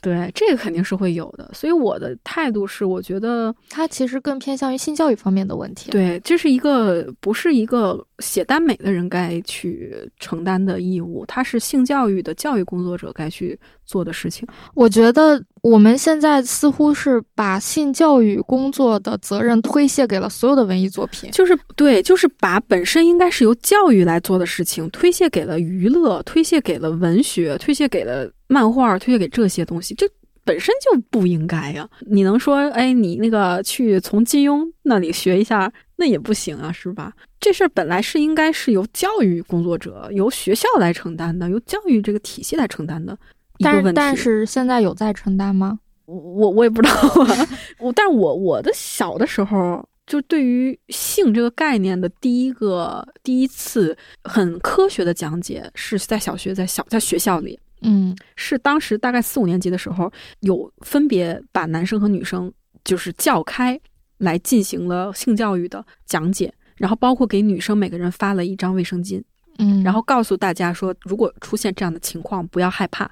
[0.00, 5.90] 对，这个肯定是会有的，所以我的态度是，我觉得他其实更偏向于性教育方面的问题。
[5.90, 14.46] 对，这是一个不是一个写耽美的人该去承担的义务，它是性教育的教育工作者该去做的事情。
[14.74, 28.30] 我觉得我们现在似乎是把性教育工作的责任推卸给了所有的文艺作品，就是对，就是把本身应该是由教育来做的事情推卸给了娱乐，推卸给了文学，推卸给了。
[28.50, 30.08] 漫画推卸给这些东西，这
[30.42, 31.86] 本身就不应该呀。
[32.10, 37.12] 你能说，哎，你那个去从金庸那里学一下，那也不行啊，是吧？
[37.40, 43.16] 这事儿本来是应该是由教育工作者、由学校来承担的，由教育这个体系来承担的。
[43.60, 45.78] 但是，但是现在有在承担吗？
[46.06, 47.48] 我我我也不知道啊。
[47.80, 49.86] 我，但是我我的小的时候。
[50.08, 53.94] 就对于性这个概念的第一个第一次
[54.24, 60.10] 很科学的讲解，是在小学，在小在学校里，嗯，是当时大概四五年级的时候，
[60.40, 62.50] 有分别把男生和女生
[62.82, 63.78] 就是叫开
[64.16, 69.22] 来进行了性教育的讲解，然后包括给女生每个人发了一张卫生巾，
[69.58, 73.10] 嗯，然后告诉大家说，如果出现这样的情况，不要害怕，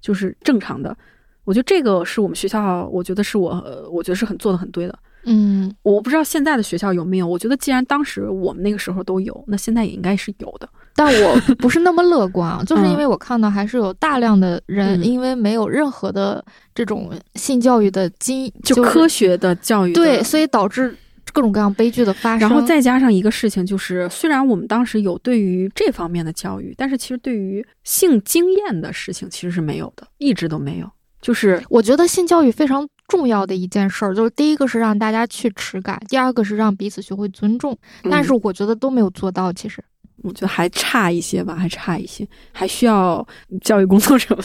[0.00, 0.96] 就是正常的。
[1.44, 4.98] 我觉得这个是我们学校，我觉得是我，我觉得是很做的很对的。
[5.28, 7.26] 嗯，我不知道现在的学校有没有。
[7.26, 10.68] 我觉得既然当时我们那个时候都有，那现在也应该是有的。
[10.94, 16.44] 但我不是那么乐观啊， 就是因为我看到还是有大量的人因为没有任何的
[16.74, 20.96] 这种性教育的经，就科学的教育，对，所以导致
[21.36, 22.40] 各种各样悲剧的发生。
[22.40, 30.90] 然后再加上一个事情，就是虽然我们当时有对于这方面的教育，但是其实对于性经验的事情其实是没有的，一直都没有。
[31.20, 32.88] 就是我觉得性教育非常。
[33.08, 37.78] 重要的一件事儿，就是第一个是让大家去耻感，第二个是让彼此学会尊重。
[38.10, 39.80] 但是我觉得都没有做到，其实
[40.24, 43.24] 我觉得还差一些吧，还差一些，还需要
[43.60, 44.36] 教育工作者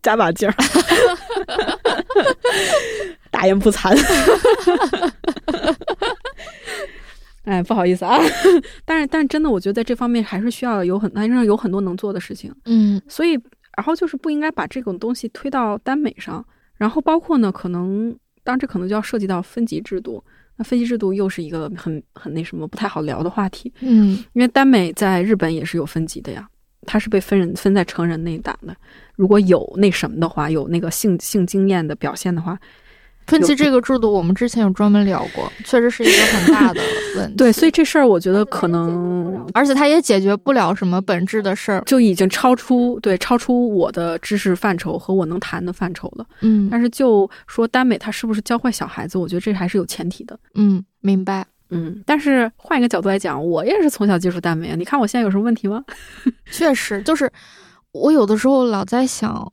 [0.00, 0.54] 加把劲儿。
[3.32, 3.98] 大言不惭。
[7.44, 8.18] 哎，不好意思啊，
[8.84, 12.52] 但是但是真的，我觉得在这方面还是需要有很还是有很多能做的事情。
[12.64, 13.32] 嗯，所以
[13.76, 16.44] 然后就是不应该把这种东西推到耽美上。
[16.76, 18.10] 然后包括呢，可能
[18.42, 20.22] 当然这可能就要涉及到分级制度，
[20.56, 23.72] 那分级制度又是一个很很那什么不太好聊的话题。
[23.80, 26.48] 嗯，因为耽美在日本也是有分级的呀，
[26.86, 28.74] 它是被分人分在成人那一档的，
[29.14, 32.58] 如果有那什么的话，有那个性性经验的表现的话。
[33.26, 36.80] 分期这个制度，我们之前有专门聊过，确实是一个很大的
[37.16, 37.36] 问题。
[37.38, 46.26] 对，所以这事儿我觉得可能，而且它也解决不了什么本质的事儿，就已经超出对超出我的知识范畴和我能谈的范畴了。
[46.42, 50.38] 嗯，但是就说耽美它是不是教坏小孩子，我觉得这还是有前提的。
[50.54, 51.46] 嗯，明白。
[51.70, 54.76] 嗯，但是换一个角度来讲，我也是从小接触耽美啊。
[54.76, 55.82] 你看我现在有什么问题吗？
[56.52, 57.28] 确实，就是
[57.92, 59.50] 我有的时候老在想，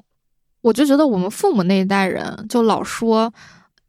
[0.62, 3.34] 我就觉得我们父母那一代人就老说。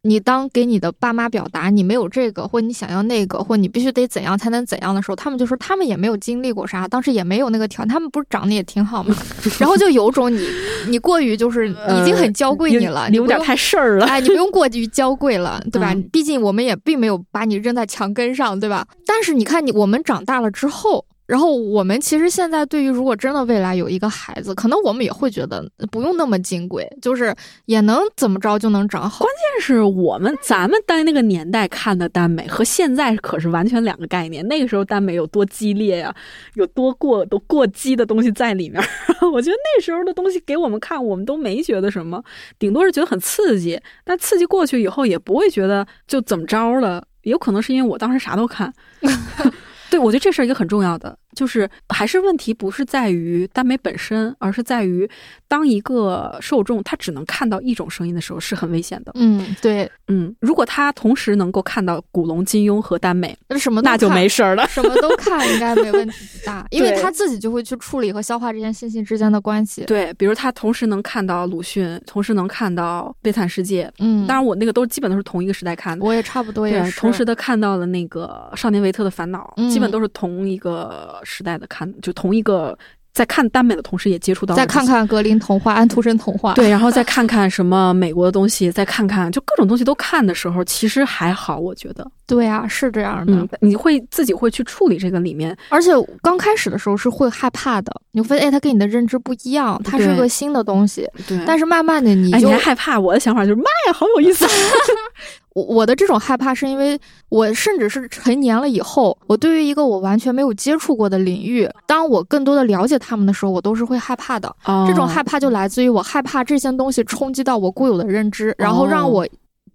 [0.05, 9.15] 你当给你的爸妈表达你没有这个，或你想要那个，或你必须得怎样才能怎样的时候，他们就说他们也没有经历过啥，当时也没有那个条件，他们不是长得也挺好吗？
[9.59, 10.45] 然后就有种你
[10.89, 15.95] 你过于就是已经很娇贵你了，你有点太事儿了，哎，你不用过于娇贵了，对吧？
[16.11, 18.85] 毕竟我们也并没有把你扔在墙根上，对吧？
[19.05, 21.05] 但是你看你我们长大了之后。
[21.25, 27.33] 然后我们其实现在对于如果真的未来有一个孩子，可能我们也会觉得不用那么金贵，就是
[27.65, 29.23] 也能怎么着就能长好。
[29.25, 34.45] 关键是我们咱们在那个年代看的耽美和现在可是完全两个概念。
[34.47, 36.13] 那个时候耽美有多激烈呀，
[36.55, 38.83] 有多过都过激的东西在里面。
[39.31, 42.21] 我觉得那时候的东西给我们看，我们都没觉得什么，
[42.59, 43.79] 顶多是觉得很刺激。
[44.03, 47.05] 但刺激过去以后，也不会觉得就怎么着了。
[47.21, 48.73] 有可能是因为我当时啥都看。
[49.93, 55.09] 对，我觉得这事儿一个很重要的，就是还是问题不是在于耽美本身，而是在于
[55.47, 59.11] 当一个受众他只能看到一种声音的时候，是很危险的。
[59.15, 69.83] 嗯，对，嗯，如果他同时能够看到古龙、金庸和耽美，那什么那就没事儿了，什么都 看应该没问题不大，因为他自己就会去处理和消化这件信息之间的关系。
[69.85, 82.77] 对，比如他同时能看到鲁迅，同时能看到《悲惨世界》，嗯，当然我那个都基本都是同一个时代看的，我也差不多也是同时的看到了那个《少年维特的烦恼》，基本都是同一个时代的看，就同一个
[83.13, 84.55] 在看耽美的同时，也接触到。
[84.55, 92.09] 再看看格林童话、安徒生童话，对，然后再看看什么美国的东西，再看看就各种东西都看的时候，其实还好，我觉得。
[92.25, 93.47] 对啊，是这样的。
[93.59, 95.91] 你会自己会去处理这个里面，而且
[96.21, 101.07] 刚开始的时候是会害怕的，你会发现，哎，它跟你的认知不一样，它是个新的东西。
[101.27, 101.37] 对。
[101.45, 102.97] 但是慢慢的，你就还害怕。
[102.99, 104.47] 我的想法就是，妈呀，好有意思。
[105.53, 106.99] 我我的这种害怕是因为
[107.29, 114.53] 我甚至是成年了以后，我对于一个我完全没有接触过的领域，当我更多的了解他们的时候，我都是会害怕的。
[114.87, 119.27] 这种害怕就来自于我害怕这些东西冲击到我固有的认知，然后让我。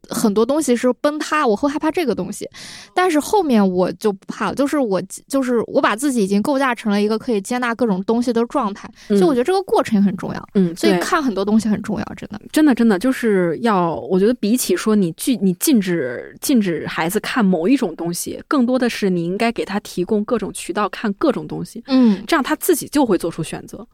[0.08, 2.48] 很多东西是崩塌，我会害怕这个东西，
[2.94, 23.86] 但是后面我就不怕了，就是我就是我把自己已经构架成了一个可以接纳各种东西的状态，所以我觉得这个过程也很重要，嗯，所以看很多东西很重要，真的，真的，真的就是要，我觉得比起说你拒你禁止禁止孩子看某一种东西，更多的是你应该给他提供各种渠道看各种东西，嗯，这样他自己就会做出选择。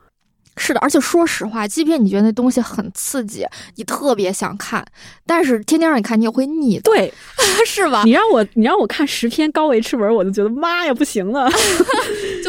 [0.57, 4.85] 是的，而且说实话，即便你觉得那东西很刺激，你特别想看，
[5.27, 6.79] 但是天天让你看，你也会腻。
[6.81, 7.13] 对，
[7.67, 8.03] 是吧？
[8.05, 11.57] 你让我你让我看十篇高维赤文，我就觉得妈呀，不行了， 就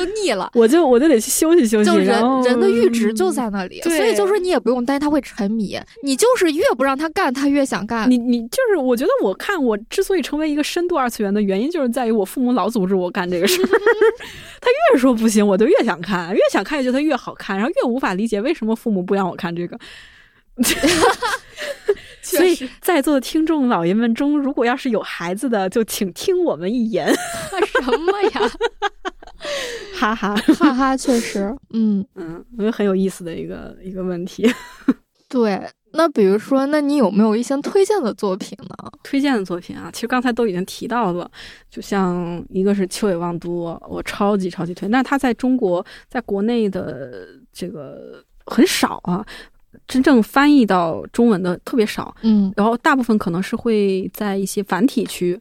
[0.05, 0.49] 腻了。
[0.53, 1.89] 我就我就得去休息休息。
[1.89, 2.07] 就人
[2.43, 8.09] 人的阈值就在那里，所以就说你也不用担心他会沉迷，你就是越不让他干，他越想干。
[8.09, 13.65] 你你就是我觉得我看我之所以成为一个深度二次元的原因，就是在于我父母老阻止我干这个事儿。
[14.61, 19.77] 他越说不行，我就越想看，越想看，觉得他越好看，然后越无法理解为什么父母不让我看这个。
[22.21, 27.13] 所以，在座的听众老爷们中，如果要是有孩子的，就请听我们一言。
[27.13, 28.51] 什么呀？
[29.95, 30.97] 哈哈哈哈！
[30.97, 34.45] 确实，嗯嗯，我觉得很有意思的一个一个问题。
[35.29, 35.61] 对，
[35.93, 38.91] 那比如说，那你有没有一些推荐的作品呢？
[39.03, 41.29] 推荐的作品啊，其实刚才都已经提到了，
[41.69, 49.25] 就像一个是秋野望都，我超级超级推，但是他在中国，在国内的这个很少啊。
[49.87, 55.37] 真正翻译到中文的特别少，嗯，然后大部分可能是会在一些繁体区，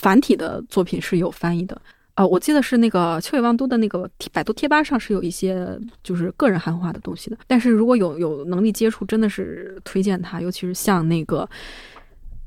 [0.00, 1.80] 繁体的作品是有翻译的
[2.16, 2.26] 啊。
[2.26, 7.38] 我记得是那个秋野望都的那个百度贴吧上是有一些就是个人汉化的东西的。
[7.46, 11.48] 但是如果有有能力接触，真的是推荐他，尤其是像那个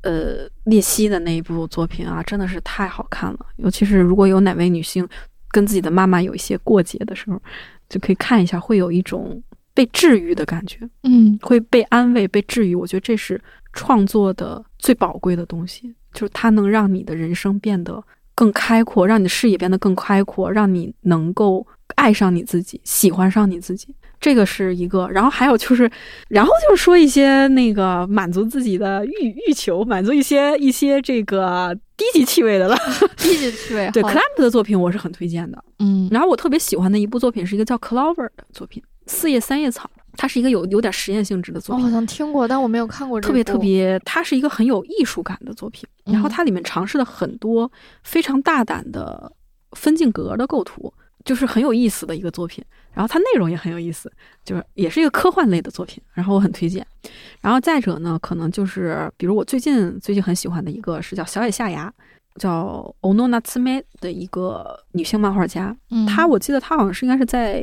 [0.02, 3.46] 呃列西的那一部作品啊，真的是太好看了。
[3.56, 5.08] 尤其是如果有哪位女性
[5.50, 7.40] 跟自己的妈妈有一些过节的时候，
[7.88, 9.42] 就可以看一下，会有一种。
[9.72, 12.74] 被治愈的感觉，嗯，会被安慰、被治愈。
[12.74, 13.40] 我觉得这是
[13.72, 18.02] 创作的最宝贵的东西，就是它能让你的人生变得
[18.34, 21.66] 更开阔，让你的视野变得更开阔，让你能够
[21.96, 23.94] 爱上你自己，喜欢上你自己。
[24.20, 25.08] 这个是一个。
[25.08, 25.90] 然后还有就是，
[26.28, 32.76] 然后就是说一些那个满足自己的欲欲求，满足一些一些这个低级趣味的了。
[33.16, 33.88] 低级趣味。
[33.94, 35.64] 对 c l a m 的作品我是很推荐的。
[35.78, 38.82] 嗯，然后我特别喜欢的一部作品是一个叫 Clover 的作品。
[39.06, 39.90] 四叶三叶草，
[40.20, 41.82] 它是一个有有点实验性质的作品。
[41.82, 43.18] 我好像听过，但我没有看过。
[43.18, 45.88] 特别特别，它是一个很有艺术感的作品。
[46.04, 47.72] 然后它里面尝试了很多
[48.02, 49.32] 非常大胆的
[49.72, 50.92] 分镜格的构图，
[51.24, 52.62] 就是很有意思的一个作品。
[52.92, 54.12] 然后它内容也很有意思，
[54.44, 56.02] 就是也是一个科幻类的作品。
[56.12, 56.86] 然后我很推荐。
[57.40, 61.90] 然后再者呢，可能就是比如我最近最近很喜欢的一个是叫小野夏芽。
[62.36, 65.76] 叫 Ono Natsume 的一个女性漫画家，
[66.08, 67.62] 她我记得她好像是应该是在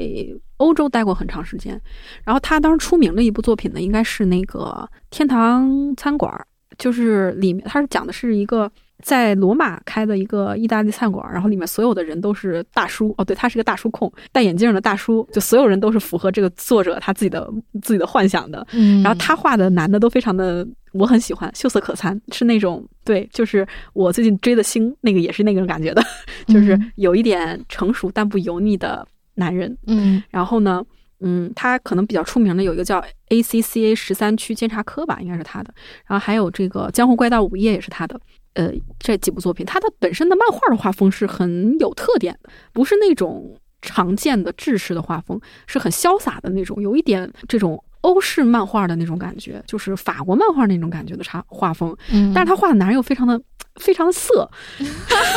[0.58, 1.80] 欧洲待过很长时间，
[2.24, 6.34] 然后她当时出名的一部作品呢，应该是那个天堂餐馆，
[6.78, 8.72] 就是里面她是讲的是一个。
[9.04, 17.48] 在罗马开的一个意大利餐馆，然后里面所有的人都是大叔哦，对他是个大叔控，戴眼镜的大叔，就所有人都是符合这个作者他自己的
[17.84, 18.66] 自己的幻想的。
[18.72, 20.68] 嗯，然后他画的男的都非常的，
[20.98, 26.04] 我很喜欢，秀色可餐，是那种对，就是我最近追的星那个也是那种感觉的，
[26.48, 29.78] 就是有一点成熟但不油腻的男人。
[29.88, 30.84] 嗯，然后呢，
[31.20, 35.74] 嗯，他可能比较出名的有一个叫 ACCA 十三区监察科吧，应该是他的。
[36.06, 38.20] 然后还有这个江湖怪盗午夜也是他的。
[38.54, 51.96] 呃，这几部作品，他的本身的漫画的画风是很有特点的，不是那种常见的制式的画风，是很潇洒的那种，有一点这种欧式漫画的那种感觉，就是法国漫画那种感觉的插画风。
[52.12, 53.40] 嗯，但是他画的男人又非常的
[53.78, 54.50] 非常的色，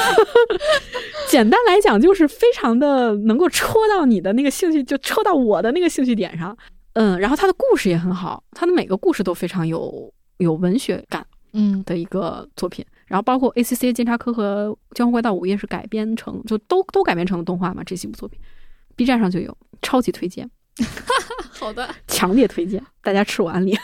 [1.29, 6.57] 简单来讲就是非常的能够戳到你的那个兴趣，就戳到我的那个兴趣点上。
[6.95, 12.85] 嗯，然后他的故事也很好，他的每个故事都非常有有文学感，嗯的一个作品。
[13.11, 17.83] 然后包括 A C C 监察科和《江湖怪盗午夜》是改编成，就都都改编成了动画嘛？
[17.85, 18.39] 这几部作品
[18.95, 20.49] ，B 站上就有，超级推荐。
[21.51, 23.77] 好的，强烈推荐，大家吃我安利。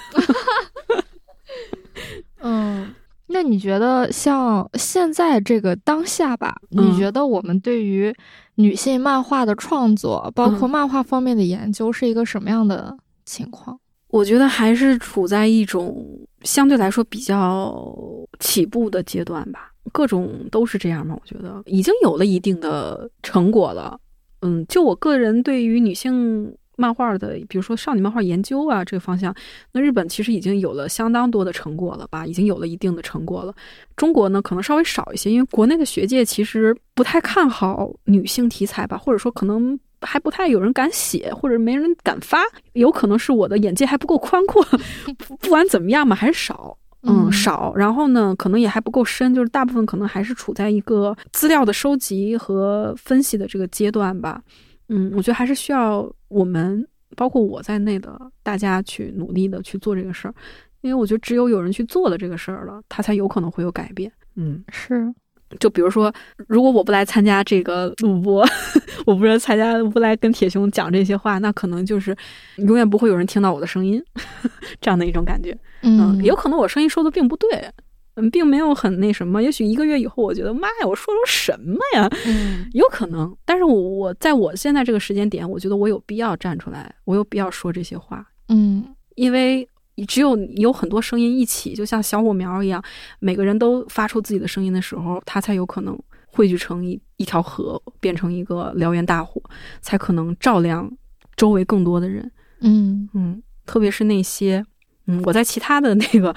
[2.39, 2.95] 嗯，
[3.27, 6.55] 那你觉得像现在这个当下吧？
[6.69, 8.15] 你觉得我们对于
[8.55, 13.81] 女性漫画的创作，包括漫画方面的研究，是一个什么样的情况？
[14.09, 16.07] 我觉得还是处在一种
[16.43, 17.95] 相对来说比较
[18.39, 21.17] 起步的阶段吧，各种都是这样嘛。
[21.21, 23.99] 我觉得已经有了一定的成果了。
[24.43, 29.35] 嗯，就我个人对于女性漫画的，比如说少女漫画研究啊这个方向，
[29.73, 33.55] 那日本其实已经有了相当多的成果了吧，已经有了一定的成果了。
[33.97, 39.79] 中国呢，可能稍微少一些，因为国内的学界其实不太看好女性题材吧，或者说可能。
[40.07, 42.39] 还不太有人敢写，或者没人敢发，
[42.75, 44.65] 有可能是我的眼界还不够宽阔。
[45.41, 47.75] 不管怎么样嘛，还是少，嗯，少。
[47.75, 54.41] 然后呢，可能也还不够深，就是大部分可能还是处在一个资料的收集和分析的这个阶段吧。
[54.89, 60.35] 嗯，我觉得还是需要我们，包括我在内的大家去努力的去做这个事儿，
[60.81, 64.11] 因为我觉得只有有人去做了这个事儿了，他才有可能会有改变。
[64.37, 65.13] 嗯，是。
[65.61, 66.13] 就比如说，
[66.49, 68.45] 如果我不来参加这个录播，
[69.07, 72.17] 我不是参加不来跟铁熊讲这些话，那可能就是
[72.57, 74.03] 永远不会有人听到我的声音，
[74.81, 75.57] 这样的一种感觉。
[75.83, 77.71] 嗯，有可能我声音说的并不对，
[78.17, 79.43] 嗯，并没有很那什么。
[79.43, 82.11] 也许一个月以后，我觉得妈呀，我说了什么呀？
[82.27, 83.33] 嗯，有可能。
[83.45, 88.27] 但是我我在我现在这个时间点，我觉得我有必要站出来，我有必要说这些话。
[88.49, 89.69] 嗯，因为。
[89.97, 92.83] 你只有有很多声音一起，就像小火苗一样，
[93.19, 99.43] 每个人都发出自己的声音的时候，它才有可能汇聚成一一条河，变成一个燎原大火，
[99.81, 100.91] 才可能照亮
[101.35, 102.31] 周围更多的人。
[102.61, 104.65] 嗯嗯，特别是那些，
[105.07, 106.35] 嗯，我在其他的那个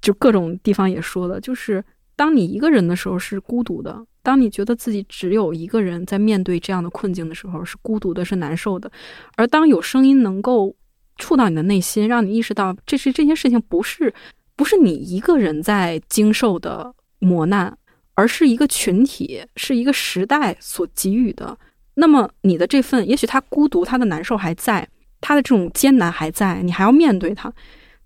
[0.00, 1.84] 就各种地方也说了，就是
[2.16, 8.90] 当你一个人的时候是孤独的，当你觉得自己只有一个人在面对这样的困境的时候是孤独的，是难受的，
[9.36, 10.74] 而当有声音能够。
[11.16, 14.12] 触到你的内心，让你意识到这是这些事情不是
[14.54, 17.76] 不是你一个人在经受的磨难，
[18.14, 21.58] 而是一个群体，是一个时代所给予的。
[21.94, 24.86] 那么你的这份，也许他孤独，他的难受还在，
[25.20, 27.52] 他的这种艰难还在，你还要面对他，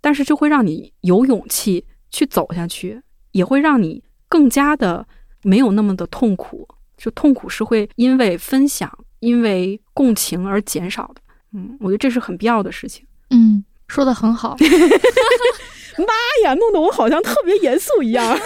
[0.01, 3.01] 但是就会让你有勇气去走下去，
[3.33, 5.07] 也会让你更加的
[5.43, 6.69] 没有那么的痛苦。
[6.97, 11.21] 就痛苦是会因为分享、因为共情而减少的。
[11.53, 13.05] 嗯，我觉得这是很必要的事情。
[13.31, 14.57] 嗯，说的很好。
[15.99, 16.07] 妈
[16.45, 18.39] 呀，弄得我好像特别严肃一样。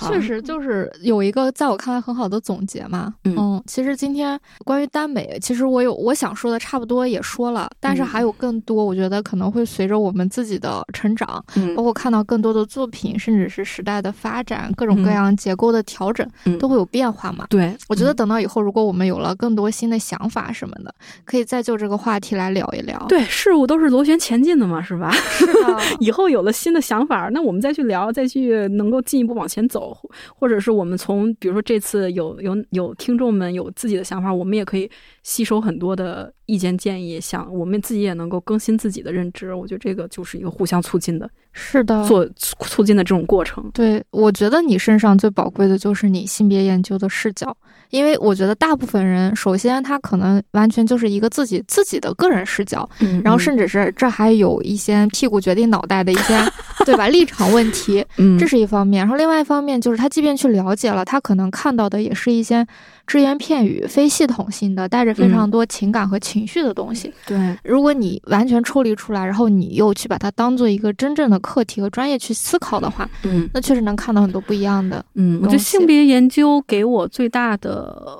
[0.00, 3.14] 确实就是有一个在我看来很好的总结嘛。
[3.24, 11.44] 嗯，其实今天关于耽美，其实我有我想说的差不多也说了，但是还有更多，我觉得可能会随着我们自己的成长，
[11.76, 16.26] 包括看到更多的作品，甚至是时代的发展，各种各样结构的调整，
[16.58, 17.46] 都会有变化嘛。
[17.50, 20.94] 对，我觉得等到以后，如果我们有了更多新的想法什么的，
[21.24, 22.98] 可以再就这个话题来聊一聊。
[23.08, 25.12] 对，事物都是螺旋前进的嘛，是吧？
[25.98, 29.87] 以后有了新的想法，那我们再去聊，再去能够进一步往前走。
[30.34, 34.90] 或者是我们从，比如说这次有有有听众们有自己的想法，我们也可以
[35.22, 39.54] 吸收很多的意见建议，想我们自己也能够更新自己的认知。
[39.54, 43.68] 我觉得这个就是一个互相促进的，是的，做促进的这种过程。
[43.74, 47.54] 对，我觉得你身上最宝贵的就是你性别研究的视角。
[47.90, 52.86] 因为我觉得大部分人，首先他可能完全就是一个自己自己的个人视角，
[53.24, 56.38] 然后甚至是这还有一些屁股决定脑袋的一些，
[56.84, 57.08] 对吧？
[57.08, 58.04] 立场问题，
[58.38, 59.00] 这是一方面。
[59.00, 62.66] 然后另外一方面就是他即便去了解了，他可能看到的也是一些。
[63.08, 67.10] 只言片语、非系统性的、带着非常多情感和情绪的东西。
[67.26, 75.02] 对，如果你完全抽离出来，然后你又去把它当做一个真正的课题和专业去思考的话，嗯，那确实能看到很多不一样的。
[75.14, 78.18] 嗯，我觉得性别研究给我最大的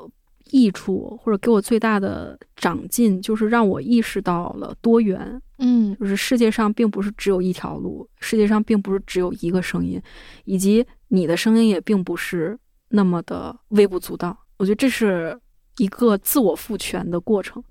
[0.51, 5.39] 益处，或者给我最大的长进，就是让我意识到了多元。
[5.59, 10.01] 嗯，就是世界上并不是只有一条路，世界上并不是只有一个声音，
[10.47, 12.59] 以及你的声音也并不是
[12.89, 14.35] 那么的微不足道。
[14.59, 15.39] 我觉得这是
[15.79, 17.63] 一个自我赋权的过程，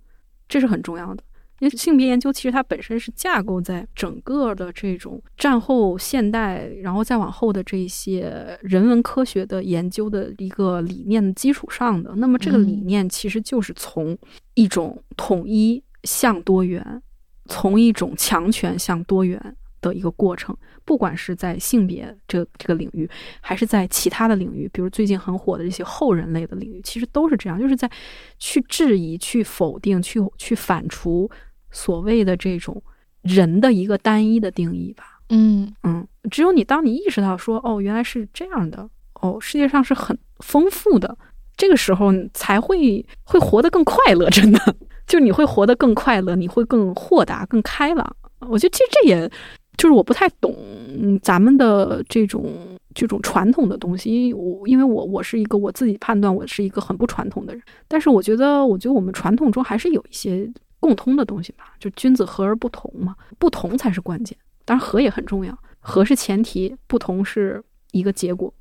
[0.50, 1.24] 这是很重要的。
[1.60, 12.14] 因为性别研究其实它本身是架构在整个的这种战后现代，然后再往后的这些人文科学的研究的一个理念的基础上的。
[12.18, 14.16] 那么这个理念其实就是从
[14.54, 17.02] 一种统一向多元，
[17.46, 20.56] 从一种强权向多元的一个过程。
[20.86, 23.10] 不管是在性别这这个领域，
[23.42, 27.92] 还是在其他的领域，比如最近很火的这些后人类的领域，其实都是这样，就是在
[28.40, 31.30] 去质疑、去否定、去去反刍
[31.72, 32.82] 所谓的这种
[33.22, 35.20] 人的一个单一的定义吧。
[35.28, 41.18] 嗯嗯，只有你当你意识到说，哦，原来是这样的，哦，世界上是很丰富的，
[41.58, 44.30] 这个时候才会会活得更快乐。
[44.30, 44.76] 真的，
[45.06, 48.16] 就你会活得更快乐，你会更豁达、更开朗。
[48.40, 49.30] 我觉得其实这也。
[49.78, 52.52] 就是我不太懂咱们的这种
[52.96, 64.36] 这种传统的东西，因为我因为我我是一个我自己判断我是一个很不传统的人，但是我觉得我觉得我们传统中还是有一些共通的东西吧，就君子和而不同嘛，不同才是关键，
[64.66, 68.52] 当然和也很重要，和是前提，不同是一个结果，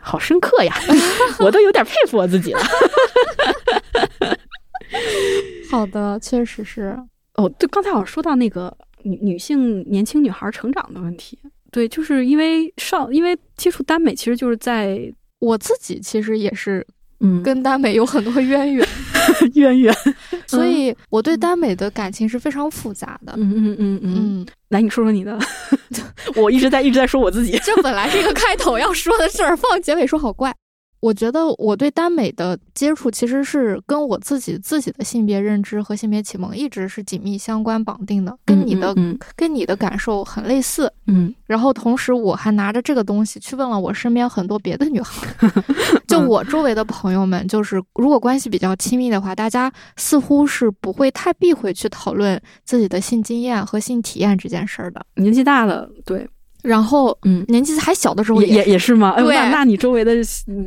[0.00, 0.74] 好深刻呀，
[1.38, 2.60] 我都有点佩服我自己了。
[5.70, 6.98] 好的，确实是
[7.34, 8.76] 哦，对，刚才好像说到那个。
[9.06, 11.38] 女女性年轻女孩成长的问题，
[11.70, 15.00] 对，就是因为上，因为接触耽美，其实就是在
[15.38, 16.84] 我自己其实也是，
[17.20, 18.86] 嗯，跟耽美有很多渊源，
[19.54, 19.94] 渊源，
[20.46, 23.34] 所以我对耽美的感情是非常复杂的。
[23.36, 25.38] 嗯嗯嗯嗯，来，你说说你的，
[26.36, 30.54] 我一直在一直在说我自己，这本来是一个开头要说的事儿，放结尾说好怪。
[31.06, 38.92] 我觉得我对耽美的接触其实是跟我自己自己的性别认知和性别启蒙一直是紧密相关绑定的，跟你的
[39.36, 40.92] 跟你的感受很类似。
[41.06, 45.24] 嗯，然后同时我还拿着这个东西去问了我身边很多别的女孩，
[46.08, 55.06] 就我周围的朋友们，就是如果关系比较亲密的话，大家似乎是不会太避讳去讨论自己的性经验和性体验这件事儿的。
[55.14, 56.28] 年纪大了，对。
[56.66, 59.14] 然后，嗯，年纪还小的时候也也是吗？
[59.16, 60.12] 对，那那你周围的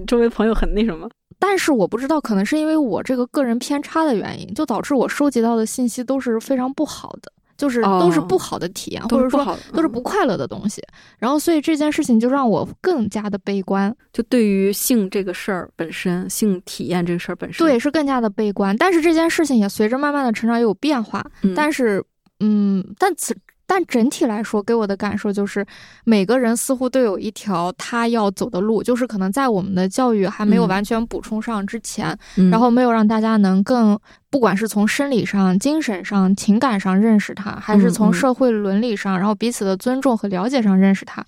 [0.08, 1.10] 周围朋友很那什么？
[1.38, 10.82] 但是我不知道，可能是因为我这个个人偏差的原因，就导致我收集到的信息都是非常不好的，就是都是不好的体验，或者说都是不快乐的东西。
[11.18, 18.76] 然后，所以这件事情就让我更加的悲观，就对于性这个事儿本身，性体验这个事儿本身，对，是更加的悲观。
[18.78, 21.26] 但是这件事情也随着慢慢的成长也有变化。
[21.56, 22.04] 但是，
[22.40, 23.36] 嗯，但此。
[23.70, 25.64] 但整体来说，给我的感受就是，
[26.04, 32.18] 每个人似乎都有一条他要走的路，就是可能在我们的教育还没有完全补充上之前，
[32.50, 34.00] 然后没有让大家能更，
[34.32, 41.24] 不管是从生理上、精神上、情感上认识他，还是从社会伦理上，然后彼此的尊重和了解上认识他。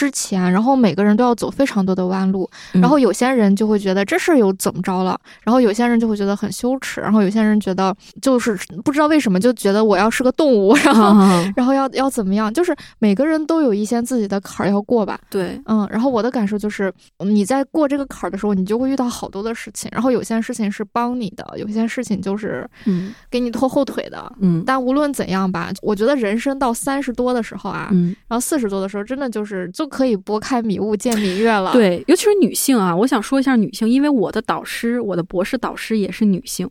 [0.00, 11.14] 之前，然后每个人都要走非常多的弯路，然后有些人就会觉得这事儿又怎么着了，然后有些人就会觉得很羞耻，然后有些人觉得就是不知道为什么就觉得我要是个动物， 然后
[11.54, 15.20] 然后要要怎么样，就是每个人都有一些自己的坎儿要过吧。
[15.28, 24.32] 对，嗯，然后我的感受就是你在过这个坎儿的时候，你就会遇到好多的事情，然后有些事情是帮你的，有些事情就是嗯给你拖后腿的。
[24.40, 29.68] 嗯，但无论怎样吧，我觉得人生到三十多的时候啊，嗯，然后四十多的时候，真的就是。
[29.72, 31.72] 就可以拨开迷雾见明月了。
[31.72, 36.70] 对，尤其是女性啊，我想说一下女性，因为我的导师，我的博士导师也是女性。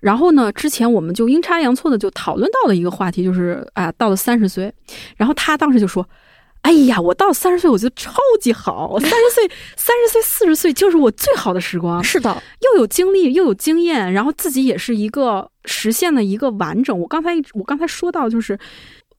[0.00, 4.70] 然后呢，之前我们就阴差阳错的就讨论到了一个话题，就是啊，到了三十岁，
[5.16, 6.06] 然后他当时就说
[6.60, 16.98] ：“哎呀，我到三十岁，我觉得超级好，我三十岁、三十岁、四十岁就是我最好的时光。”是的，又有经历，又有经验，然后自己也是一个实现了一个完整。
[16.98, 18.58] 我刚才我刚才说到就是。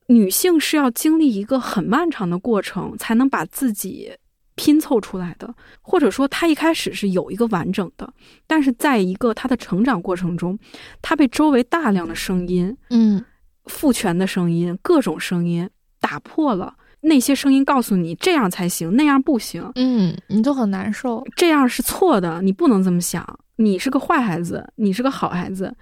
[0.07, 4.11] 女性是要经历一个很漫长的过程，才能把自己
[4.55, 8.13] 拼凑出来的，或者说她一开始是有一个完整的，
[8.45, 10.57] 但是在一个她的成长过程中，
[11.01, 13.23] 她被周围大量的声音，嗯，
[13.65, 15.69] 父权的声音，各种声音
[15.99, 16.75] 打破了。
[17.01, 25.75] 那些声音，告诉你这样才行，那样不行，嗯，你就很难受，这样是错的，你不能这么想，你是个坏孩子，你是个好孩子。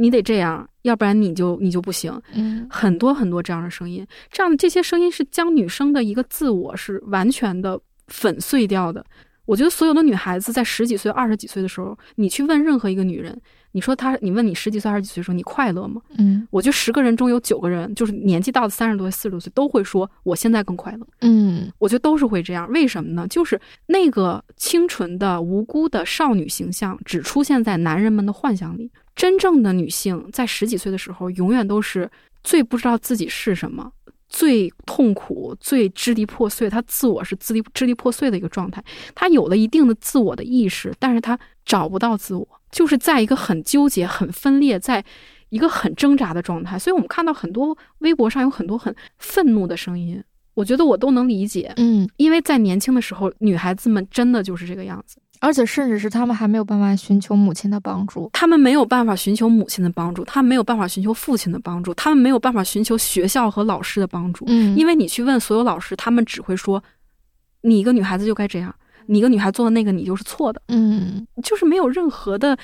[0.00, 2.10] 你得这样，要不然你就你就不行。
[2.32, 7.78] 嗯，很多很多这样的声音，这样的这些声音是将女生的一个自我是完全的
[8.08, 9.04] 粉碎掉的。
[9.44, 13.38] 我觉得所有的女孩子在十几岁、二十几岁的时候，你去问任何一个女人，
[13.72, 16.00] 你说他，你问你十几岁、二十几岁的时候你快乐吗？
[16.18, 21.06] 嗯，我觉得十个人中有九个人，就是年纪到了三十多岁、四十多岁，都会说我现在更快乐。
[21.20, 22.70] 嗯，我觉得都是会这样。
[22.72, 23.26] 为什么呢？
[23.28, 28.90] 就是那个清纯的、无辜的少女形象，只出现在男人们的幻想里。
[29.14, 32.10] 真正的女性在十几岁的时候，永远都是
[32.42, 33.92] 最不知道自己是什么、
[34.28, 36.70] 最痛苦、最支离破碎。
[36.70, 38.82] 她自我是支离支离破碎的一个状态。
[39.14, 45.04] 她有了一定的自我的意识，但是她找不到自我，就是在一个很纠结、很分裂，在
[45.48, 46.78] 一个很挣扎的状态。
[46.78, 50.22] 所以我们看到很多微博上有很多很愤怒的声音，
[50.54, 51.72] 我觉得我都能理解。
[51.76, 55.18] 嗯，因为在年轻的时候，女孩子们真的就是这个样子。
[55.42, 64.44] 而且，甚至是他们还没有办法寻求母亲的帮助，他们没有办法寻求母亲的帮助，他们没有办法寻求父亲的帮助，他们没有办法寻求学校和老师的帮助。
[64.48, 66.84] 嗯，因为你去问所有老师，他们只会说，
[67.62, 68.74] 你一个女孩子就该这样，
[69.06, 70.60] 你一个女孩做的那个你就是错的。
[70.68, 72.56] 嗯，就是没有任何的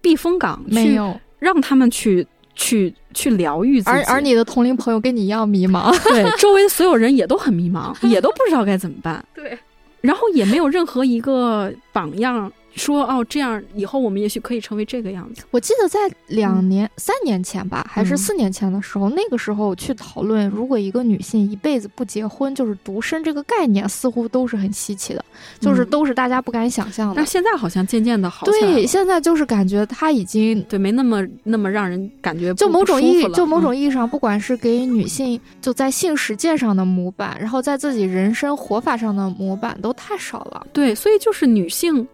[0.00, 3.90] 避风港，没有让他们去去去疗愈自己。
[3.90, 9.24] 而而你的同龄朋友跟你一样迷茫， 对，周围的所有人也都很迷茫，也都不知道该怎么办。
[9.34, 9.58] 对。
[10.00, 12.50] 然后也没有任何一个榜样。
[12.74, 15.42] 说哦，这样以后我们也许可以成为这个样子。
[15.50, 25.24] 我记得在两年、三年前吧，还是四年前的时候，那个时候去讨论，如果一个女性一辈子不结婚就是独身这个概念，似乎都是很稀奇的，
[25.58, 27.14] 就是都是大家不敢想象的。
[27.16, 28.46] 但现在好像渐渐的好。
[28.46, 40.66] 对，现在就是感觉她已经对没那么那么让人感觉就某种意义，就某种意义上，不管是给女性就在性实践上的模板，然后在自己人生活法上的模板都太少了。
[40.72, 42.06] 对，所以就是女性。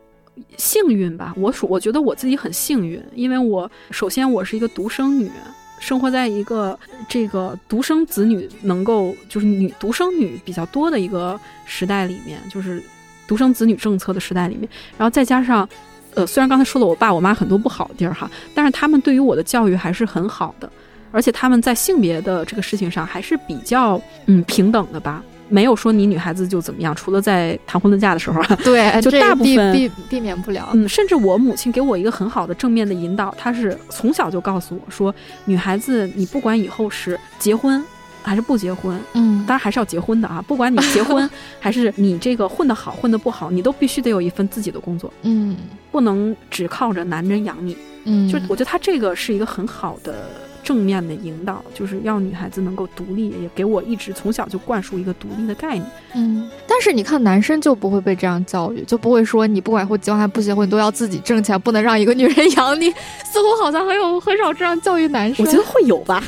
[0.56, 5.30] 幸运吧，我属我觉得我自己很幸运，因为我首先我是一个独生女，
[5.78, 6.78] 生活在一个
[7.08, 12.82] 这个独生子女能够就是女独生女比较多的一个时代里面，就是
[13.26, 15.68] 独生子女政策的时代里面，然后再加上，
[16.14, 20.70] 呃，虽然刚才说了我爸我妈很多不好的地儿哈，但是他们对于我的教育还是很好的，
[21.10, 25.22] 而且他们在性别的这个事情上还是比较嗯平等的吧。
[25.54, 30.70] 没有说你女孩子就怎么样，除了在谈婚论嫁的时候， 对，就大部分避避免不了。
[30.74, 35.14] 嗯，甚至我母亲给我一个很好的正面的引导，她是从小就告诉我说，
[35.44, 37.80] 女孩子你不管以后是结婚
[38.20, 45.56] 还是不结婚，嗯，当然还是要结婚的啊，不管你结婚 还是你这个混得好混得不好，你都必须得有一份自己的工作，嗯，
[45.92, 47.76] 不能只靠着男人养你，
[48.06, 50.28] 嗯，就我觉得她这个是一个很好的。
[50.64, 55.86] 正面的引导，就是要女孩子能够独立，也给我一直从小就灌输一个独立的概念。
[56.14, 62.90] 嗯，但是你看，男生就不会被这样教育，就不会说你不管会结婚还不结婚，你都要自己挣钱，不能让一个女人养你。
[62.90, 65.44] 似乎好像很有很少这样教育男生。
[65.44, 66.24] 我觉得会有吧，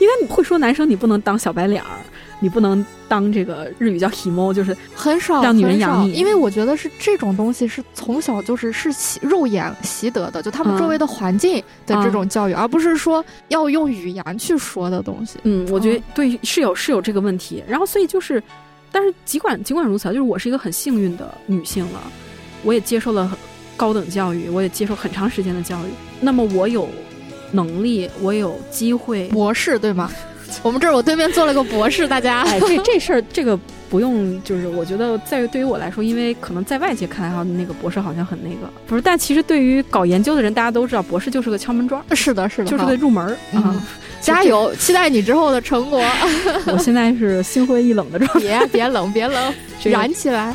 [0.00, 1.88] 应该你会说男生你不能当小白脸儿。
[2.40, 15.38] 你不能当这个日语叫 “himo”，就是很少让女人养你，因为我觉得是这种东西是从小就是是习肉眼习得的，就他们周围的环境的这种教育，而不是说要用语言去说的东西。
[15.44, 17.64] 嗯，我觉得对是有是有这个问题。
[17.66, 18.42] 然后所以就是，
[18.92, 22.00] 但是尽管尽管如此，就是我是一个很幸运的女性了，
[22.62, 23.36] 我也接受了
[23.76, 25.88] 高等教育，我也接受很长时间的教育。
[26.20, 26.88] 那么我有
[27.52, 30.10] 能力，我有机会，博士对吗？
[30.62, 33.58] 我们这儿我对面做了个博士，大家哎，这这事儿这个
[33.88, 43.82] 不用，就是我觉得在对于我来说，因为可能在外界看来哈，那个博士好像很那个，不是，但其实对于搞研究的人，大家都知道，博士就是个敲门砖，是的，是的，就是个入门啊。
[44.20, 46.02] 加油，期待你之后的成果。
[46.66, 49.54] 我现在是心灰意冷的状态， 别别冷，别冷，
[49.84, 50.54] 燃起来。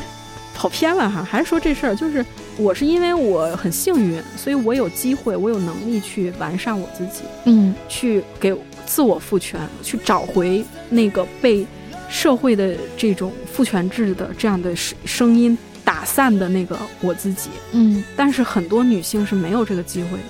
[0.54, 2.24] 跑偏了哈，还是说这事儿，就是
[2.58, 8.54] 我是因为我很幸运，所以我有机会，我有能力去完善我自己，嗯，去给。
[8.86, 11.66] 自我赋权，去找回那个被
[12.08, 17.50] 社会的这种父权制的这样的声声音打散的那个我自己。
[17.72, 20.24] 嗯，但是很多女性是没有这个机会的，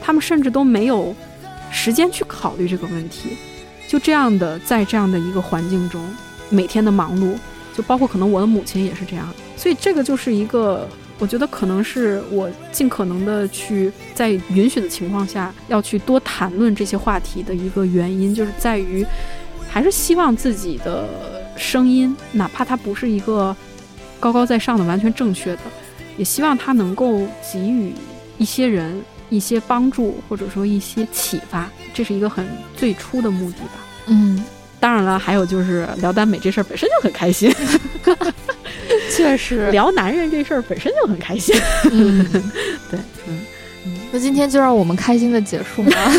[0.00, 1.14] 她们甚至都没有
[1.70, 3.36] 时间去考虑这个问题。
[3.88, 6.02] 就这样的，在这样的一个环境中，
[6.48, 7.34] 每天的忙碌，
[7.76, 9.28] 就包括可能我的母亲也是这样。
[9.56, 10.88] 所以这个就是一个。
[11.18, 19.04] 我觉得可能是我尽可能的去在允许的情况下要去多谈论这些话题的一个原因，就是在于
[19.68, 21.08] 还是希望自己的
[21.56, 23.56] 声音，哪怕它不是一个
[24.20, 25.60] 高高在上的、完全正确的，
[26.18, 27.94] 也希望它能够给予
[28.36, 31.68] 一些人一些帮助，或者说一些启发。
[31.94, 33.86] 这是一个很最初的目的吧。
[34.08, 34.44] 嗯，
[34.78, 37.50] 当然了，还有就是聊耽美这事儿本身就很开心。
[39.10, 41.54] 确实，聊男人这事儿本身就很开心。
[41.90, 42.26] 嗯，
[42.90, 43.44] 对，嗯，
[44.12, 46.12] 那今天就让我们开心的结束吧，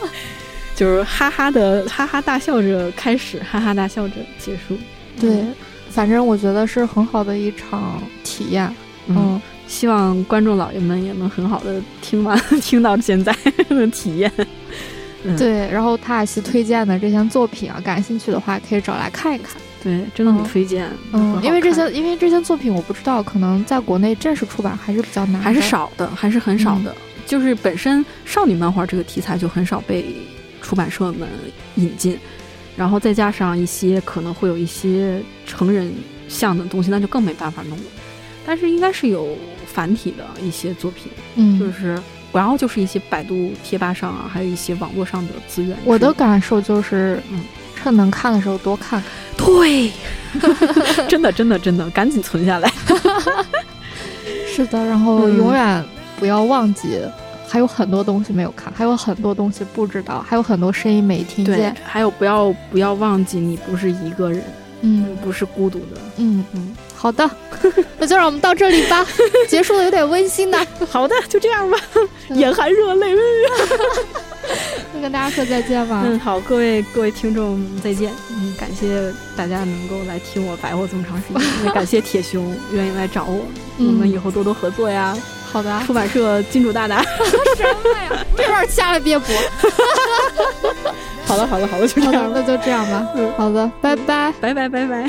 [0.74, 4.76] 就是哈哈的哈哈大笑着开始，哈哈大笑着结束。
[5.20, 5.44] 对，
[5.90, 8.72] 反正我觉得是很好的一场体验。
[9.08, 13.34] 嗯，希望观众老爷们也能很好的听完听到现在
[13.68, 14.30] 的体验。
[15.36, 19.60] 对，然后塔尔西推荐的这项作品啊，感兴趣的话可以找来看一看。
[19.82, 20.88] 对，真的很推荐。
[21.12, 26.94] 嗯，因为这些，因为这些作品我不知道，可能在国内正式出版还是比较难，还是少的，还是很少的。
[27.26, 30.16] 就是本身少女漫画这个题材就很少被
[30.60, 31.28] 出版社们
[31.76, 32.18] 引进，
[32.76, 35.92] 然后再加上一些可能会有一些成人
[36.26, 37.84] 向的东西，那就更没办法弄了。
[38.44, 39.36] 但是应该是有
[39.66, 41.96] 繁体的一些作品，嗯，就是
[42.32, 45.76] 然后就是一些百度贴吧上啊，还有一些网络上的资源。
[45.84, 47.44] 我的感受就是，嗯。
[47.78, 49.00] 趁能看的时候多看
[49.36, 49.90] 看，对，
[51.08, 52.70] 真的真的真的，赶紧存下来。
[54.52, 55.84] 是的，然后永远
[56.18, 57.00] 不要忘记，
[57.48, 61.74] 还有很多东西没有看，还有很多东西不知道，还有很多声音没听见。
[61.84, 64.42] 还有不要不要忘记，你不是一个人，
[64.80, 66.74] 嗯，不是孤独的，嗯嗯。
[67.00, 67.30] 好的，
[67.96, 69.06] 那就让我们到这里吧，
[69.48, 70.58] 结束的有点温馨呢。
[70.90, 71.78] 好的，就这样吧，
[72.30, 73.14] 眼含热泪。
[74.92, 76.02] 那跟大家说再见吧。
[76.04, 78.12] 嗯，好，各位各位听众再见。
[78.32, 83.46] 嗯，感谢大家能够来听我白活这么长时间，也感谢铁熊愿意来找我，
[83.78, 85.16] 我们以后多多合作呀。
[85.52, 87.00] 好的，出版社金主大大。
[87.56, 88.26] 什么呀？
[88.36, 89.34] 这段下了别播。
[91.24, 93.06] 好了好了好了，就这样，那就这样吧。
[93.14, 95.08] 嗯，好的，拜拜，拜拜拜拜。